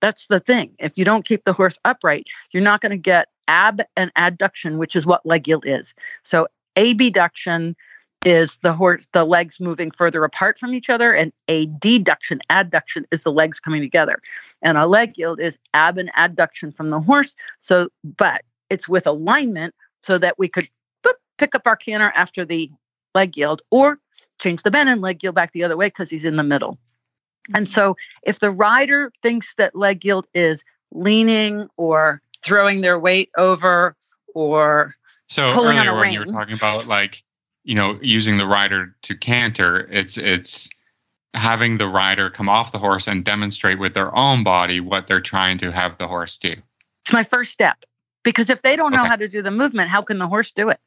That's 0.00 0.26
the 0.26 0.40
thing. 0.40 0.74
If 0.78 0.96
you 0.96 1.04
don't 1.04 1.24
keep 1.24 1.44
the 1.44 1.52
horse 1.52 1.78
upright, 1.84 2.28
you're 2.52 2.62
not 2.62 2.80
going 2.80 2.90
to 2.90 2.96
get 2.96 3.28
ab 3.48 3.82
and 3.96 4.12
adduction, 4.14 4.78
which 4.78 4.94
is 4.94 5.06
what 5.06 5.26
leg 5.26 5.48
yield 5.48 5.64
is. 5.66 5.94
So 6.22 6.46
abduction 6.76 7.74
is 8.24 8.56
the 8.58 8.72
horse 8.72 9.08
the 9.12 9.24
legs 9.24 9.60
moving 9.60 9.90
further 9.90 10.24
apart 10.24 10.58
from 10.58 10.74
each 10.74 10.90
other 10.90 11.12
and 11.12 11.32
a 11.46 11.66
deduction 11.66 12.40
adduction 12.50 13.04
is 13.12 13.22
the 13.22 13.30
legs 13.30 13.60
coming 13.60 13.80
together 13.80 14.20
and 14.62 14.76
a 14.76 14.86
leg 14.86 15.16
yield 15.16 15.40
is 15.40 15.56
ab 15.72 15.98
and 15.98 16.12
adduction 16.14 16.74
from 16.74 16.90
the 16.90 17.00
horse 17.00 17.36
so 17.60 17.88
but 18.16 18.42
it's 18.70 18.88
with 18.88 19.06
alignment 19.06 19.72
so 20.02 20.18
that 20.18 20.36
we 20.36 20.48
could 20.48 20.68
boop, 21.04 21.14
pick 21.38 21.54
up 21.54 21.62
our 21.64 21.76
canter 21.76 22.12
after 22.16 22.44
the 22.44 22.70
leg 23.14 23.36
yield 23.36 23.62
or 23.70 24.00
change 24.40 24.62
the 24.64 24.70
bend 24.70 24.88
and 24.88 25.00
leg 25.00 25.22
yield 25.22 25.34
back 25.34 25.52
the 25.52 25.62
other 25.62 25.76
way 25.76 25.86
because 25.86 26.10
he's 26.10 26.24
in 26.24 26.36
the 26.36 26.42
middle 26.42 26.76
and 27.54 27.70
so 27.70 27.96
if 28.22 28.40
the 28.40 28.50
rider 28.50 29.12
thinks 29.22 29.54
that 29.54 29.74
leg 29.74 30.04
yield 30.04 30.26
is 30.34 30.64
leaning 30.92 31.68
or 31.76 32.22
throwing 32.42 32.80
their 32.80 32.98
weight 32.98 33.30
over 33.36 33.96
or 34.34 34.94
So 35.28 35.46
earlier 35.46 35.96
when 35.96 36.12
you 36.12 36.20
were 36.20 36.26
talking 36.26 36.54
about 36.54 36.86
like, 36.86 37.22
you 37.64 37.74
know, 37.74 37.98
using 38.00 38.38
the 38.38 38.46
rider 38.46 38.94
to 39.02 39.16
canter, 39.16 39.88
it's 39.90 40.16
it's 40.16 40.70
having 41.34 41.78
the 41.78 41.86
rider 41.88 42.30
come 42.30 42.48
off 42.48 42.72
the 42.72 42.78
horse 42.78 43.06
and 43.06 43.24
demonstrate 43.24 43.78
with 43.78 43.94
their 43.94 44.16
own 44.16 44.42
body 44.42 44.80
what 44.80 45.06
they're 45.06 45.20
trying 45.20 45.58
to 45.58 45.70
have 45.70 45.98
the 45.98 46.08
horse 46.08 46.36
do. 46.36 46.54
it's 47.02 47.12
my 47.12 47.22
first 47.22 47.52
step 47.52 47.84
because 48.22 48.50
if 48.50 48.62
they 48.62 48.76
don't 48.76 48.92
know 48.92 49.04
how 49.04 49.14
to 49.14 49.28
do 49.28 49.42
the 49.42 49.50
movement 49.50 49.90
how 49.90 50.00
can 50.00 50.18
the 50.18 50.26
horse 50.26 50.50
do 50.52 50.70
it 50.70 50.80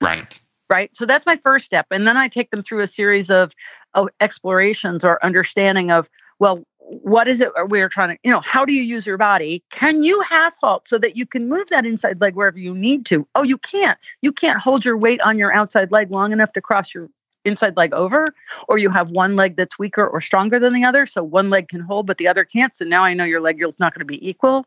Right. 0.00 0.40
Right 0.70 0.94
so 0.96 1.04
that's 1.04 1.26
my 1.26 1.36
first 1.36 1.64
step 1.64 1.86
and 1.90 2.06
then 2.06 2.16
i 2.16 2.28
take 2.28 2.50
them 2.50 2.62
through 2.62 2.80
a 2.80 2.86
series 2.86 3.30
of, 3.30 3.52
of 3.94 4.08
explorations 4.20 5.04
or 5.04 5.22
understanding 5.24 5.90
of 5.90 6.08
well 6.38 6.64
what 6.78 7.28
is 7.28 7.40
it 7.40 7.50
we're 7.66 7.88
trying 7.88 8.16
to 8.16 8.18
you 8.24 8.30
know 8.30 8.40
how 8.40 8.64
do 8.64 8.72
you 8.72 8.82
use 8.82 9.06
your 9.06 9.18
body 9.18 9.62
can 9.70 10.02
you 10.02 10.20
half 10.22 10.56
halt 10.60 10.88
so 10.88 10.98
that 10.98 11.16
you 11.16 11.26
can 11.26 11.48
move 11.48 11.68
that 11.68 11.84
inside 11.84 12.20
leg 12.20 12.34
wherever 12.34 12.58
you 12.58 12.74
need 12.74 13.04
to 13.04 13.26
oh 13.34 13.42
you 13.42 13.58
can't 13.58 13.98
you 14.22 14.32
can't 14.32 14.58
hold 14.58 14.84
your 14.84 14.96
weight 14.96 15.20
on 15.20 15.38
your 15.38 15.52
outside 15.52 15.92
leg 15.92 16.10
long 16.10 16.32
enough 16.32 16.52
to 16.52 16.60
cross 16.60 16.94
your 16.94 17.08
inside 17.44 17.76
leg 17.76 17.92
over, 17.92 18.34
or 18.68 18.78
you 18.78 18.90
have 18.90 19.10
one 19.10 19.36
leg 19.36 19.56
that's 19.56 19.78
weaker 19.78 20.06
or 20.06 20.20
stronger 20.20 20.58
than 20.58 20.72
the 20.72 20.84
other. 20.84 21.06
So 21.06 21.22
one 21.22 21.50
leg 21.50 21.68
can 21.68 21.80
hold, 21.80 22.06
but 22.06 22.18
the 22.18 22.28
other 22.28 22.44
can't. 22.44 22.76
So 22.76 22.84
now 22.84 23.04
I 23.04 23.14
know 23.14 23.24
your 23.24 23.40
leg 23.40 23.58
yield's 23.58 23.78
not 23.78 23.94
going 23.94 24.00
to 24.00 24.04
be 24.04 24.28
equal. 24.28 24.66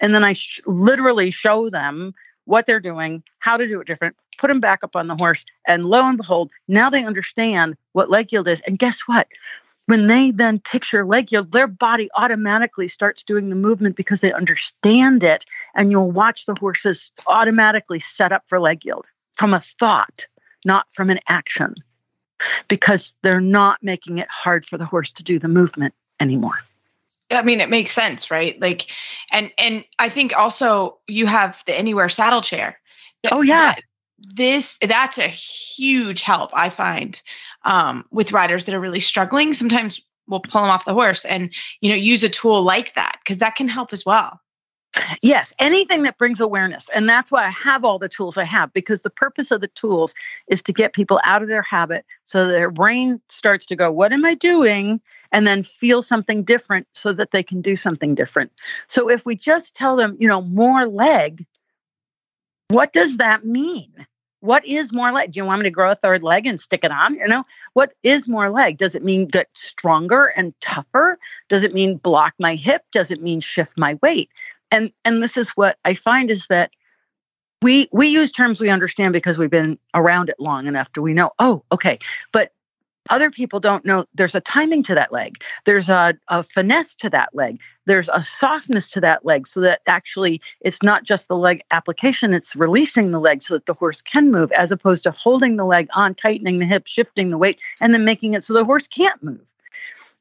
And 0.00 0.14
then 0.14 0.24
I 0.24 0.34
sh- 0.34 0.60
literally 0.66 1.30
show 1.30 1.70
them 1.70 2.14
what 2.44 2.66
they're 2.66 2.80
doing, 2.80 3.22
how 3.38 3.56
to 3.56 3.66
do 3.66 3.80
it 3.80 3.86
different, 3.86 4.16
put 4.38 4.48
them 4.48 4.60
back 4.60 4.82
up 4.82 4.96
on 4.96 5.08
the 5.08 5.16
horse. 5.16 5.44
And 5.66 5.86
lo 5.86 6.06
and 6.06 6.16
behold, 6.16 6.50
now 6.68 6.90
they 6.90 7.04
understand 7.04 7.76
what 7.92 8.10
leg 8.10 8.32
yield 8.32 8.48
is. 8.48 8.60
And 8.66 8.78
guess 8.78 9.02
what? 9.02 9.28
When 9.86 10.06
they 10.06 10.30
then 10.30 10.60
picture 10.60 11.04
leg 11.04 11.32
yield, 11.32 11.52
their 11.52 11.66
body 11.66 12.08
automatically 12.16 12.88
starts 12.88 13.22
doing 13.22 13.48
the 13.50 13.56
movement 13.56 13.96
because 13.96 14.20
they 14.20 14.32
understand 14.32 15.24
it. 15.24 15.44
And 15.74 15.90
you'll 15.90 16.10
watch 16.10 16.46
the 16.46 16.54
horses 16.58 17.12
automatically 17.26 17.98
set 17.98 18.32
up 18.32 18.44
for 18.46 18.60
leg 18.60 18.84
yield 18.84 19.06
from 19.34 19.54
a 19.54 19.60
thought, 19.60 20.26
not 20.64 20.90
from 20.92 21.10
an 21.10 21.18
action, 21.28 21.74
because 22.68 23.12
they're 23.22 23.40
not 23.40 23.82
making 23.82 24.18
it 24.18 24.28
hard 24.30 24.64
for 24.64 24.78
the 24.78 24.84
horse 24.84 25.10
to 25.12 25.22
do 25.22 25.38
the 25.38 25.48
movement 25.48 25.94
anymore. 26.20 26.58
I 27.30 27.42
mean, 27.42 27.60
it 27.60 27.70
makes 27.70 27.92
sense, 27.92 28.30
right? 28.30 28.60
Like, 28.60 28.90
and 29.30 29.50
and 29.58 29.84
I 29.98 30.08
think 30.08 30.36
also 30.36 30.98
you 31.06 31.26
have 31.26 31.62
the 31.66 31.76
anywhere 31.76 32.08
saddle 32.08 32.42
chair. 32.42 32.78
Oh 33.30 33.42
yeah, 33.42 33.74
That- 33.74 33.82
this 34.22 34.78
that's 34.78 35.18
a 35.18 35.28
huge 35.28 36.22
help 36.22 36.50
I 36.54 36.70
find 36.70 37.20
um, 37.64 38.04
with 38.10 38.32
riders 38.32 38.64
that 38.66 38.74
are 38.74 38.80
really 38.80 39.00
struggling. 39.00 39.54
Sometimes 39.54 40.00
we'll 40.28 40.40
pull 40.40 40.62
them 40.62 40.70
off 40.70 40.84
the 40.84 40.94
horse 40.94 41.24
and 41.24 41.52
you 41.80 41.90
know 41.90 41.96
use 41.96 42.22
a 42.22 42.28
tool 42.28 42.62
like 42.62 42.94
that 42.94 43.18
because 43.20 43.38
that 43.38 43.56
can 43.56 43.68
help 43.68 43.92
as 43.92 44.06
well. 44.06 44.40
Yes, 45.22 45.54
anything 45.58 46.02
that 46.02 46.18
brings 46.18 46.40
awareness. 46.40 46.90
And 46.94 47.08
that's 47.08 47.32
why 47.32 47.46
I 47.46 47.50
have 47.50 47.82
all 47.82 47.98
the 47.98 48.10
tools 48.10 48.36
I 48.36 48.44
have 48.44 48.72
because 48.74 49.02
the 49.02 49.10
purpose 49.10 49.50
of 49.50 49.62
the 49.62 49.68
tools 49.68 50.14
is 50.48 50.62
to 50.64 50.72
get 50.72 50.92
people 50.92 51.18
out 51.24 51.40
of 51.40 51.48
their 51.48 51.62
habit 51.62 52.04
so 52.24 52.46
their 52.46 52.70
brain 52.70 53.20
starts 53.30 53.64
to 53.66 53.76
go, 53.76 53.90
What 53.90 54.12
am 54.12 54.24
I 54.24 54.34
doing? 54.34 55.00
And 55.30 55.46
then 55.46 55.62
feel 55.62 56.02
something 56.02 56.44
different 56.44 56.86
so 56.92 57.12
that 57.14 57.30
they 57.30 57.42
can 57.42 57.62
do 57.62 57.74
something 57.74 58.14
different. 58.14 58.52
So 58.86 59.08
if 59.08 59.24
we 59.24 59.34
just 59.34 59.74
tell 59.74 59.96
them, 59.96 60.16
you 60.20 60.28
know, 60.28 60.42
more 60.42 60.86
leg, 60.86 61.46
what 62.68 62.92
does 62.92 63.16
that 63.16 63.44
mean? 63.46 64.06
What 64.42 64.64
is 64.66 64.92
more 64.92 65.10
leg? 65.10 65.32
Do 65.32 65.38
you 65.38 65.44
want 65.44 65.62
me 65.62 65.64
to 65.64 65.70
grow 65.70 65.90
a 65.90 65.96
third 65.96 66.22
leg 66.22 66.46
and 66.46 66.60
stick 66.60 66.84
it 66.84 66.92
on? 66.92 67.14
You 67.14 67.26
know, 67.26 67.44
what 67.72 67.94
is 68.02 68.28
more 68.28 68.50
leg? 68.50 68.76
Does 68.76 68.94
it 68.94 69.02
mean 69.02 69.26
get 69.26 69.48
stronger 69.54 70.26
and 70.26 70.52
tougher? 70.60 71.18
Does 71.48 71.62
it 71.62 71.74
mean 71.74 71.96
block 71.96 72.34
my 72.38 72.54
hip? 72.54 72.82
Does 72.92 73.10
it 73.10 73.22
mean 73.22 73.40
shift 73.40 73.78
my 73.78 73.98
weight? 74.02 74.30
and 74.72 74.90
and 75.04 75.22
this 75.22 75.36
is 75.36 75.50
what 75.50 75.78
i 75.84 75.94
find 75.94 76.30
is 76.30 76.48
that 76.48 76.72
we 77.60 77.88
we 77.92 78.08
use 78.08 78.32
terms 78.32 78.60
we 78.60 78.70
understand 78.70 79.12
because 79.12 79.38
we've 79.38 79.50
been 79.50 79.78
around 79.94 80.28
it 80.28 80.40
long 80.40 80.66
enough 80.66 80.92
to 80.92 81.02
we 81.02 81.12
know 81.12 81.30
oh 81.38 81.62
okay 81.70 81.98
but 82.32 82.50
other 83.10 83.30
people 83.30 83.60
don't 83.60 83.84
know 83.84 84.04
there's 84.14 84.34
a 84.34 84.40
timing 84.40 84.82
to 84.84 84.94
that 84.94 85.12
leg. 85.12 85.42
There's 85.64 85.88
a, 85.88 86.14
a 86.28 86.42
finesse 86.42 86.94
to 86.96 87.10
that 87.10 87.34
leg. 87.34 87.58
There's 87.86 88.08
a 88.12 88.22
softness 88.22 88.90
to 88.92 89.00
that 89.00 89.24
leg 89.24 89.48
so 89.48 89.60
that 89.60 89.80
actually 89.86 90.40
it's 90.60 90.82
not 90.82 91.04
just 91.04 91.28
the 91.28 91.36
leg 91.36 91.62
application 91.70 92.32
it's 92.32 92.54
releasing 92.54 93.10
the 93.10 93.18
leg 93.18 93.42
so 93.42 93.54
that 93.54 93.66
the 93.66 93.74
horse 93.74 94.02
can 94.02 94.30
move 94.30 94.52
as 94.52 94.70
opposed 94.70 95.02
to 95.02 95.10
holding 95.10 95.56
the 95.56 95.64
leg 95.64 95.88
on 95.94 96.14
tightening 96.14 96.58
the 96.58 96.66
hip 96.66 96.86
shifting 96.86 97.30
the 97.30 97.38
weight 97.38 97.60
and 97.80 97.92
then 97.92 98.04
making 98.04 98.34
it 98.34 98.44
so 98.44 98.54
the 98.54 98.64
horse 98.64 98.86
can't 98.86 99.22
move. 99.22 99.40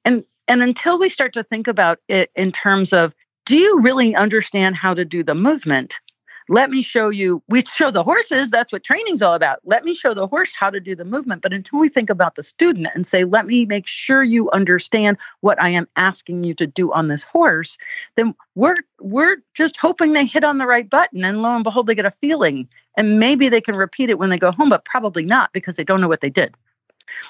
And 0.06 0.24
and 0.48 0.64
until 0.64 1.00
we 1.00 1.10
start 1.10 1.34
to 1.34 1.44
think 1.44 1.68
about 1.68 2.00
it 2.08 2.32
in 2.36 2.52
terms 2.52 2.94
of 2.94 3.16
do 3.46 3.58
you 3.58 3.80
really 3.82 4.16
understand 4.16 4.76
how 4.76 4.94
to 4.94 5.06
do 5.06 5.24
the 5.24 5.36
movement? 5.36 5.96
Let 6.52 6.70
me 6.70 6.82
show 6.82 7.08
you. 7.08 7.42
We 7.48 7.64
show 7.64 7.92
the 7.92 8.04
horses. 8.04 8.52
That's 8.52 8.74
what 8.74 8.84
training's 8.84 9.22
all 9.22 9.36
about. 9.36 9.60
Let 9.64 9.86
me 9.86 9.96
show 9.96 10.14
the 10.14 10.28
horse 10.28 10.52
how 10.54 10.70
to 10.70 10.82
do 10.82 10.98
the 10.98 11.06
movement. 11.06 11.42
But 11.44 11.54
until 11.54 11.80
we 11.80 11.88
think 11.88 12.10
about 12.10 12.36
the 12.36 12.44
student 12.44 12.90
and 12.94 13.08
say, 13.08 13.24
let 13.24 13.46
me 13.46 13.66
make 13.66 13.88
sure 13.88 14.22
you 14.22 14.52
understand 14.52 15.18
what 15.40 15.62
I 15.62 15.70
am 15.70 15.88
asking 15.96 16.44
you 16.44 16.54
to 16.56 16.68
do 16.68 16.92
on 16.92 17.08
this 17.08 17.24
horse, 17.24 17.78
then 18.18 18.36
we're 18.56 18.76
we're 19.00 19.38
just 19.54 19.78
hoping 19.78 20.12
they 20.12 20.26
hit 20.26 20.44
on 20.44 20.58
the 20.58 20.68
right 20.68 20.90
button. 20.90 21.24
And 21.24 21.42
lo 21.42 21.56
and 21.56 21.64
behold, 21.64 21.88
they 21.88 21.96
get 21.96 22.06
a 22.06 22.12
feeling. 22.12 22.68
And 22.98 23.18
maybe 23.18 23.48
they 23.48 23.62
can 23.62 23.78
repeat 23.78 24.10
it 24.10 24.20
when 24.20 24.30
they 24.30 24.38
go 24.38 24.52
home, 24.52 24.68
but 24.68 24.84
probably 24.84 25.24
not 25.24 25.54
because 25.54 25.78
they 25.78 25.86
don't 25.86 26.02
know 26.02 26.10
what 26.10 26.20
they 26.20 26.30
did. 26.30 26.54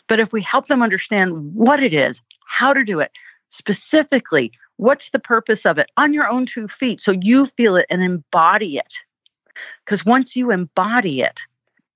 But 0.07 0.19
if 0.19 0.34
we 0.34 0.41
help 0.41 0.65
them 0.65 0.82
understand 0.82 1.53
what 1.53 1.80
it 1.84 1.93
is, 1.93 2.24
how 2.47 2.74
to 2.74 2.84
do 2.84 2.99
it, 2.99 3.11
specifically 3.49 4.51
What's 4.78 5.11
the 5.11 5.19
purpose 5.19 5.67
of 5.67 5.78
it 5.78 5.91
on 5.95 6.11
your 6.11 6.28
own 6.28 6.47
two 6.47 6.67
feet 6.67 7.01
so 7.01 7.11
you 7.11 7.45
feel 7.45 7.76
it 7.76 7.86
and 7.91 8.01
embody 8.01 8.80
it? 8.80 8.91
Because 9.86 10.06
once 10.06 10.36
you 10.36 10.52
embody 10.52 11.22
it, 11.22 11.39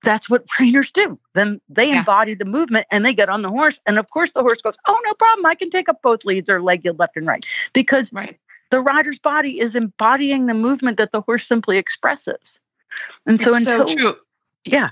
that's 0.02 0.30
what 0.30 0.46
trainers 0.48 0.90
do. 0.90 1.18
Then 1.34 1.60
they 1.68 1.90
Yeah. 1.90 1.98
embody 1.98 2.34
the 2.34 2.44
movement 2.44 2.86
and 2.90 3.04
they 3.04 3.14
get 3.14 3.28
on 3.28 3.42
the 3.42 3.50
horse. 3.50 3.78
And 3.86 3.98
of 3.98 4.10
course, 4.10 4.32
the 4.32 4.42
horse 4.42 4.62
goes, 4.62 4.76
Oh, 4.86 5.00
no 5.04 5.14
problem. 5.14 5.46
I 5.46 5.54
can 5.54 5.70
take 5.70 5.88
up 5.88 6.02
both 6.02 6.24
leads 6.24 6.48
or 6.50 6.62
leg 6.62 6.84
yield 6.84 6.98
left 6.98 7.16
and 7.16 7.26
right. 7.26 7.44
Because 7.72 8.12
Right. 8.12 8.38
the 8.70 8.80
rider's 8.80 9.18
body 9.18 9.60
is 9.60 9.74
embodying 9.74 10.46
the 10.46 10.54
movement 10.54 10.96
that 10.98 11.12
the 11.12 11.20
horse 11.20 11.46
simply 11.46 11.78
expresses. 11.78 12.60
And 13.26 13.40
so 13.40 13.54
it's 13.54 13.64
so 13.64 13.84
true. 13.84 14.16
yeah, 14.64 14.90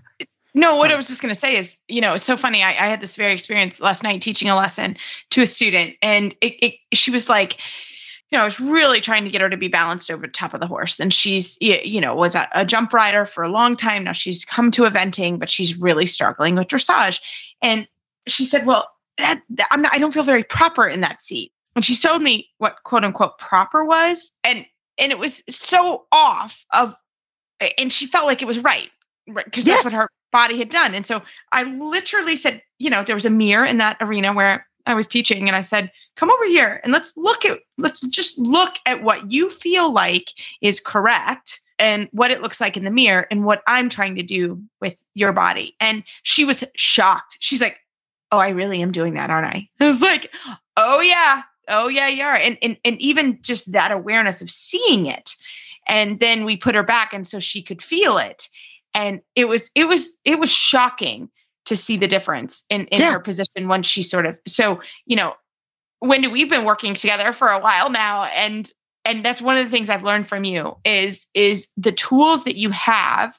No, 0.54 0.76
what 0.76 0.90
I 0.90 0.94
was 0.96 1.08
just 1.08 1.20
going 1.20 1.34
to 1.34 1.40
say 1.40 1.56
is, 1.56 1.76
you 1.88 2.00
know, 2.00 2.14
it's 2.14 2.24
so 2.24 2.36
funny. 2.36 2.62
I, 2.62 2.70
I 2.70 2.86
had 2.86 3.00
this 3.00 3.16
very 3.16 3.32
experience 3.32 3.80
last 3.80 4.02
night 4.02 4.22
teaching 4.22 4.48
a 4.48 4.56
lesson 4.56 4.96
to 5.30 5.42
a 5.42 5.46
student, 5.46 5.96
and 6.00 6.34
it, 6.40 6.54
it, 6.64 6.74
she 6.96 7.10
was 7.10 7.28
like, 7.28 7.58
you 8.34 8.38
know, 8.38 8.42
I 8.42 8.46
was 8.46 8.58
really 8.58 9.00
trying 9.00 9.22
to 9.22 9.30
get 9.30 9.42
her 9.42 9.48
to 9.48 9.56
be 9.56 9.68
balanced 9.68 10.10
over 10.10 10.26
the 10.26 10.32
top 10.32 10.54
of 10.54 10.60
the 10.60 10.66
horse. 10.66 10.98
And 10.98 11.14
she's, 11.14 11.56
you 11.60 12.00
know, 12.00 12.16
was 12.16 12.34
a, 12.34 12.48
a 12.52 12.64
jump 12.64 12.92
rider 12.92 13.26
for 13.26 13.44
a 13.44 13.48
long 13.48 13.76
time. 13.76 14.02
Now 14.02 14.10
she's 14.10 14.44
come 14.44 14.72
to 14.72 14.82
eventing, 14.82 15.38
but 15.38 15.48
she's 15.48 15.78
really 15.78 16.04
struggling 16.04 16.56
with 16.56 16.66
dressage. 16.66 17.20
And 17.62 17.86
she 18.26 18.44
said, 18.44 18.66
well, 18.66 18.90
that, 19.18 19.40
that- 19.50 19.68
I'm 19.70 19.82
not, 19.82 19.92
I 19.92 19.98
don't 19.98 20.10
feel 20.10 20.24
very 20.24 20.42
proper 20.42 20.84
in 20.88 21.00
that 21.00 21.20
seat. 21.20 21.52
And 21.76 21.84
she 21.84 21.94
showed 21.94 22.22
me 22.22 22.48
what 22.58 22.78
quote 22.82 23.04
unquote 23.04 23.38
proper 23.38 23.84
was. 23.84 24.32
And, 24.42 24.66
and 24.98 25.12
it 25.12 25.20
was 25.20 25.44
so 25.48 26.06
off 26.10 26.66
of, 26.72 26.92
and 27.78 27.92
she 27.92 28.04
felt 28.04 28.26
like 28.26 28.42
it 28.42 28.46
was 28.46 28.58
right. 28.58 28.90
Right. 29.28 29.46
Cause 29.52 29.62
that's 29.62 29.84
what 29.84 29.92
her 29.92 30.08
body 30.32 30.58
had 30.58 30.70
done. 30.70 30.92
And 30.92 31.06
so 31.06 31.22
I 31.52 31.62
literally 31.62 32.34
said, 32.34 32.62
you 32.80 32.90
know, 32.90 33.04
there 33.04 33.14
was 33.14 33.26
a 33.26 33.30
mirror 33.30 33.64
in 33.64 33.76
that 33.76 33.96
arena 34.00 34.32
where 34.32 34.66
I 34.86 34.94
was 34.94 35.06
teaching 35.06 35.48
and 35.48 35.56
I 35.56 35.60
said, 35.60 35.90
come 36.16 36.30
over 36.30 36.44
here 36.46 36.80
and 36.82 36.92
let's 36.92 37.16
look 37.16 37.44
at, 37.44 37.60
let's 37.78 38.00
just 38.02 38.38
look 38.38 38.74
at 38.86 39.02
what 39.02 39.30
you 39.30 39.50
feel 39.50 39.92
like 39.92 40.30
is 40.60 40.80
correct 40.80 41.60
and 41.78 42.08
what 42.12 42.30
it 42.30 42.42
looks 42.42 42.60
like 42.60 42.76
in 42.76 42.84
the 42.84 42.90
mirror 42.90 43.26
and 43.30 43.44
what 43.44 43.62
I'm 43.66 43.88
trying 43.88 44.14
to 44.16 44.22
do 44.22 44.62
with 44.80 44.96
your 45.14 45.32
body. 45.32 45.74
And 45.80 46.04
she 46.22 46.44
was 46.44 46.64
shocked. 46.74 47.38
She's 47.40 47.60
like, 47.60 47.78
oh, 48.30 48.38
I 48.38 48.50
really 48.50 48.82
am 48.82 48.92
doing 48.92 49.14
that, 49.14 49.30
aren't 49.30 49.46
I? 49.46 49.68
I 49.80 49.86
was 49.86 50.02
like, 50.02 50.30
oh 50.76 51.00
yeah. 51.00 51.42
Oh 51.68 51.88
yeah, 51.88 52.08
you 52.08 52.22
are. 52.22 52.36
And, 52.36 52.58
and, 52.60 52.76
and 52.84 53.00
even 53.00 53.38
just 53.40 53.72
that 53.72 53.90
awareness 53.90 54.42
of 54.42 54.50
seeing 54.50 55.06
it. 55.06 55.34
And 55.86 56.20
then 56.20 56.44
we 56.44 56.56
put 56.56 56.74
her 56.74 56.82
back 56.82 57.12
and 57.12 57.26
so 57.26 57.38
she 57.38 57.62
could 57.62 57.82
feel 57.82 58.18
it 58.18 58.48
and 58.94 59.20
it 59.34 59.46
was 59.46 59.70
it 59.74 59.84
was 59.84 60.16
it 60.24 60.38
was 60.38 60.50
shocking 60.50 61.28
to 61.66 61.76
see 61.76 61.96
the 61.96 62.06
difference 62.08 62.64
in 62.70 62.86
in 62.86 63.00
Yeah. 63.00 63.12
her 63.12 63.20
position 63.20 63.68
once 63.68 63.86
she 63.86 64.02
sort 64.02 64.26
of 64.26 64.38
so 64.46 64.80
you 65.06 65.16
know 65.16 65.34
wendy 66.00 66.28
we've 66.28 66.50
been 66.50 66.64
working 66.64 66.94
together 66.94 67.32
for 67.32 67.48
a 67.48 67.58
while 67.58 67.90
now 67.90 68.24
and 68.24 68.70
and 69.04 69.24
that's 69.24 69.42
one 69.42 69.56
of 69.56 69.64
the 69.64 69.70
things 69.70 69.88
i've 69.88 70.02
learned 70.02 70.28
from 70.28 70.44
you 70.44 70.76
is 70.84 71.26
is 71.34 71.68
the 71.76 71.92
tools 71.92 72.44
that 72.44 72.56
you 72.56 72.70
have 72.70 73.38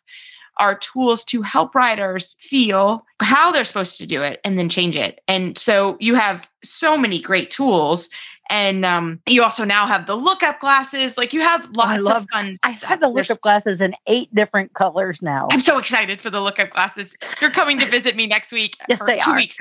are 0.58 0.76
tools 0.78 1.26
to 1.26 1.42
help 1.42 1.76
riders 1.76 2.38
feel 2.40 3.06
how 3.22 3.52
they're 3.52 3.66
supposed 3.66 3.98
to 3.98 4.06
do 4.08 4.22
it 4.22 4.40
and 4.44 4.58
then 4.58 4.70
change 4.70 4.96
it 4.96 5.20
and 5.28 5.58
so 5.58 5.98
you 6.00 6.16
have 6.16 6.48
so 6.64 6.98
many 6.98 7.20
great 7.20 7.52
tools 7.52 8.10
and 8.50 8.86
um, 8.86 9.20
you 9.28 9.44
also 9.44 9.64
now 9.66 9.88
have 9.88 10.06
the 10.08 10.16
lookup 10.16 10.60
glasses 10.60 11.18
like 11.18 11.34
you 11.34 11.42
have 11.42 11.68
lots 11.76 12.04
love- 12.04 12.24
of 12.24 12.28
fun 12.32 12.54
I 12.64 12.74
stuff. 12.74 12.90
have 12.90 13.00
the 13.00 13.12
There's 13.12 13.30
lookup 13.30 13.42
glasses 13.42 13.82
in 13.82 13.96
eight 14.08 14.34
different 14.36 14.74
colors 14.74 15.22
now. 15.22 15.48
I'm 15.52 15.62
so 15.62 15.78
excited 15.78 16.22
for 16.22 16.30
the 16.30 16.42
lookup 16.42 16.70
glasses. 16.70 17.16
You're 17.42 17.52
coming 17.52 17.80
to 17.80 17.86
visit 17.90 18.16
me 18.16 18.28
next 18.28 18.52
week. 18.52 18.78
Yes, 18.90 19.02
or 19.02 19.08
they 19.08 19.20
two 19.20 19.32
are. 19.32 19.36
weeks. 19.36 19.58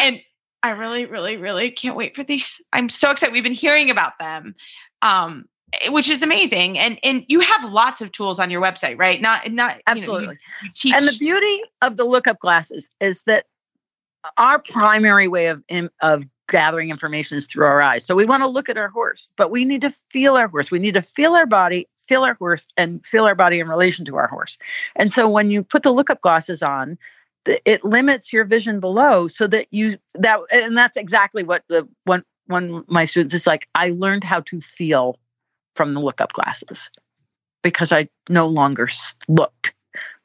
And 0.00 0.20
I 0.62 0.70
really, 0.70 1.06
really, 1.06 1.36
really 1.36 1.70
can't 1.70 1.96
wait 1.96 2.14
for 2.16 2.22
these. 2.24 2.60
I'm 2.72 2.88
so 2.88 3.10
excited. 3.10 3.32
We've 3.32 3.42
been 3.44 3.52
hearing 3.52 3.90
about 3.90 4.18
them. 4.18 4.54
Um, 5.02 5.48
eh, 5.72 5.90
which 5.90 6.08
is 6.08 6.22
amazing. 6.22 6.78
And 6.78 6.98
and 7.02 7.24
you 7.28 7.40
have 7.40 7.70
lots 7.72 8.00
of 8.00 8.10
tools 8.12 8.38
on 8.38 8.50
your 8.50 8.60
website, 8.62 8.98
right? 8.98 9.20
Not 9.20 9.50
not 9.50 9.50
you 9.50 9.52
know, 9.52 9.72
you- 9.74 9.82
Absolutely. 9.86 10.36
you, 10.84 10.92
And 10.96 11.06
the 11.08 11.16
beauty 11.18 11.62
of 11.82 11.96
the 11.96 12.04
lookup 12.04 12.38
glasses 12.40 12.88
is 13.00 13.22
that 13.24 13.46
our 14.36 14.58
primary 14.58 15.28
way 15.28 15.46
of 15.46 15.62
of 16.00 16.24
gathering 16.48 16.90
information 16.90 17.36
is 17.36 17.46
through 17.46 17.66
our 17.66 17.82
eyes. 17.82 18.06
So 18.06 18.14
we 18.14 18.24
want 18.24 18.42
to 18.42 18.48
look 18.48 18.70
at 18.70 18.78
our 18.78 18.88
horse, 18.88 19.30
but 19.36 19.50
we 19.50 19.64
need 19.64 19.82
to 19.82 19.90
feel 20.10 20.34
our 20.34 20.48
horse. 20.48 20.70
We 20.70 20.78
need 20.78 20.94
to 20.94 21.02
feel 21.02 21.34
our 21.34 21.46
body, 21.46 21.86
feel 21.94 22.24
our 22.24 22.34
horse, 22.34 22.66
and 22.76 23.04
feel 23.04 23.24
our 23.24 23.34
body 23.34 23.60
in 23.60 23.68
relation 23.68 24.04
to 24.06 24.16
our 24.16 24.28
horse. 24.28 24.56
And 24.96 25.12
so 25.12 25.28
when 25.28 25.50
you 25.50 25.62
put 25.62 25.82
the 25.82 25.92
lookup 25.92 26.22
glasses 26.22 26.62
on, 26.62 26.96
it 27.44 27.84
limits 27.84 28.32
your 28.32 28.44
vision 28.44 28.80
below, 28.80 29.26
so 29.26 29.46
that 29.46 29.66
you 29.70 29.98
that 30.14 30.40
and 30.50 30.76
that's 30.76 30.96
exactly 30.96 31.44
what 31.44 31.64
the 31.68 31.88
one 32.04 32.24
one 32.46 32.84
my 32.88 33.04
students 33.04 33.34
is 33.34 33.46
like. 33.46 33.68
I 33.74 33.90
learned 33.90 34.24
how 34.24 34.40
to 34.40 34.60
feel 34.60 35.18
from 35.76 35.94
the 35.94 36.00
lookup 36.00 36.32
glasses 36.32 36.90
because 37.62 37.92
I 37.92 38.08
no 38.28 38.46
longer 38.46 38.88
looked 39.28 39.74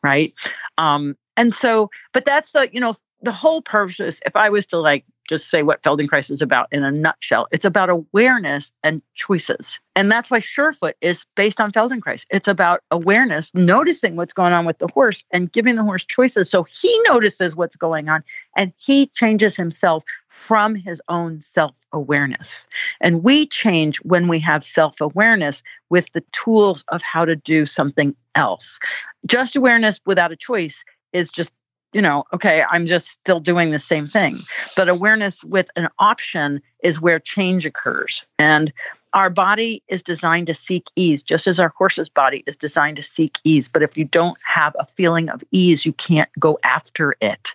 right. 0.02 0.34
Um, 0.78 1.16
and 1.38 1.54
so, 1.54 1.90
but 2.12 2.26
that's 2.26 2.52
the, 2.52 2.70
you 2.72 2.80
know, 2.80 2.96
the 3.24 3.32
whole 3.32 3.62
purpose, 3.62 4.20
if 4.26 4.36
I 4.36 4.50
was 4.50 4.66
to 4.68 4.78
like 4.78 5.06
just 5.30 5.50
say 5.50 5.64
what 5.64 5.82
Feldenkrais 5.82 6.30
is 6.30 6.42
about 6.42 6.68
in 6.74 6.84
a 6.84 6.92
nutshell, 6.92 7.48
it's 7.52 7.64
about 7.64 7.90
awareness 7.90 8.74
and 8.84 9.02
choices. 9.16 9.80
And 9.96 10.12
that's 10.12 10.30
why 10.30 10.40
Surefoot 10.40 10.96
is 11.00 11.26
based 11.36 11.62
on 11.62 11.72
Feldenkrais. 11.72 12.26
It's 12.30 12.50
about 12.50 12.82
awareness, 12.92 13.54
noticing 13.56 14.18
what's 14.18 14.34
going 14.34 14.52
on 14.52 14.66
with 14.66 14.80
the 14.80 14.90
horse 14.94 15.24
and 15.32 15.50
giving 15.50 15.78
the 15.78 15.84
horse 15.84 16.04
choices. 16.04 16.50
So 16.50 16.64
he 16.64 17.00
notices 17.08 17.56
what's 17.56 17.78
going 17.78 18.10
on 18.10 18.26
and 18.58 18.74
he 18.76 19.08
changes 19.16 19.56
himself 19.56 20.04
from 20.28 20.76
his 20.76 21.02
own 21.08 21.40
self 21.40 21.86
awareness. 21.94 22.68
And 23.00 23.24
we 23.24 23.48
change 23.48 23.98
when 24.00 24.28
we 24.28 24.40
have 24.40 24.66
self 24.66 25.00
awareness 25.00 25.64
with 25.90 26.12
the 26.14 26.24
tools 26.34 26.84
of 26.90 27.02
how 27.02 27.24
to 27.24 27.38
do 27.38 27.66
something 27.66 28.14
else. 28.36 28.80
Just 29.26 29.56
awareness 29.56 30.02
without 30.06 30.34
a 30.34 30.36
choice 30.36 30.84
is 31.14 31.30
just 31.30 31.54
you 31.94 32.02
know, 32.02 32.26
okay, 32.34 32.64
I'm 32.70 32.86
just 32.86 33.10
still 33.10 33.40
doing 33.40 33.72
the 33.72 33.80
same 33.80 34.08
thing. 34.08 34.40
But 34.76 34.90
awareness 34.90 35.44
with 35.44 35.70
an 35.76 35.90
option 36.00 36.62
is 36.84 37.00
where 37.00 37.20
change 37.20 37.66
occurs. 37.66 38.26
And 38.40 38.74
our 39.14 39.30
body 39.30 39.84
is 39.88 40.02
designed 40.02 40.48
to 40.48 40.54
seek 40.54 40.90
ease, 40.96 41.22
just 41.22 41.46
as 41.46 41.60
our 41.60 41.70
horse's 41.78 42.10
body 42.10 42.44
is 42.48 42.56
designed 42.56 42.98
to 42.98 43.04
seek 43.04 43.38
ease. 43.44 43.70
But 43.72 43.84
if 43.84 43.98
you 43.98 44.06
don't 44.06 44.38
have 44.46 44.76
a 44.80 44.86
feeling 44.86 45.30
of 45.30 45.44
ease, 45.52 45.86
you 45.86 45.94
can't 45.94 46.30
go 46.40 46.60
after 46.64 47.16
it. 47.22 47.54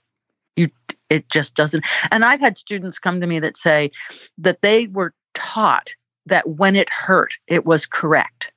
You, 0.56 0.70
it 1.10 1.28
just 1.28 1.54
doesn't. 1.54 1.84
And 2.10 2.24
I've 2.24 2.40
had 2.40 2.58
students 2.58 2.98
come 2.98 3.20
to 3.20 3.26
me 3.26 3.40
that 3.40 3.56
say 3.56 3.90
that 4.38 4.62
they 4.62 4.86
were 4.86 5.14
taught 5.34 5.94
that 6.26 6.48
when 6.48 6.76
it 6.76 6.90
hurt, 6.90 7.34
it 7.46 7.64
was 7.66 7.86
correct, 7.86 8.52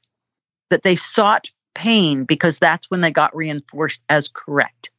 that 0.70 0.84
they 0.84 0.96
sought 0.96 1.50
pain 1.74 2.24
because 2.26 2.60
that's 2.60 2.90
when 2.92 3.02
they 3.02 3.12
got 3.12 3.36
reinforced 3.36 4.02
as 4.10 4.28
correct. 4.28 4.90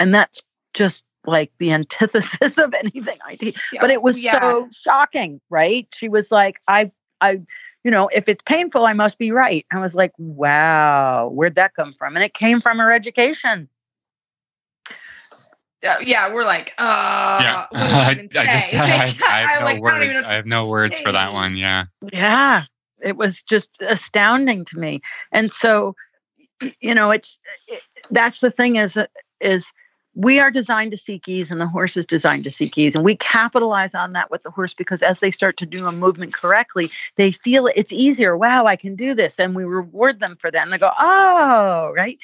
And 0.00 0.14
that's 0.14 0.42
just 0.72 1.04
like 1.26 1.52
the 1.58 1.72
antithesis 1.72 2.58
of 2.58 2.74
anything 2.74 3.18
I 3.26 3.36
did. 3.36 3.56
Yeah. 3.72 3.80
But 3.80 3.90
it 3.90 4.02
was 4.02 4.22
yeah. 4.22 4.40
so 4.40 4.68
shocking, 4.72 5.40
right? 5.50 5.88
She 5.94 6.08
was 6.08 6.30
like, 6.30 6.60
I, 6.68 6.90
I, 7.20 7.40
you 7.82 7.90
know, 7.90 8.08
if 8.08 8.28
it's 8.28 8.42
painful, 8.44 8.86
I 8.86 8.92
must 8.92 9.18
be 9.18 9.30
right. 9.30 9.64
I 9.72 9.78
was 9.78 9.94
like, 9.94 10.12
wow, 10.18 11.30
where'd 11.32 11.54
that 11.54 11.74
come 11.74 11.92
from? 11.92 12.16
And 12.16 12.24
it 12.24 12.34
came 12.34 12.60
from 12.60 12.78
her 12.78 12.92
education. 12.92 13.68
Uh, 15.86 15.96
yeah, 16.02 16.32
we're 16.32 16.44
like, 16.44 16.72
uh, 16.78 17.38
yeah. 17.42 17.66
I, 17.72 18.10
I, 18.10 18.14
just, 18.14 18.74
I, 18.74 19.14
I 19.26 19.40
have 19.40 19.60
no 19.60 19.66
like, 19.66 19.82
words. 19.82 20.26
I, 20.26 20.30
I 20.30 20.32
have 20.32 20.46
no 20.46 20.68
words 20.68 20.98
for 21.00 21.12
that 21.12 21.32
one. 21.32 21.56
Yeah. 21.56 21.84
Yeah. 22.12 22.64
It 23.02 23.16
was 23.18 23.42
just 23.42 23.70
astounding 23.80 24.64
to 24.66 24.78
me. 24.78 25.02
And 25.30 25.52
so, 25.52 25.94
you 26.80 26.94
know, 26.94 27.10
it's, 27.10 27.38
it, 27.68 27.82
that's 28.10 28.40
the 28.40 28.50
thing 28.50 28.76
is, 28.76 28.98
is 29.40 29.72
we 30.14 30.38
are 30.38 30.50
designed 30.50 30.92
to 30.92 30.96
seek 30.96 31.28
ease 31.28 31.50
and 31.50 31.60
the 31.60 31.66
horse 31.66 31.96
is 31.96 32.06
designed 32.06 32.44
to 32.44 32.50
seek 32.50 32.78
ease. 32.78 32.94
And 32.94 33.04
we 33.04 33.16
capitalize 33.16 33.94
on 33.94 34.12
that 34.12 34.30
with 34.30 34.42
the 34.42 34.50
horse 34.50 34.74
because 34.74 35.02
as 35.02 35.20
they 35.20 35.30
start 35.30 35.56
to 35.58 35.66
do 35.66 35.86
a 35.86 35.92
movement 35.92 36.32
correctly 36.32 36.90
they 37.16 37.32
feel 37.32 37.68
it's 37.74 37.92
easier. 37.92 38.36
Wow 38.36 38.66
i 38.66 38.76
can 38.76 38.96
do 38.96 39.14
this. 39.14 39.38
And 39.38 39.54
we 39.54 39.64
reward 39.64 40.20
them 40.20 40.36
for 40.36 40.50
that. 40.50 40.62
And 40.62 40.72
they 40.72 40.78
go 40.78 40.92
oh 40.98 41.92
right? 41.94 42.18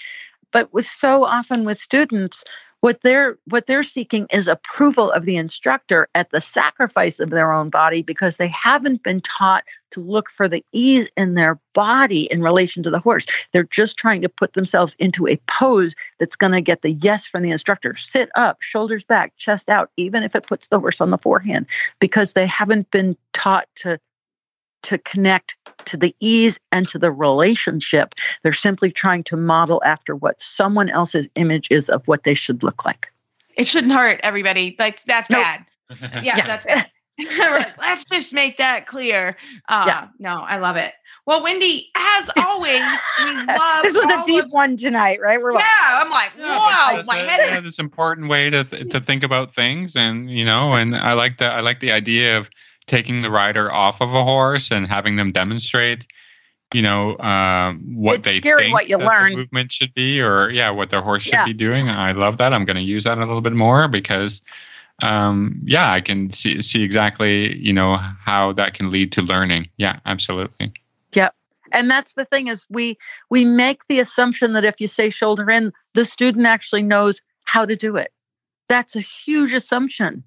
But 0.53 0.73
with 0.73 0.87
so 0.87 1.25
often 1.25 1.65
with 1.65 1.79
students 1.79 2.45
what 2.81 3.03
they're 3.03 3.39
what 3.47 3.67
they're 3.67 3.83
seeking 3.83 4.27
is 4.33 4.49
approval 4.49 5.11
of 5.11 5.25
the 5.25 5.37
instructor 5.37 6.09
at 6.15 6.31
the 6.31 6.41
sacrifice 6.41 7.21
of 7.21 7.31
their 7.31 7.53
own 7.53 7.71
body 7.71 8.03
because 8.03 8.37
they 8.37 8.49
haven't 8.49 9.03
been 9.03 9.21
taught 9.21 9.65
to 9.91 10.01
look 10.01 10.31
for 10.31 10.49
the 10.49 10.65
ease 10.73 11.09
in 11.17 11.35
their 11.35 11.59
body 11.75 12.23
in 12.31 12.43
relation 12.43 12.83
to 12.83 12.91
the 12.91 12.99
horse. 12.99 13.27
They're 13.53 13.65
just 13.65 13.97
trying 13.97 14.23
to 14.23 14.29
put 14.29 14.53
themselves 14.53 14.95
into 14.99 15.27
a 15.27 15.37
pose 15.47 15.95
that's 16.19 16.37
going 16.37 16.53
to 16.53 16.61
get 16.61 16.83
the 16.83 16.93
yes 16.93 17.27
from 17.27 17.43
the 17.43 17.51
instructor. 17.51 17.97
Sit 17.97 18.31
up 18.37 18.63
shoulders 18.63 19.05
back 19.05 19.37
chest 19.37 19.69
out 19.69 19.91
even 19.97 20.23
if 20.23 20.35
it 20.35 20.47
puts 20.47 20.69
the 20.69 20.81
horse 20.81 21.01
on 21.01 21.11
the 21.11 21.19
forehand 21.19 21.67
because 21.99 22.33
they 22.33 22.47
haven't 22.47 22.91
been 22.91 23.17
taught 23.33 23.69
to 23.77 24.01
to 24.83 24.99
connect 24.99 25.57
to 25.87 25.97
the 25.97 26.15
ease 26.21 26.59
and 26.73 26.89
to 26.89 26.99
the 26.99 27.11
relationship. 27.11 28.15
They're 28.43 28.53
simply 28.53 28.91
trying 28.91 29.25
to 29.25 29.37
model 29.37 29.83
after 29.85 30.15
what 30.15 30.41
someone 30.41 30.91
else's 30.91 31.29
image 31.35 31.69
is 31.71 31.89
of 31.89 32.07
what 32.07 32.25
they 32.25 32.35
should 32.35 32.63
look 32.63 32.85
like. 32.85 33.13
It 33.57 33.67
shouldn't 33.67 33.93
hurt 33.93 34.21
everybody. 34.23 34.77
Like 34.79 35.03
that's 35.05 35.29
nope. 35.31 35.43
bad. 35.43 35.67
yeah, 36.25 36.37
yeah, 36.37 36.47
that's 36.47 36.65
bad. 36.65 36.91
Let's 37.79 38.05
just 38.07 38.33
make 38.33 38.57
that 38.57 38.87
clear. 38.87 39.37
Uh, 39.69 39.85
yeah. 39.87 40.09
No, 40.19 40.41
I 40.41 40.57
love 40.57 40.77
it. 40.77 40.95
Well, 41.27 41.43
Wendy, 41.43 41.91
as 41.95 42.31
always, 42.39 42.81
we 43.23 43.35
love. 43.35 43.83
this 43.83 43.97
was 43.97 44.11
a 44.11 44.23
deep 44.25 44.47
of, 44.47 44.53
one 44.53 44.77
tonight, 44.77 45.21
right? 45.21 45.41
We're 45.41 45.53
like, 45.53 45.63
yeah, 45.63 46.03
I'm 46.03 46.11
like, 46.11 46.33
wow, 46.39 47.03
my 47.07 47.19
a, 47.19 47.29
head 47.29 47.57
is. 47.59 47.63
this 47.63 47.79
important 47.79 48.29
way 48.29 48.49
to 48.51 48.65
th- 48.65 48.89
to 48.91 49.01
think 49.01 49.23
about 49.23 49.55
things, 49.55 49.95
and 49.95 50.31
you 50.31 50.45
know, 50.45 50.73
and 50.73 50.97
I 50.97 51.13
like 51.13 51.39
that. 51.39 51.53
I 51.53 51.61
like 51.61 51.81
the 51.81 51.93
idea 51.93 52.39
of 52.39 52.51
taking 52.91 53.23
the 53.23 53.31
rider 53.31 53.73
off 53.73 54.01
of 54.01 54.13
a 54.13 54.25
horse 54.25 54.73
and 54.73 54.85
having 54.85 55.15
them 55.15 55.31
demonstrate 55.31 56.09
you 56.75 56.83
know 56.83 57.15
uh, 57.15 57.73
what 57.95 58.17
it's 58.17 58.25
they 58.25 58.41
think 58.41 58.73
what 58.73 58.89
you 58.89 58.99
learn. 58.99 59.35
movement 59.35 59.71
should 59.73 59.95
be 59.95 60.21
or 60.21 60.51
yeah 60.51 60.71
what 60.71 60.91
their 60.91 61.01
horse 61.01 61.23
should 61.23 61.35
yeah. 61.35 61.45
be 61.45 61.53
doing. 61.53 61.89
I 61.89 62.13
love 62.13 62.37
that. 62.39 62.53
I'm 62.53 62.65
going 62.65 62.77
to 62.77 62.83
use 62.83 63.05
that 63.05 63.17
a 63.17 63.21
little 63.21 63.41
bit 63.41 63.53
more 63.53 63.89
because 63.89 64.41
um, 65.03 65.59
yeah 65.65 65.91
i 65.91 66.01
can 66.01 66.31
see 66.31 66.61
see 66.61 66.83
exactly 66.83 67.57
you 67.57 67.73
know 67.73 67.97
how 67.97 68.53
that 68.53 68.75
can 68.75 68.91
lead 68.91 69.13
to 69.13 69.23
learning. 69.23 69.69
Yeah 69.77 70.01
absolutely. 70.05 70.73
Yep. 71.15 71.35
And 71.73 71.89
that's 71.89 72.15
the 72.15 72.25
thing 72.25 72.49
is 72.49 72.67
we 72.71 72.99
we 73.31 73.45
make 73.45 73.87
the 73.87 74.01
assumption 74.01 74.53
that 74.55 74.65
if 74.65 74.81
you 74.81 74.89
say 74.89 75.11
shoulder 75.11 75.49
in 75.49 75.73
the 75.95 76.05
student 76.05 76.47
actually 76.47 76.83
knows 76.83 77.21
how 77.45 77.65
to 77.65 77.77
do 77.77 77.97
it. 77.97 78.13
That's 78.69 78.97
a 78.97 79.01
huge 79.01 79.55
assumption 79.55 80.25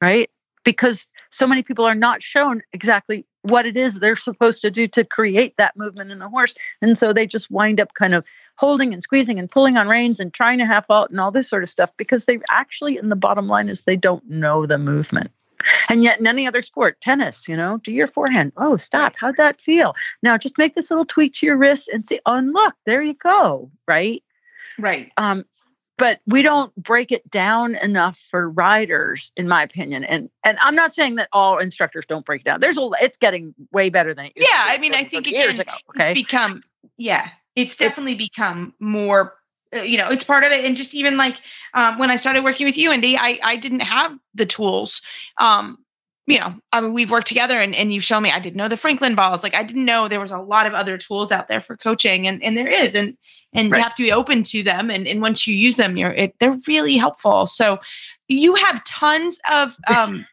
right 0.00 0.30
because 0.64 1.06
so 1.30 1.46
many 1.46 1.62
people 1.62 1.84
are 1.84 1.94
not 1.94 2.22
shown 2.22 2.62
exactly 2.72 3.26
what 3.42 3.66
it 3.66 3.76
is 3.76 3.94
they're 3.94 4.16
supposed 4.16 4.62
to 4.62 4.70
do 4.70 4.86
to 4.86 5.04
create 5.04 5.56
that 5.56 5.76
movement 5.76 6.10
in 6.10 6.18
the 6.18 6.28
horse. 6.28 6.54
And 6.80 6.96
so 6.96 7.12
they 7.12 7.26
just 7.26 7.50
wind 7.50 7.80
up 7.80 7.94
kind 7.94 8.14
of 8.14 8.24
holding 8.56 8.92
and 8.92 9.02
squeezing 9.02 9.38
and 9.38 9.50
pulling 9.50 9.76
on 9.76 9.88
reins 9.88 10.20
and 10.20 10.32
trying 10.32 10.58
to 10.58 10.66
half 10.66 10.86
out 10.90 11.10
and 11.10 11.20
all 11.20 11.30
this 11.30 11.48
sort 11.48 11.62
of 11.62 11.68
stuff 11.68 11.90
because 11.96 12.24
they 12.24 12.38
actually, 12.50 12.96
in 12.96 13.08
the 13.08 13.16
bottom 13.16 13.48
line, 13.48 13.68
is 13.68 13.82
they 13.82 13.96
don't 13.96 14.28
know 14.28 14.66
the 14.66 14.78
movement. 14.78 15.30
And 15.88 16.02
yet, 16.02 16.18
in 16.18 16.26
any 16.26 16.46
other 16.46 16.62
sport, 16.62 17.00
tennis, 17.00 17.46
you 17.48 17.56
know, 17.56 17.78
do 17.78 17.92
your 17.92 18.08
forehand. 18.08 18.52
Oh, 18.56 18.76
stop. 18.76 19.14
How'd 19.16 19.36
that 19.36 19.60
feel? 19.60 19.94
Now, 20.22 20.36
just 20.36 20.58
make 20.58 20.74
this 20.74 20.90
little 20.90 21.04
tweak 21.04 21.34
to 21.34 21.46
your 21.46 21.56
wrist 21.56 21.88
and 21.88 22.06
see. 22.06 22.20
Oh, 22.26 22.34
and 22.34 22.52
look, 22.52 22.74
there 22.84 23.02
you 23.02 23.14
go. 23.14 23.70
Right. 23.86 24.24
Right. 24.78 25.12
Um, 25.16 25.44
but 25.98 26.20
we 26.26 26.42
don't 26.42 26.74
break 26.76 27.12
it 27.12 27.28
down 27.30 27.74
enough 27.76 28.18
for 28.18 28.48
riders 28.50 29.32
in 29.36 29.48
my 29.48 29.62
opinion 29.62 30.04
and 30.04 30.30
and 30.44 30.58
i'm 30.60 30.74
not 30.74 30.94
saying 30.94 31.16
that 31.16 31.28
all 31.32 31.58
instructors 31.58 32.04
don't 32.06 32.24
break 32.26 32.42
it 32.42 32.44
down 32.44 32.60
there's 32.60 32.78
a 32.78 32.90
it's 33.00 33.16
getting 33.16 33.54
way 33.72 33.88
better 33.88 34.14
than 34.14 34.26
it 34.26 34.32
used 34.34 34.48
yeah 34.50 34.64
i 34.66 34.78
mean 34.78 34.94
i 34.94 35.04
think 35.04 35.26
again 35.26 35.60
ago, 35.60 35.72
okay? 35.90 36.12
it's 36.12 36.20
become 36.20 36.62
yeah 36.96 37.28
it's 37.56 37.76
definitely 37.76 38.12
it's, 38.12 38.28
become 38.30 38.74
more 38.80 39.34
uh, 39.74 39.82
you 39.82 39.98
know 39.98 40.08
it's 40.08 40.24
part 40.24 40.44
of 40.44 40.52
it 40.52 40.64
and 40.64 40.76
just 40.76 40.94
even 40.94 41.16
like 41.16 41.36
um, 41.74 41.98
when 41.98 42.10
i 42.10 42.16
started 42.16 42.42
working 42.44 42.66
with 42.66 42.76
you 42.76 42.90
andy 42.90 43.16
i 43.16 43.38
i 43.42 43.56
didn't 43.56 43.80
have 43.80 44.16
the 44.34 44.46
tools 44.46 45.02
um 45.38 45.78
you 46.26 46.38
know, 46.38 46.54
I 46.72 46.80
mean, 46.80 46.92
we've 46.92 47.10
worked 47.10 47.26
together 47.26 47.60
and, 47.60 47.74
and 47.74 47.92
you've 47.92 48.04
shown 48.04 48.22
me 48.22 48.30
I 48.30 48.38
didn't 48.38 48.56
know 48.56 48.68
the 48.68 48.76
Franklin 48.76 49.14
balls. 49.16 49.42
Like 49.42 49.54
I 49.54 49.64
didn't 49.64 49.84
know 49.84 50.06
there 50.06 50.20
was 50.20 50.30
a 50.30 50.38
lot 50.38 50.66
of 50.66 50.74
other 50.74 50.96
tools 50.96 51.32
out 51.32 51.48
there 51.48 51.60
for 51.60 51.76
coaching 51.76 52.28
and, 52.28 52.42
and 52.42 52.56
there 52.56 52.68
is, 52.68 52.94
and, 52.94 53.16
and 53.52 53.72
right. 53.72 53.78
you 53.78 53.82
have 53.82 53.94
to 53.96 54.02
be 54.04 54.12
open 54.12 54.44
to 54.44 54.62
them. 54.62 54.90
And, 54.90 55.08
and 55.08 55.20
once 55.20 55.46
you 55.46 55.54
use 55.56 55.76
them, 55.76 55.96
you're, 55.96 56.12
it, 56.12 56.34
they're 56.38 56.58
really 56.68 56.96
helpful. 56.96 57.46
So 57.46 57.80
you 58.28 58.54
have 58.54 58.84
tons 58.84 59.40
of, 59.50 59.76
um, 59.88 60.24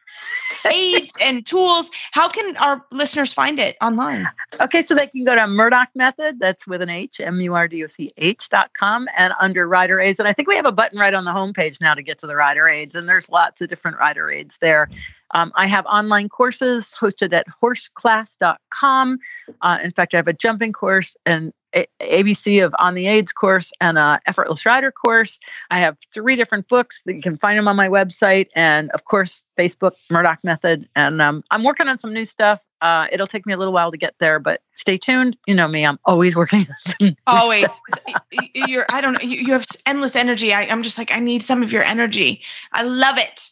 aids 0.66 1.12
and 1.20 1.46
tools. 1.46 1.90
How 2.12 2.28
can 2.28 2.56
our 2.56 2.84
listeners 2.90 3.32
find 3.32 3.58
it 3.58 3.76
online? 3.80 4.28
Okay, 4.60 4.82
so 4.82 4.94
they 4.94 5.06
can 5.06 5.24
go 5.24 5.34
to 5.34 5.46
Murdoch 5.46 5.88
Method, 5.94 6.38
that's 6.38 6.66
with 6.66 6.82
an 6.82 6.88
H, 6.88 7.20
M 7.20 7.40
U 7.40 7.54
R 7.54 7.68
D 7.68 7.84
O 7.84 7.86
C 7.86 8.10
H 8.16 8.48
dot 8.48 8.70
com, 8.74 9.08
and 9.16 9.32
under 9.40 9.66
rider 9.66 10.00
aids. 10.00 10.18
And 10.18 10.28
I 10.28 10.32
think 10.32 10.48
we 10.48 10.56
have 10.56 10.66
a 10.66 10.72
button 10.72 10.98
right 10.98 11.14
on 11.14 11.24
the 11.24 11.32
homepage 11.32 11.80
now 11.80 11.94
to 11.94 12.02
get 12.02 12.18
to 12.20 12.26
the 12.26 12.36
rider 12.36 12.68
aids, 12.68 12.94
and 12.94 13.08
there's 13.08 13.28
lots 13.30 13.60
of 13.60 13.68
different 13.68 13.98
rider 13.98 14.30
aids 14.30 14.58
there. 14.58 14.88
Um, 15.32 15.52
I 15.54 15.66
have 15.66 15.86
online 15.86 16.28
courses 16.28 16.94
hosted 16.98 17.32
at 17.32 17.46
horseclass.com. 17.62 19.18
Uh, 19.62 19.78
in 19.82 19.92
fact, 19.92 20.14
I 20.14 20.16
have 20.16 20.28
a 20.28 20.32
jumping 20.32 20.72
course 20.72 21.16
and 21.24 21.52
ABC 21.74 22.64
of 22.64 22.74
On 22.78 22.94
the 22.94 23.06
AIDS 23.06 23.32
course 23.32 23.72
and 23.80 23.98
a 23.98 24.20
Effortless 24.26 24.66
Rider 24.66 24.90
course. 24.90 25.38
I 25.70 25.78
have 25.80 25.96
three 26.12 26.36
different 26.36 26.68
books 26.68 27.02
that 27.06 27.14
you 27.14 27.22
can 27.22 27.36
find 27.36 27.58
them 27.58 27.68
on 27.68 27.76
my 27.76 27.88
website, 27.88 28.48
and 28.54 28.90
of 28.90 29.04
course, 29.04 29.42
Facebook 29.58 29.92
Murdoch 30.10 30.38
Method. 30.42 30.88
And 30.96 31.20
um, 31.22 31.42
I'm 31.50 31.64
working 31.64 31.88
on 31.88 31.98
some 31.98 32.12
new 32.12 32.24
stuff. 32.24 32.66
Uh, 32.80 33.06
it'll 33.12 33.26
take 33.26 33.46
me 33.46 33.52
a 33.52 33.56
little 33.56 33.72
while 33.72 33.90
to 33.90 33.98
get 33.98 34.14
there, 34.18 34.38
but 34.38 34.60
stay 34.74 34.98
tuned. 34.98 35.36
You 35.46 35.54
know 35.54 35.68
me; 35.68 35.86
I'm 35.86 35.98
always 36.04 36.34
working 36.36 36.60
on 36.60 36.76
some. 36.98 37.16
always, 37.26 37.70
you're. 38.54 38.86
I 38.90 39.00
don't 39.00 39.14
know. 39.14 39.20
You, 39.20 39.40
you 39.40 39.52
have 39.52 39.64
endless 39.86 40.16
energy. 40.16 40.52
I, 40.52 40.62
I'm 40.62 40.82
just 40.82 40.98
like 40.98 41.12
I 41.12 41.20
need 41.20 41.42
some 41.42 41.62
of 41.62 41.72
your 41.72 41.82
energy. 41.82 42.42
I 42.72 42.82
love 42.82 43.18
it. 43.18 43.50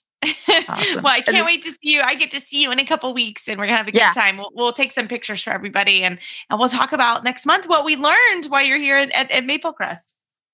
Awesome. 0.68 1.02
well, 1.02 1.14
I 1.14 1.20
can't 1.20 1.46
wait 1.46 1.62
to 1.62 1.70
see 1.70 1.94
you. 1.94 2.00
I 2.00 2.14
get 2.14 2.30
to 2.32 2.40
see 2.40 2.62
you 2.62 2.70
in 2.72 2.78
a 2.78 2.84
couple 2.84 3.12
weeks, 3.14 3.48
and 3.48 3.58
we're 3.58 3.66
gonna 3.66 3.78
have 3.78 3.88
a 3.88 3.92
good 3.92 3.98
yeah. 3.98 4.12
time. 4.12 4.38
We'll, 4.38 4.50
we'll 4.54 4.72
take 4.72 4.92
some 4.92 5.08
pictures 5.08 5.42
for 5.42 5.50
everybody, 5.50 6.02
and 6.02 6.18
and 6.50 6.58
we'll 6.58 6.68
talk 6.68 6.92
about 6.92 7.24
next 7.24 7.46
month 7.46 7.68
what 7.68 7.84
we 7.84 7.96
learned 7.96 8.46
while 8.46 8.62
you're 8.62 8.78
here 8.78 8.96
at, 8.96 9.10
at, 9.12 9.30
at 9.30 9.44
Maple 9.44 9.72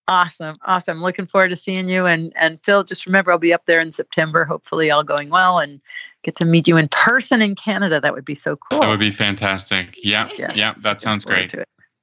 Awesome. 0.07 0.59
Awesome. 0.67 1.01
Looking 1.01 1.27
forward 1.27 1.49
to 1.49 1.57
seeing 1.57 1.89
you. 1.89 2.07
And 2.07 2.33
and 2.37 2.61
Phil, 2.61 2.85
just 2.85 3.07
remember 3.07 3.33
I'll 3.33 3.39
be 3.39 3.55
up 3.55 3.65
there 3.67 3.81
in 3.81 3.91
September, 3.91 4.45
hopefully 4.45 4.91
all 4.91 5.03
going 5.03 5.31
well 5.31 5.59
and 5.59 5.81
get 6.23 6.37
to 6.37 6.45
meet 6.45 6.69
you 6.69 6.77
in 6.77 6.89
person 6.89 7.41
in 7.41 7.55
Canada. 7.55 8.01
That 8.01 8.13
would 8.13 8.25
be 8.25 8.35
so 8.35 8.57
cool. 8.57 8.81
That 8.81 8.89
would 8.89 9.01
be 9.01 9.11
fantastic. 9.11 9.97
Yeah. 10.03 10.29
Yeah. 10.37 10.53
yeah 10.55 10.75
that 10.83 11.01
sounds 11.01 11.25
great. 11.25 11.55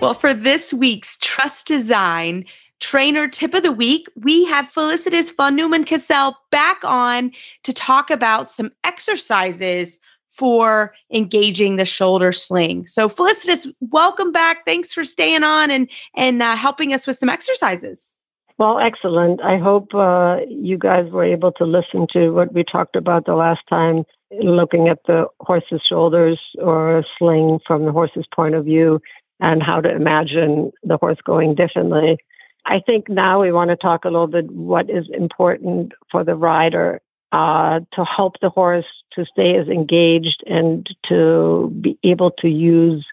Well, 0.00 0.14
for 0.14 0.32
this 0.34 0.74
week's 0.74 1.16
TRVST 1.18 1.64
Design 1.64 2.44
Trainer 2.80 3.28
Tip 3.28 3.54
of 3.54 3.62
the 3.62 3.70
Week, 3.70 4.08
we 4.16 4.44
have 4.46 4.66
Felicitas 4.66 5.30
von 5.30 5.54
Neumann 5.54 5.84
Cosel 5.84 6.34
back 6.50 6.82
on 6.82 7.30
to 7.62 7.72
talk 7.72 8.10
about 8.10 8.50
some 8.50 8.72
exercises 8.82 10.00
for 10.32 10.94
engaging 11.12 11.76
the 11.76 11.84
shoulder 11.84 12.32
sling. 12.32 12.86
So, 12.86 13.08
Felicitas, 13.08 13.70
welcome 13.80 14.32
back. 14.32 14.64
Thanks 14.64 14.92
for 14.92 15.04
staying 15.04 15.44
on 15.44 15.70
and 15.70 15.88
and 16.16 16.42
uh, 16.42 16.56
helping 16.56 16.92
us 16.92 17.06
with 17.06 17.18
some 17.18 17.28
exercises. 17.28 18.14
Well, 18.58 18.78
excellent. 18.78 19.40
I 19.42 19.58
hope 19.58 19.94
uh, 19.94 20.38
you 20.48 20.78
guys 20.78 21.10
were 21.10 21.24
able 21.24 21.52
to 21.52 21.64
listen 21.64 22.06
to 22.12 22.30
what 22.30 22.52
we 22.52 22.64
talked 22.64 22.96
about 22.96 23.26
the 23.26 23.34
last 23.34 23.62
time, 23.68 24.04
looking 24.30 24.88
at 24.88 25.00
the 25.06 25.26
horse's 25.40 25.82
shoulders 25.88 26.38
or 26.58 27.04
sling 27.18 27.58
from 27.66 27.84
the 27.86 27.92
horse's 27.92 28.26
point 28.34 28.54
of 28.54 28.64
view 28.64 29.00
and 29.40 29.62
how 29.62 29.80
to 29.80 29.90
imagine 29.90 30.70
the 30.84 30.96
horse 30.96 31.18
going 31.24 31.54
differently. 31.54 32.18
I 32.64 32.78
think 32.78 33.08
now 33.08 33.42
we 33.42 33.52
want 33.52 33.70
to 33.70 33.76
talk 33.76 34.04
a 34.04 34.10
little 34.10 34.28
bit 34.28 34.50
what 34.50 34.88
is 34.88 35.08
important 35.12 35.92
for 36.10 36.22
the 36.22 36.36
rider 36.36 37.00
uh, 37.32 37.80
to 37.94 38.04
help 38.04 38.36
the 38.40 38.50
horse 38.50 38.86
to 39.12 39.24
stay 39.26 39.56
as 39.56 39.68
engaged 39.68 40.42
and 40.46 40.88
to 41.08 41.72
be 41.80 41.98
able 42.04 42.30
to 42.30 42.48
use 42.48 43.04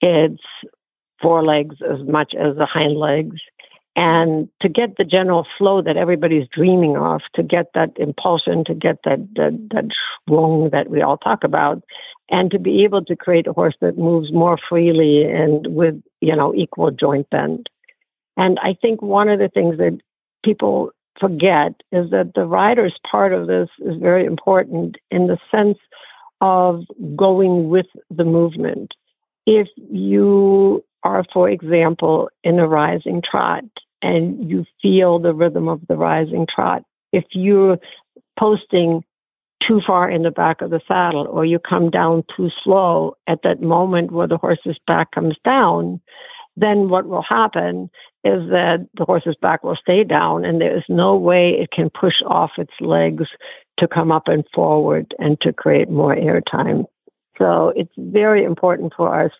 its 0.00 0.42
forelegs 1.20 1.76
as 1.80 2.06
much 2.06 2.34
as 2.34 2.56
the 2.56 2.66
hind 2.66 2.96
legs 2.96 3.40
and 3.96 4.48
to 4.60 4.68
get 4.68 4.96
the 4.96 5.04
general 5.04 5.46
flow 5.56 5.80
that 5.80 5.96
everybody's 5.96 6.48
dreaming 6.48 6.96
of, 6.96 7.20
to 7.34 7.42
get 7.42 7.66
that 7.74 7.90
impulsion, 7.96 8.64
to 8.64 8.74
get 8.74 8.98
that 9.04 9.20
that, 9.36 9.68
that 9.70 10.70
that 10.72 10.90
we 10.90 11.00
all 11.00 11.16
talk 11.16 11.44
about, 11.44 11.82
and 12.28 12.50
to 12.50 12.58
be 12.58 12.82
able 12.82 13.04
to 13.04 13.14
create 13.14 13.46
a 13.46 13.52
horse 13.52 13.76
that 13.80 13.96
moves 13.96 14.32
more 14.32 14.58
freely 14.68 15.24
and 15.24 15.68
with 15.68 16.02
you 16.20 16.34
know 16.34 16.52
equal 16.54 16.90
joint 16.90 17.28
bend. 17.30 17.68
And 18.36 18.58
I 18.60 18.74
think 18.82 19.00
one 19.00 19.28
of 19.28 19.38
the 19.38 19.48
things 19.48 19.78
that 19.78 20.00
people 20.44 20.90
forget 21.18 21.74
is 21.92 22.10
that 22.10 22.32
the 22.34 22.46
rider's 22.46 22.98
part 23.08 23.32
of 23.32 23.46
this 23.46 23.68
is 23.80 23.96
very 24.00 24.24
important 24.24 24.96
in 25.10 25.26
the 25.26 25.38
sense 25.50 25.78
of 26.40 26.84
going 27.16 27.68
with 27.68 27.86
the 28.10 28.24
movement. 28.24 28.92
If 29.46 29.68
you 29.90 30.84
are, 31.02 31.24
for 31.32 31.48
example, 31.48 32.30
in 32.42 32.58
a 32.58 32.66
rising 32.66 33.22
trot 33.22 33.64
and 34.02 34.50
you 34.50 34.64
feel 34.82 35.18
the 35.18 35.34
rhythm 35.34 35.68
of 35.68 35.80
the 35.88 35.96
rising 35.96 36.46
trot, 36.52 36.82
if 37.12 37.24
you're 37.32 37.78
posting 38.38 39.04
too 39.66 39.80
far 39.86 40.10
in 40.10 40.22
the 40.22 40.30
back 40.30 40.60
of 40.60 40.70
the 40.70 40.80
saddle 40.86 41.26
or 41.26 41.44
you 41.44 41.58
come 41.58 41.90
down 41.90 42.24
too 42.36 42.50
slow 42.62 43.16
at 43.26 43.42
that 43.42 43.62
moment 43.62 44.12
where 44.12 44.26
the 44.26 44.36
horse's 44.36 44.78
back 44.86 45.12
comes 45.12 45.36
down, 45.44 46.00
then 46.56 46.88
what 46.88 47.06
will 47.06 47.22
happen 47.22 47.90
is 48.22 48.48
that 48.50 48.86
the 48.94 49.04
horse's 49.04 49.36
back 49.40 49.64
will 49.64 49.76
stay 49.76 50.04
down 50.04 50.44
and 50.44 50.60
there 50.60 50.76
is 50.76 50.84
no 50.88 51.16
way 51.16 51.50
it 51.50 51.70
can 51.70 51.90
push 51.90 52.22
off 52.26 52.52
its 52.58 52.72
legs 52.80 53.24
to 53.78 53.88
come 53.88 54.12
up 54.12 54.28
and 54.28 54.44
forward 54.54 55.14
and 55.18 55.40
to 55.40 55.52
create 55.52 55.90
more 55.90 56.14
air 56.14 56.40
time. 56.40 56.86
So 57.38 57.72
it's 57.74 57.92
very 57.98 58.44
important 58.44 58.92
for 58.96 59.24
us 59.24 59.32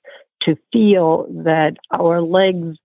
to 0.43 0.57
feel 0.73 1.27
that 1.45 1.77
our 1.93 2.21
legs 2.21 2.77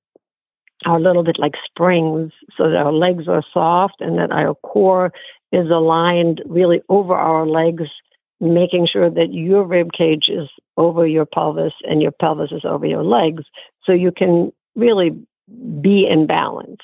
are 0.86 0.98
a 0.98 1.02
little 1.02 1.24
bit 1.24 1.40
like 1.40 1.56
springs 1.66 2.32
so 2.56 2.70
that 2.70 2.78
our 2.78 2.94
legs 2.94 3.28
are 3.28 3.44
soft 3.52 3.96
and 4.00 4.18
that 4.18 4.32
our 4.32 4.56
core 4.56 5.12
is 5.52 5.70
aligned 5.70 6.42
really 6.46 6.82
over 6.90 7.16
our 7.16 7.46
legs 7.46 7.84
making 8.40 8.88
sure 8.88 9.10
that 9.10 9.34
your 9.34 9.64
rib 9.64 9.92
cage 9.92 10.30
is 10.30 10.48
over 10.78 11.06
your 11.06 11.26
pelvis 11.26 11.74
and 11.84 12.02
your 12.02 12.12
pelvis 12.12 12.52
is 12.52 12.64
over 12.64 12.86
your 12.86 13.04
legs 13.04 13.44
so 13.90 13.94
you 13.94 14.12
can 14.12 14.52
really 14.76 15.10
be 15.82 16.06
in 16.08 16.28
balance. 16.28 16.82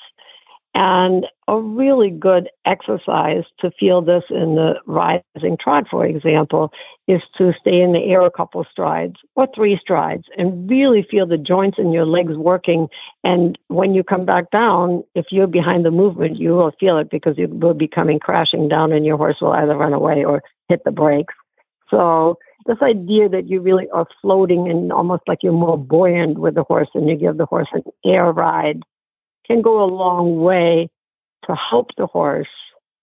And 0.74 1.24
a 1.46 1.58
really 1.58 2.10
good 2.10 2.50
exercise 2.66 3.44
to 3.60 3.70
feel 3.78 4.02
this 4.02 4.24
in 4.28 4.56
the 4.56 4.74
rising 4.86 5.56
trot, 5.58 5.86
for 5.88 6.04
example, 6.04 6.72
is 7.06 7.22
to 7.38 7.54
stay 7.60 7.80
in 7.80 7.92
the 7.92 8.00
air 8.00 8.20
a 8.22 8.30
couple 8.30 8.66
strides 8.70 9.14
or 9.36 9.46
three 9.54 9.78
strides 9.80 10.24
and 10.36 10.68
really 10.68 11.06
feel 11.08 11.26
the 11.26 11.38
joints 11.38 11.78
in 11.78 11.92
your 11.92 12.04
legs 12.04 12.34
working. 12.34 12.88
And 13.22 13.56
when 13.68 13.94
you 13.94 14.02
come 14.02 14.26
back 14.26 14.50
down, 14.50 15.04
if 15.14 15.26
you're 15.30 15.46
behind 15.46 15.86
the 15.86 15.92
movement, 15.92 16.36
you 16.36 16.50
will 16.50 16.72
feel 16.80 16.98
it 16.98 17.08
because 17.08 17.38
you 17.38 17.46
will 17.48 17.72
be 17.72 17.88
coming 17.88 18.18
crashing 18.18 18.68
down 18.68 18.92
and 18.92 19.06
your 19.06 19.16
horse 19.16 19.36
will 19.40 19.52
either 19.52 19.76
run 19.76 19.92
away 19.94 20.24
or 20.24 20.42
hit 20.68 20.82
the 20.84 20.90
brakes. 20.90 21.34
So 21.88 22.36
this 22.66 22.78
idea 22.82 23.28
that 23.28 23.48
you 23.48 23.60
really 23.60 23.88
are 23.90 24.06
floating 24.20 24.68
and 24.68 24.92
almost 24.92 25.22
like 25.26 25.42
you're 25.42 25.52
more 25.52 25.78
buoyant 25.78 26.38
with 26.38 26.54
the 26.54 26.62
horse 26.62 26.88
and 26.94 27.08
you 27.08 27.16
give 27.16 27.36
the 27.36 27.46
horse 27.46 27.68
an 27.72 27.82
air 28.04 28.32
ride 28.32 28.82
can 29.46 29.62
go 29.62 29.82
a 29.82 29.86
long 29.86 30.40
way 30.40 30.88
to 31.46 31.54
help 31.54 31.90
the 31.96 32.06
horse 32.06 32.48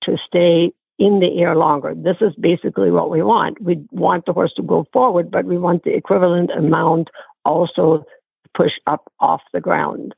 to 0.03 0.17
stay 0.25 0.71
in 0.99 1.19
the 1.19 1.39
air 1.39 1.55
longer. 1.55 1.93
This 1.95 2.17
is 2.21 2.33
basically 2.39 2.91
what 2.91 3.09
we 3.09 3.23
want. 3.23 3.61
We 3.61 3.83
want 3.91 4.25
the 4.25 4.33
horse 4.33 4.53
to 4.55 4.61
go 4.61 4.85
forward, 4.93 5.31
but 5.31 5.45
we 5.45 5.57
want 5.57 5.83
the 5.83 5.95
equivalent 5.95 6.51
amount 6.51 7.09
also 7.45 7.99
to 7.99 8.49
push 8.55 8.73
up 8.85 9.11
off 9.19 9.41
the 9.53 9.61
ground. 9.61 10.13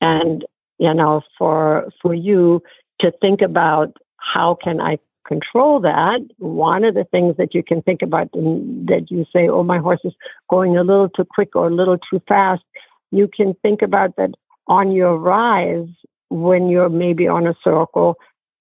And 0.00 0.44
you 0.78 0.94
know, 0.94 1.22
for 1.36 1.90
for 2.00 2.14
you 2.14 2.62
to 3.00 3.12
think 3.20 3.42
about 3.42 3.96
how 4.16 4.56
can 4.62 4.80
I 4.80 4.98
control 5.30 5.80
that, 5.80 6.20
one 6.38 6.82
of 6.84 6.94
the 6.94 7.04
things 7.04 7.36
that 7.38 7.54
you 7.54 7.62
can 7.62 7.80
think 7.82 8.02
about 8.02 8.28
that 8.32 9.06
you 9.10 9.24
say, 9.32 9.48
oh, 9.48 9.62
my 9.62 9.78
horse 9.78 10.00
is 10.04 10.12
going 10.48 10.76
a 10.76 10.82
little 10.82 11.08
too 11.08 11.24
quick 11.24 11.54
or 11.54 11.68
a 11.68 11.74
little 11.80 11.98
too 12.10 12.20
fast, 12.26 12.64
you 13.12 13.28
can 13.28 13.54
think 13.62 13.80
about 13.80 14.16
that 14.16 14.32
on 14.66 14.90
your 14.90 15.16
rise 15.16 15.88
when 16.30 16.68
you're 16.68 16.88
maybe 16.88 17.28
on 17.28 17.46
a 17.46 17.54
circle, 17.62 18.16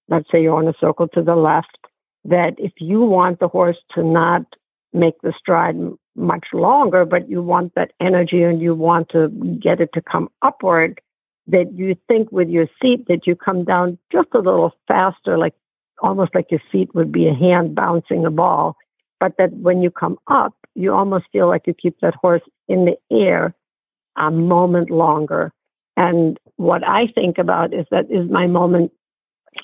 let's 0.09 0.29
say 0.31 0.41
you're 0.41 0.57
on 0.57 0.67
a 0.67 0.79
circle 0.79 1.07
to 1.07 1.21
the 1.21 1.35
left, 1.35 1.75
that 2.23 2.53
if 2.57 2.73
you 2.77 3.01
want 3.01 3.39
the 3.39 3.47
horse 3.47 3.77
to 3.95 4.03
not 4.03 4.43
make 4.93 5.19
the 5.21 5.33
stride 5.37 5.75
much 6.15 6.47
longer, 6.53 7.05
but 7.05 7.29
you 7.29 7.41
want 7.41 7.73
that 7.75 7.91
energy 7.99 8.43
and 8.43 8.61
you 8.61 8.75
want 8.75 9.09
to 9.09 9.29
get 9.61 9.79
it 9.79 9.89
to 9.93 10.01
come 10.01 10.29
upward, 10.41 10.99
that 11.47 11.71
you 11.73 11.95
think 12.07 12.31
with 12.31 12.49
your 12.49 12.67
seat 12.81 13.07
that 13.07 13.25
you 13.25 13.35
come 13.35 13.63
down 13.63 13.97
just 14.11 14.27
a 14.33 14.39
little 14.39 14.73
faster, 14.87 15.37
like 15.37 15.55
almost 16.01 16.35
like 16.35 16.51
your 16.51 16.61
feet 16.71 16.93
would 16.95 17.11
be 17.11 17.27
a 17.27 17.33
hand 17.33 17.75
bouncing 17.75 18.25
a 18.25 18.31
ball, 18.31 18.75
but 19.19 19.33
that 19.37 19.51
when 19.53 19.81
you 19.81 19.91
come 19.91 20.17
up, 20.27 20.53
you 20.75 20.93
almost 20.93 21.25
feel 21.31 21.47
like 21.47 21.67
you 21.67 21.73
keep 21.73 21.99
that 22.01 22.15
horse 22.15 22.41
in 22.67 22.85
the 22.85 22.97
air 23.11 23.53
a 24.15 24.31
moment 24.31 24.89
longer. 24.89 25.51
And 25.97 26.39
what 26.55 26.87
I 26.87 27.07
think 27.07 27.37
about 27.37 27.73
is 27.73 27.85
that 27.91 28.09
is 28.09 28.29
my 28.29 28.47
moment. 28.47 28.91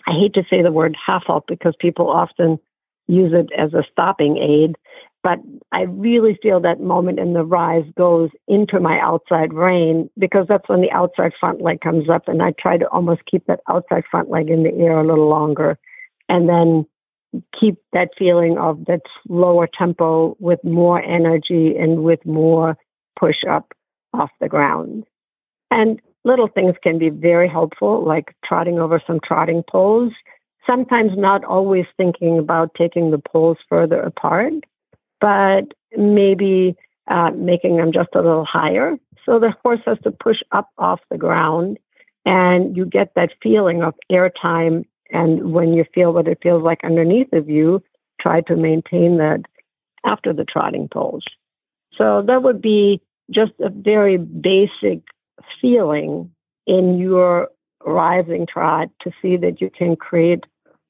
I 0.07 0.11
hate 0.11 0.33
to 0.33 0.43
say 0.49 0.61
the 0.61 0.71
word 0.71 0.95
half 1.03 1.23
halt 1.25 1.45
because 1.47 1.73
people 1.79 2.09
often 2.09 2.59
use 3.07 3.33
it 3.33 3.47
as 3.57 3.73
a 3.73 3.83
stopping 3.91 4.37
aid, 4.37 4.75
but 5.23 5.39
I 5.71 5.83
really 5.83 6.37
feel 6.41 6.59
that 6.59 6.81
moment 6.81 7.19
in 7.19 7.33
the 7.33 7.43
rise 7.43 7.85
goes 7.97 8.29
into 8.47 8.79
my 8.79 8.99
outside 8.99 9.53
rein 9.53 10.09
because 10.17 10.47
that's 10.47 10.67
when 10.67 10.81
the 10.81 10.91
outside 10.91 11.33
front 11.39 11.61
leg 11.61 11.81
comes 11.81 12.09
up, 12.09 12.27
and 12.27 12.41
I 12.41 12.51
try 12.59 12.77
to 12.77 12.87
almost 12.89 13.25
keep 13.25 13.45
that 13.47 13.61
outside 13.69 14.03
front 14.09 14.29
leg 14.29 14.49
in 14.49 14.63
the 14.63 14.73
air 14.75 14.99
a 14.99 15.07
little 15.07 15.29
longer, 15.29 15.77
and 16.29 16.49
then 16.49 16.85
keep 17.59 17.77
that 17.93 18.11
feeling 18.17 18.57
of 18.57 18.85
that 18.85 19.01
slower 19.27 19.67
tempo 19.67 20.35
with 20.39 20.63
more 20.63 21.01
energy 21.01 21.75
and 21.77 22.03
with 22.03 22.25
more 22.25 22.77
push 23.19 23.43
up 23.49 23.73
off 24.13 24.31
the 24.39 24.47
ground. 24.47 25.05
And 25.71 26.01
little 26.23 26.47
things 26.47 26.75
can 26.81 26.97
be 26.97 27.09
very 27.09 27.47
helpful, 27.47 28.03
like 28.03 28.33
trotting 28.43 28.79
over 28.79 29.01
some 29.05 29.19
trotting 29.23 29.63
poles. 29.69 30.13
Sometimes 30.65 31.11
not 31.15 31.43
always 31.43 31.85
thinking 31.97 32.39
about 32.39 32.73
taking 32.75 33.11
the 33.11 33.19
poles 33.19 33.57
further 33.69 34.01
apart, 34.01 34.53
but 35.19 35.73
maybe 35.95 36.75
uh, 37.07 37.31
making 37.31 37.77
them 37.77 37.91
just 37.91 38.09
a 38.15 38.21
little 38.21 38.45
higher. 38.45 38.97
So 39.25 39.39
the 39.39 39.53
horse 39.63 39.81
has 39.85 39.99
to 40.03 40.11
push 40.11 40.37
up 40.51 40.69
off 40.77 41.01
the 41.09 41.17
ground, 41.17 41.77
and 42.25 42.75
you 42.75 42.85
get 42.85 43.13
that 43.15 43.31
feeling 43.41 43.83
of 43.83 43.93
airtime 44.11 44.85
and 45.11 45.53
when 45.53 45.73
you 45.73 45.85
feel 45.93 46.13
what 46.13 46.27
it 46.27 46.39
feels 46.41 46.63
like 46.63 46.83
underneath 46.83 47.31
of 47.33 47.49
you, 47.49 47.83
try 48.19 48.41
to 48.41 48.55
maintain 48.55 49.17
that 49.17 49.41
after 50.05 50.33
the 50.33 50.45
trotting 50.45 50.87
poles. 50.87 51.23
So 51.97 52.23
that 52.27 52.43
would 52.43 52.61
be 52.61 53.01
just 53.31 53.53
a 53.59 53.69
very 53.69 54.17
basic 54.17 54.99
feeling 55.61 56.31
in 56.67 56.97
your 56.97 57.49
rising 57.85 58.47
trot 58.47 58.89
to 59.01 59.11
see 59.21 59.37
that 59.37 59.61
you 59.61 59.69
can 59.69 59.95
create 59.95 60.43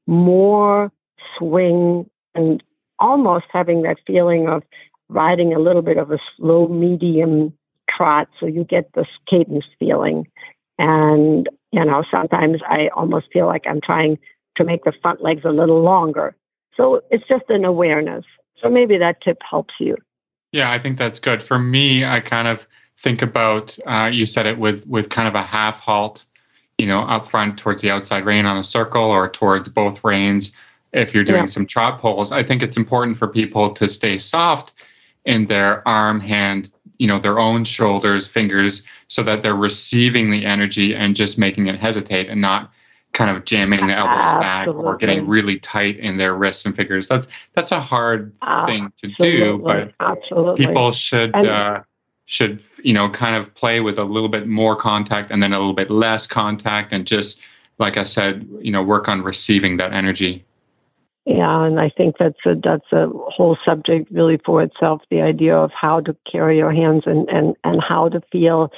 more 0.07 0.91
swing 1.37 2.09
and 2.33 2.63
almost 2.99 3.45
having 3.51 3.81
that 3.81 3.97
feeling 4.07 4.47
of 4.47 4.63
riding 5.09 5.53
a 5.53 5.59
little 5.59 5.81
bit 5.81 5.97
of 5.97 6.11
a 6.11 6.19
slow 6.37 6.67
medium 6.67 7.53
trot 7.89 8.27
so 8.39 8.45
you 8.45 8.63
get 8.63 8.91
this 8.93 9.07
cadence 9.29 9.65
feeling 9.79 10.25
and 10.77 11.49
you 11.71 11.83
know, 11.83 12.03
sometimes 12.09 12.61
I 12.67 12.89
almost 12.95 13.27
feel 13.33 13.47
like 13.47 13.65
I'm 13.67 13.81
trying 13.81 14.17
to 14.55 14.63
make 14.63 14.85
the 14.85 14.93
front 15.01 15.21
legs 15.21 15.43
a 15.43 15.49
little 15.49 15.81
longer. 15.81 16.35
So 16.77 17.01
it's 17.11 17.27
just 17.27 17.43
an 17.49 17.65
awareness. 17.65 18.23
So 18.61 18.69
maybe 18.69 18.97
that 18.97 19.21
tip 19.21 19.39
helps 19.49 19.73
you. 19.79 19.97
Yeah, 20.51 20.71
I 20.71 20.79
think 20.79 20.97
that's 20.97 21.19
good. 21.19 21.43
For 21.43 21.59
me, 21.59 22.05
I 22.05 22.21
kind 22.21 22.47
of 22.47 22.65
think 22.97 23.21
about 23.21 23.77
uh, 23.85 24.09
you 24.11 24.25
said 24.25 24.45
it 24.45 24.57
with 24.57 24.85
with 24.87 25.09
kind 25.09 25.27
of 25.27 25.35
a 25.35 25.43
half 25.43 25.81
halt, 25.81 26.25
you 26.77 26.87
know, 26.87 27.01
up 27.01 27.29
front 27.29 27.59
towards 27.59 27.81
the 27.81 27.91
outside 27.91 28.25
rein 28.25 28.45
on 28.45 28.57
a 28.57 28.63
circle 28.63 29.03
or 29.03 29.29
towards 29.29 29.67
both 29.67 30.03
reins. 30.03 30.53
If 30.93 31.13
you're 31.13 31.25
doing 31.25 31.41
yeah. 31.41 31.47
some 31.47 31.65
trot 31.65 31.99
poles, 31.99 32.31
I 32.31 32.41
think 32.41 32.63
it's 32.63 32.77
important 32.77 33.17
for 33.17 33.27
people 33.27 33.71
to 33.73 33.89
stay 33.89 34.17
soft 34.17 34.71
in 35.25 35.47
their 35.47 35.85
arm, 35.85 36.21
hand, 36.21 36.71
you 36.97 37.07
know 37.07 37.19
their 37.19 37.39
own 37.39 37.63
shoulders 37.63 38.27
fingers 38.27 38.83
so 39.07 39.23
that 39.23 39.41
they're 39.41 39.55
receiving 39.55 40.31
the 40.31 40.45
energy 40.45 40.95
and 40.95 41.15
just 41.15 41.37
making 41.37 41.67
it 41.67 41.79
hesitate 41.79 42.29
and 42.29 42.41
not 42.41 42.71
kind 43.13 43.35
of 43.35 43.45
jamming 43.45 43.87
the 43.87 43.95
elbows 43.95 44.17
Absolutely. 44.19 44.41
back 44.41 44.67
or 44.67 44.97
getting 44.97 45.25
really 45.27 45.57
tight 45.59 45.97
in 45.97 46.17
their 46.17 46.35
wrists 46.35 46.65
and 46.65 46.75
fingers 46.75 47.07
that's 47.07 47.27
that's 47.53 47.71
a 47.71 47.79
hard 47.79 48.33
Absolutely. 48.41 48.75
thing 48.75 48.93
to 48.97 49.31
do 49.31 49.57
but 49.59 49.93
Absolutely. 49.99 50.65
people 50.65 50.91
should 50.91 51.33
uh, 51.35 51.81
should 52.25 52.61
you 52.83 52.93
know 52.93 53.09
kind 53.09 53.35
of 53.35 53.53
play 53.55 53.79
with 53.79 53.97
a 53.99 54.03
little 54.03 54.29
bit 54.29 54.47
more 54.47 54.75
contact 54.75 55.31
and 55.31 55.41
then 55.41 55.53
a 55.53 55.57
little 55.57 55.73
bit 55.73 55.89
less 55.89 56.27
contact 56.27 56.91
and 56.91 57.07
just 57.07 57.39
like 57.79 57.97
i 57.97 58.03
said 58.03 58.47
you 58.59 58.71
know 58.71 58.83
work 58.83 59.07
on 59.07 59.21
receiving 59.21 59.77
that 59.77 59.93
energy 59.93 60.43
and 61.25 61.79
I 61.79 61.89
think 61.89 62.15
that's 62.19 62.45
a 62.45 62.55
that's 62.55 62.91
a 62.91 63.07
whole 63.09 63.57
subject 63.65 64.11
really 64.11 64.39
for 64.45 64.61
itself. 64.61 65.01
The 65.09 65.21
idea 65.21 65.55
of 65.55 65.71
how 65.71 65.99
to 66.01 66.15
carry 66.31 66.57
your 66.57 66.71
hands 66.71 67.03
and 67.05 67.27
and 67.29 67.55
and 67.63 67.81
how 67.81 68.09
to 68.09 68.21
feel, 68.31 68.71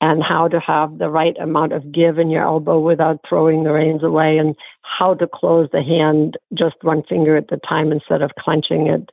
and 0.00 0.22
how 0.22 0.48
to 0.48 0.60
have 0.60 0.98
the 0.98 1.08
right 1.08 1.36
amount 1.40 1.72
of 1.72 1.92
give 1.92 2.18
in 2.18 2.30
your 2.30 2.42
elbow 2.42 2.78
without 2.78 3.20
throwing 3.26 3.64
the 3.64 3.72
reins 3.72 4.02
away, 4.02 4.38
and 4.38 4.54
how 4.82 5.14
to 5.14 5.26
close 5.26 5.68
the 5.72 5.82
hand 5.82 6.36
just 6.52 6.76
one 6.82 7.02
finger 7.08 7.36
at 7.36 7.50
a 7.52 7.56
time 7.56 7.90
instead 7.90 8.22
of 8.22 8.32
clenching 8.38 8.86
it. 8.86 9.10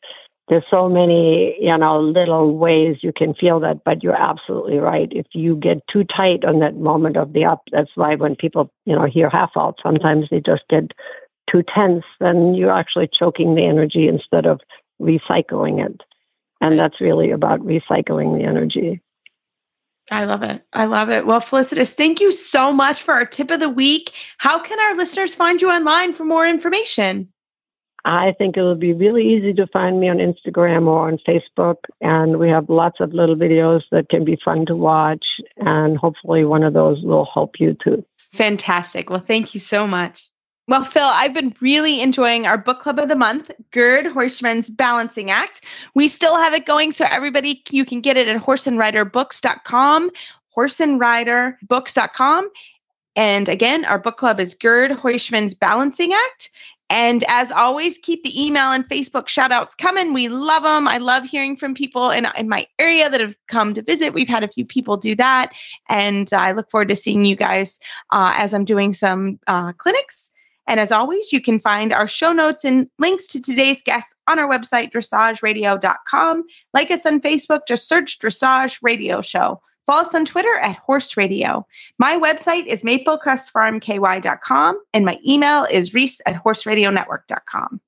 There's 0.50 0.66
so 0.70 0.90
many, 0.90 1.56
you 1.62 1.78
know, 1.78 2.02
little 2.02 2.58
ways 2.58 2.98
you 3.02 3.14
can 3.16 3.34
feel 3.34 3.62
that, 3.62 3.86
but 3.86 4.04
you're 4.04 4.22
absolutely 4.22 4.80
right. 4.80 5.08
If 5.12 5.28
you 5.32 5.56
get 5.56 5.88
too 5.88 6.04
tight 6.04 6.44
on 6.44 6.60
that 6.60 6.76
moment 6.76 7.16
of 7.16 7.32
the 7.32 7.46
up, 7.46 7.62
that's 7.72 7.92
why 7.96 8.16
when 8.16 8.36
people, 8.36 8.70
you 8.84 8.94
know, 8.94 9.06
hear 9.06 9.30
half 9.30 9.52
halt, 9.54 9.80
sometimes 9.82 10.28
they 10.30 10.42
just 10.42 10.64
get 10.70 10.92
too 11.52 11.64
tense, 11.74 12.04
then 12.20 12.54
you're 12.54 12.72
actually 12.72 13.10
choking 13.12 13.56
the 13.56 13.66
energy 13.66 14.08
instead 14.08 14.46
of 14.46 14.62
recycling 15.02 15.84
it. 15.86 16.02
And 16.62 16.80
that's 16.80 17.02
really 17.02 17.32
about 17.32 17.60
recycling 17.62 18.38
the 18.38 18.46
energy. 18.46 19.02
I 20.10 20.26
love 20.26 20.44
it. 20.44 20.64
I 20.74 20.86
love 20.86 21.10
it. 21.10 21.26
Well, 21.26 21.40
Felicitas, 21.40 21.94
thank 21.94 22.20
you 22.20 22.32
so 22.32 22.72
much 22.72 23.02
for 23.02 23.14
our 23.14 23.26
tip 23.26 23.52
of 23.52 23.60
the 23.60 23.70
week. 23.70 24.12
How 24.40 24.60
can 24.60 24.80
our 24.80 24.96
listeners 24.96 25.36
find 25.36 25.62
you 25.62 25.70
online 25.70 26.14
for 26.14 26.26
more 26.26 26.46
information? 26.46 27.30
I 28.04 28.34
think 28.38 28.58
it 28.58 28.62
will 28.62 28.76
be 28.76 28.94
really 28.94 29.28
easy 29.28 29.54
to 29.54 29.68
find 29.68 30.00
me 30.00 30.10
on 30.10 30.18
Instagram 30.18 30.88
or 30.88 31.08
on 31.08 31.20
Facebook. 31.28 31.78
And 32.02 32.40
we 32.40 32.50
have 32.50 32.68
lots 32.68 33.00
of 33.00 33.14
little 33.14 33.36
videos 33.36 33.82
that 33.92 34.10
can 34.10 34.26
be 34.26 34.40
fun 34.44 34.66
to 34.66 34.76
watch. 34.76 35.24
And 35.58 35.98
hopefully, 35.98 36.44
one 36.44 36.64
of 36.64 36.74
those 36.74 37.02
will 37.04 37.28
help 37.32 37.60
you 37.60 37.78
too. 37.84 38.04
Fantastic. 38.34 39.10
Well, 39.10 39.24
thank 39.26 39.54
you 39.54 39.60
so 39.60 39.86
much. 39.86 40.31
Well, 40.68 40.86
Phil, 40.86 41.04
I've 41.04 41.34
been 41.34 41.56
really 41.60 42.02
enjoying 42.02 42.46
our 42.46 42.58
book 42.58 42.80
club 42.80 43.00
of 43.00 43.10
the 43.10 43.16
month, 43.16 43.52
Gerd 43.72 44.06
Heuschmann's 44.06 44.70
Balancing 44.70 45.32
Act. 45.32 45.66
We 45.96 46.08
still 46.08 46.38
have 46.38 46.54
it 46.54 46.66
going, 46.66 46.92
so 46.92 47.06
everybody, 47.10 47.64
you 47.72 47.84
can 47.84 48.00
get 48.00 48.16
it 48.16 48.28
at 48.28 48.40
horseandriderbooks.com, 48.42 50.12
horseandriderbooks.com. 50.56 52.50
And 53.16 53.50
again, 53.50 53.86
our 53.86 54.00
book 54.00 54.18
club 54.18 54.40
is 54.40 54.54
Gerd 54.54 54.92
Heuschmann's 54.92 55.56
Balancing 55.56 56.14
Act. 56.14 56.52
And 56.92 57.24
as 57.28 57.52
always, 57.52 57.98
keep 57.98 58.24
the 58.24 58.42
email 58.42 58.72
and 58.72 58.88
Facebook 58.88 59.30
shout 59.30 59.52
outs 59.52 59.74
coming. 59.74 60.14
We 60.14 60.28
love 60.28 60.64
them. 60.64 60.88
I 60.88 60.98
love 61.00 61.24
hearing 61.24 61.58
from 61.58 61.74
people 61.74 62.12
in, 62.12 62.28
in 62.38 62.50
my 62.50 62.68
area 62.80 63.10
that 63.10 63.22
have 63.22 63.36
come 63.48 63.74
to 63.74 63.82
visit. 63.82 64.14
We've 64.14 64.28
had 64.28 64.44
a 64.44 64.50
few 64.50 64.66
people 64.66 64.98
do 64.98 65.16
that. 65.16 65.54
And 65.90 66.32
I 66.34 66.52
look 66.52 66.70
forward 66.70 66.90
to 66.90 66.96
seeing 66.96 67.26
you 67.26 67.36
guys 67.36 67.80
uh, 68.12 68.34
as 68.38 68.54
I'm 68.54 68.66
doing 68.66 68.94
some 68.94 69.40
uh, 69.48 69.72
clinics 69.74 70.32
and 70.72 70.80
as 70.80 70.90
always, 70.90 71.34
you 71.34 71.42
can 71.42 71.60
find 71.60 71.92
our 71.92 72.08
show 72.08 72.32
notes 72.32 72.64
and 72.64 72.90
links 72.98 73.28
to 73.28 73.42
today's 73.42 73.82
guests 73.82 74.16
on 74.30 74.40
our 74.40 74.50
website, 74.50 74.90
dressageradio.com. 74.94 76.44
Like 76.74 76.90
us 76.90 77.06
on 77.06 77.20
Facebook, 77.20 77.68
just 77.68 77.90
search 77.90 78.20
Dressage 78.20 78.80
Radio 78.82 79.20
Show. 79.20 79.62
Follow 79.86 80.04
us 80.04 80.16
on 80.16 80.24
Twitter 80.24 80.56
at 80.60 80.78
Horse 80.78 81.18
Radio. 81.18 81.68
My 82.00 82.18
website 82.18 82.68
is 82.68 82.84
maplecrestfarmky.com, 82.84 84.82
and 84.94 85.04
my 85.04 85.20
email 85.28 85.66
is 85.66 85.94
reese 85.94 86.22
at 86.26 86.42
horseradionetwork.com. 86.42 87.82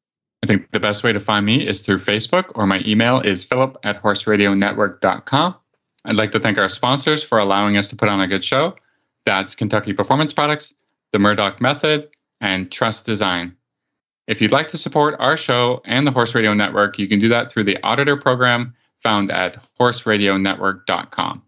I 0.44 0.46
think 0.46 0.70
the 0.72 0.82
best 0.82 1.06
way 1.06 1.14
to 1.14 1.22
find 1.22 1.46
me 1.46 1.66
is 1.66 1.80
through 1.80 2.00
Facebook, 2.00 2.52
or 2.56 2.68
my 2.68 2.82
email 2.86 3.22
is 3.22 3.46
philip 3.46 3.78
at 3.86 4.04
horseradionetwork.com. 4.04 5.56
I'd 6.04 6.16
like 6.16 6.32
to 6.34 6.40
thank 6.42 6.58
our 6.58 6.68
sponsors 6.68 7.24
for 7.24 7.40
allowing 7.40 7.78
us 7.78 7.88
to 7.88 7.96
put 7.96 8.10
on 8.10 8.20
a 8.20 8.28
good 8.28 8.44
show. 8.44 8.76
That's 9.24 9.56
Kentucky 9.56 9.94
Performance 9.94 10.34
Products, 10.34 10.74
the 11.14 11.20
Murdoch 11.20 11.62
Method, 11.62 12.10
and 12.44 12.70
TRVST 12.70 13.06
Design. 13.06 13.56
If 14.28 14.42
you'd 14.42 14.52
like 14.52 14.68
to 14.70 14.78
support 14.78 15.16
our 15.20 15.36
show 15.36 15.82
and 15.86 16.06
the 16.06 16.12
Horse 16.12 16.36
Radio 16.36 16.54
Network, 16.54 17.00
you 17.00 17.08
can 17.08 17.20
do 17.20 17.30
that 17.30 17.52
through 17.52 17.64
the 17.64 17.82
auditor 17.84 18.16
program 18.18 18.76
found 19.00 19.32
at 19.32 19.66
horseradionetwork.com. 19.80 21.42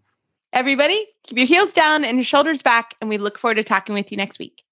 Everybody, 0.52 1.06
keep 1.22 1.38
your 1.38 1.46
heels 1.46 1.72
down 1.72 2.04
and 2.04 2.16
your 2.16 2.24
shoulders 2.24 2.62
back, 2.62 2.94
and 3.00 3.08
we 3.08 3.18
look 3.18 3.38
forward 3.38 3.56
to 3.56 3.64
talking 3.64 3.94
with 3.94 4.10
you 4.10 4.16
next 4.16 4.38
week. 4.38 4.62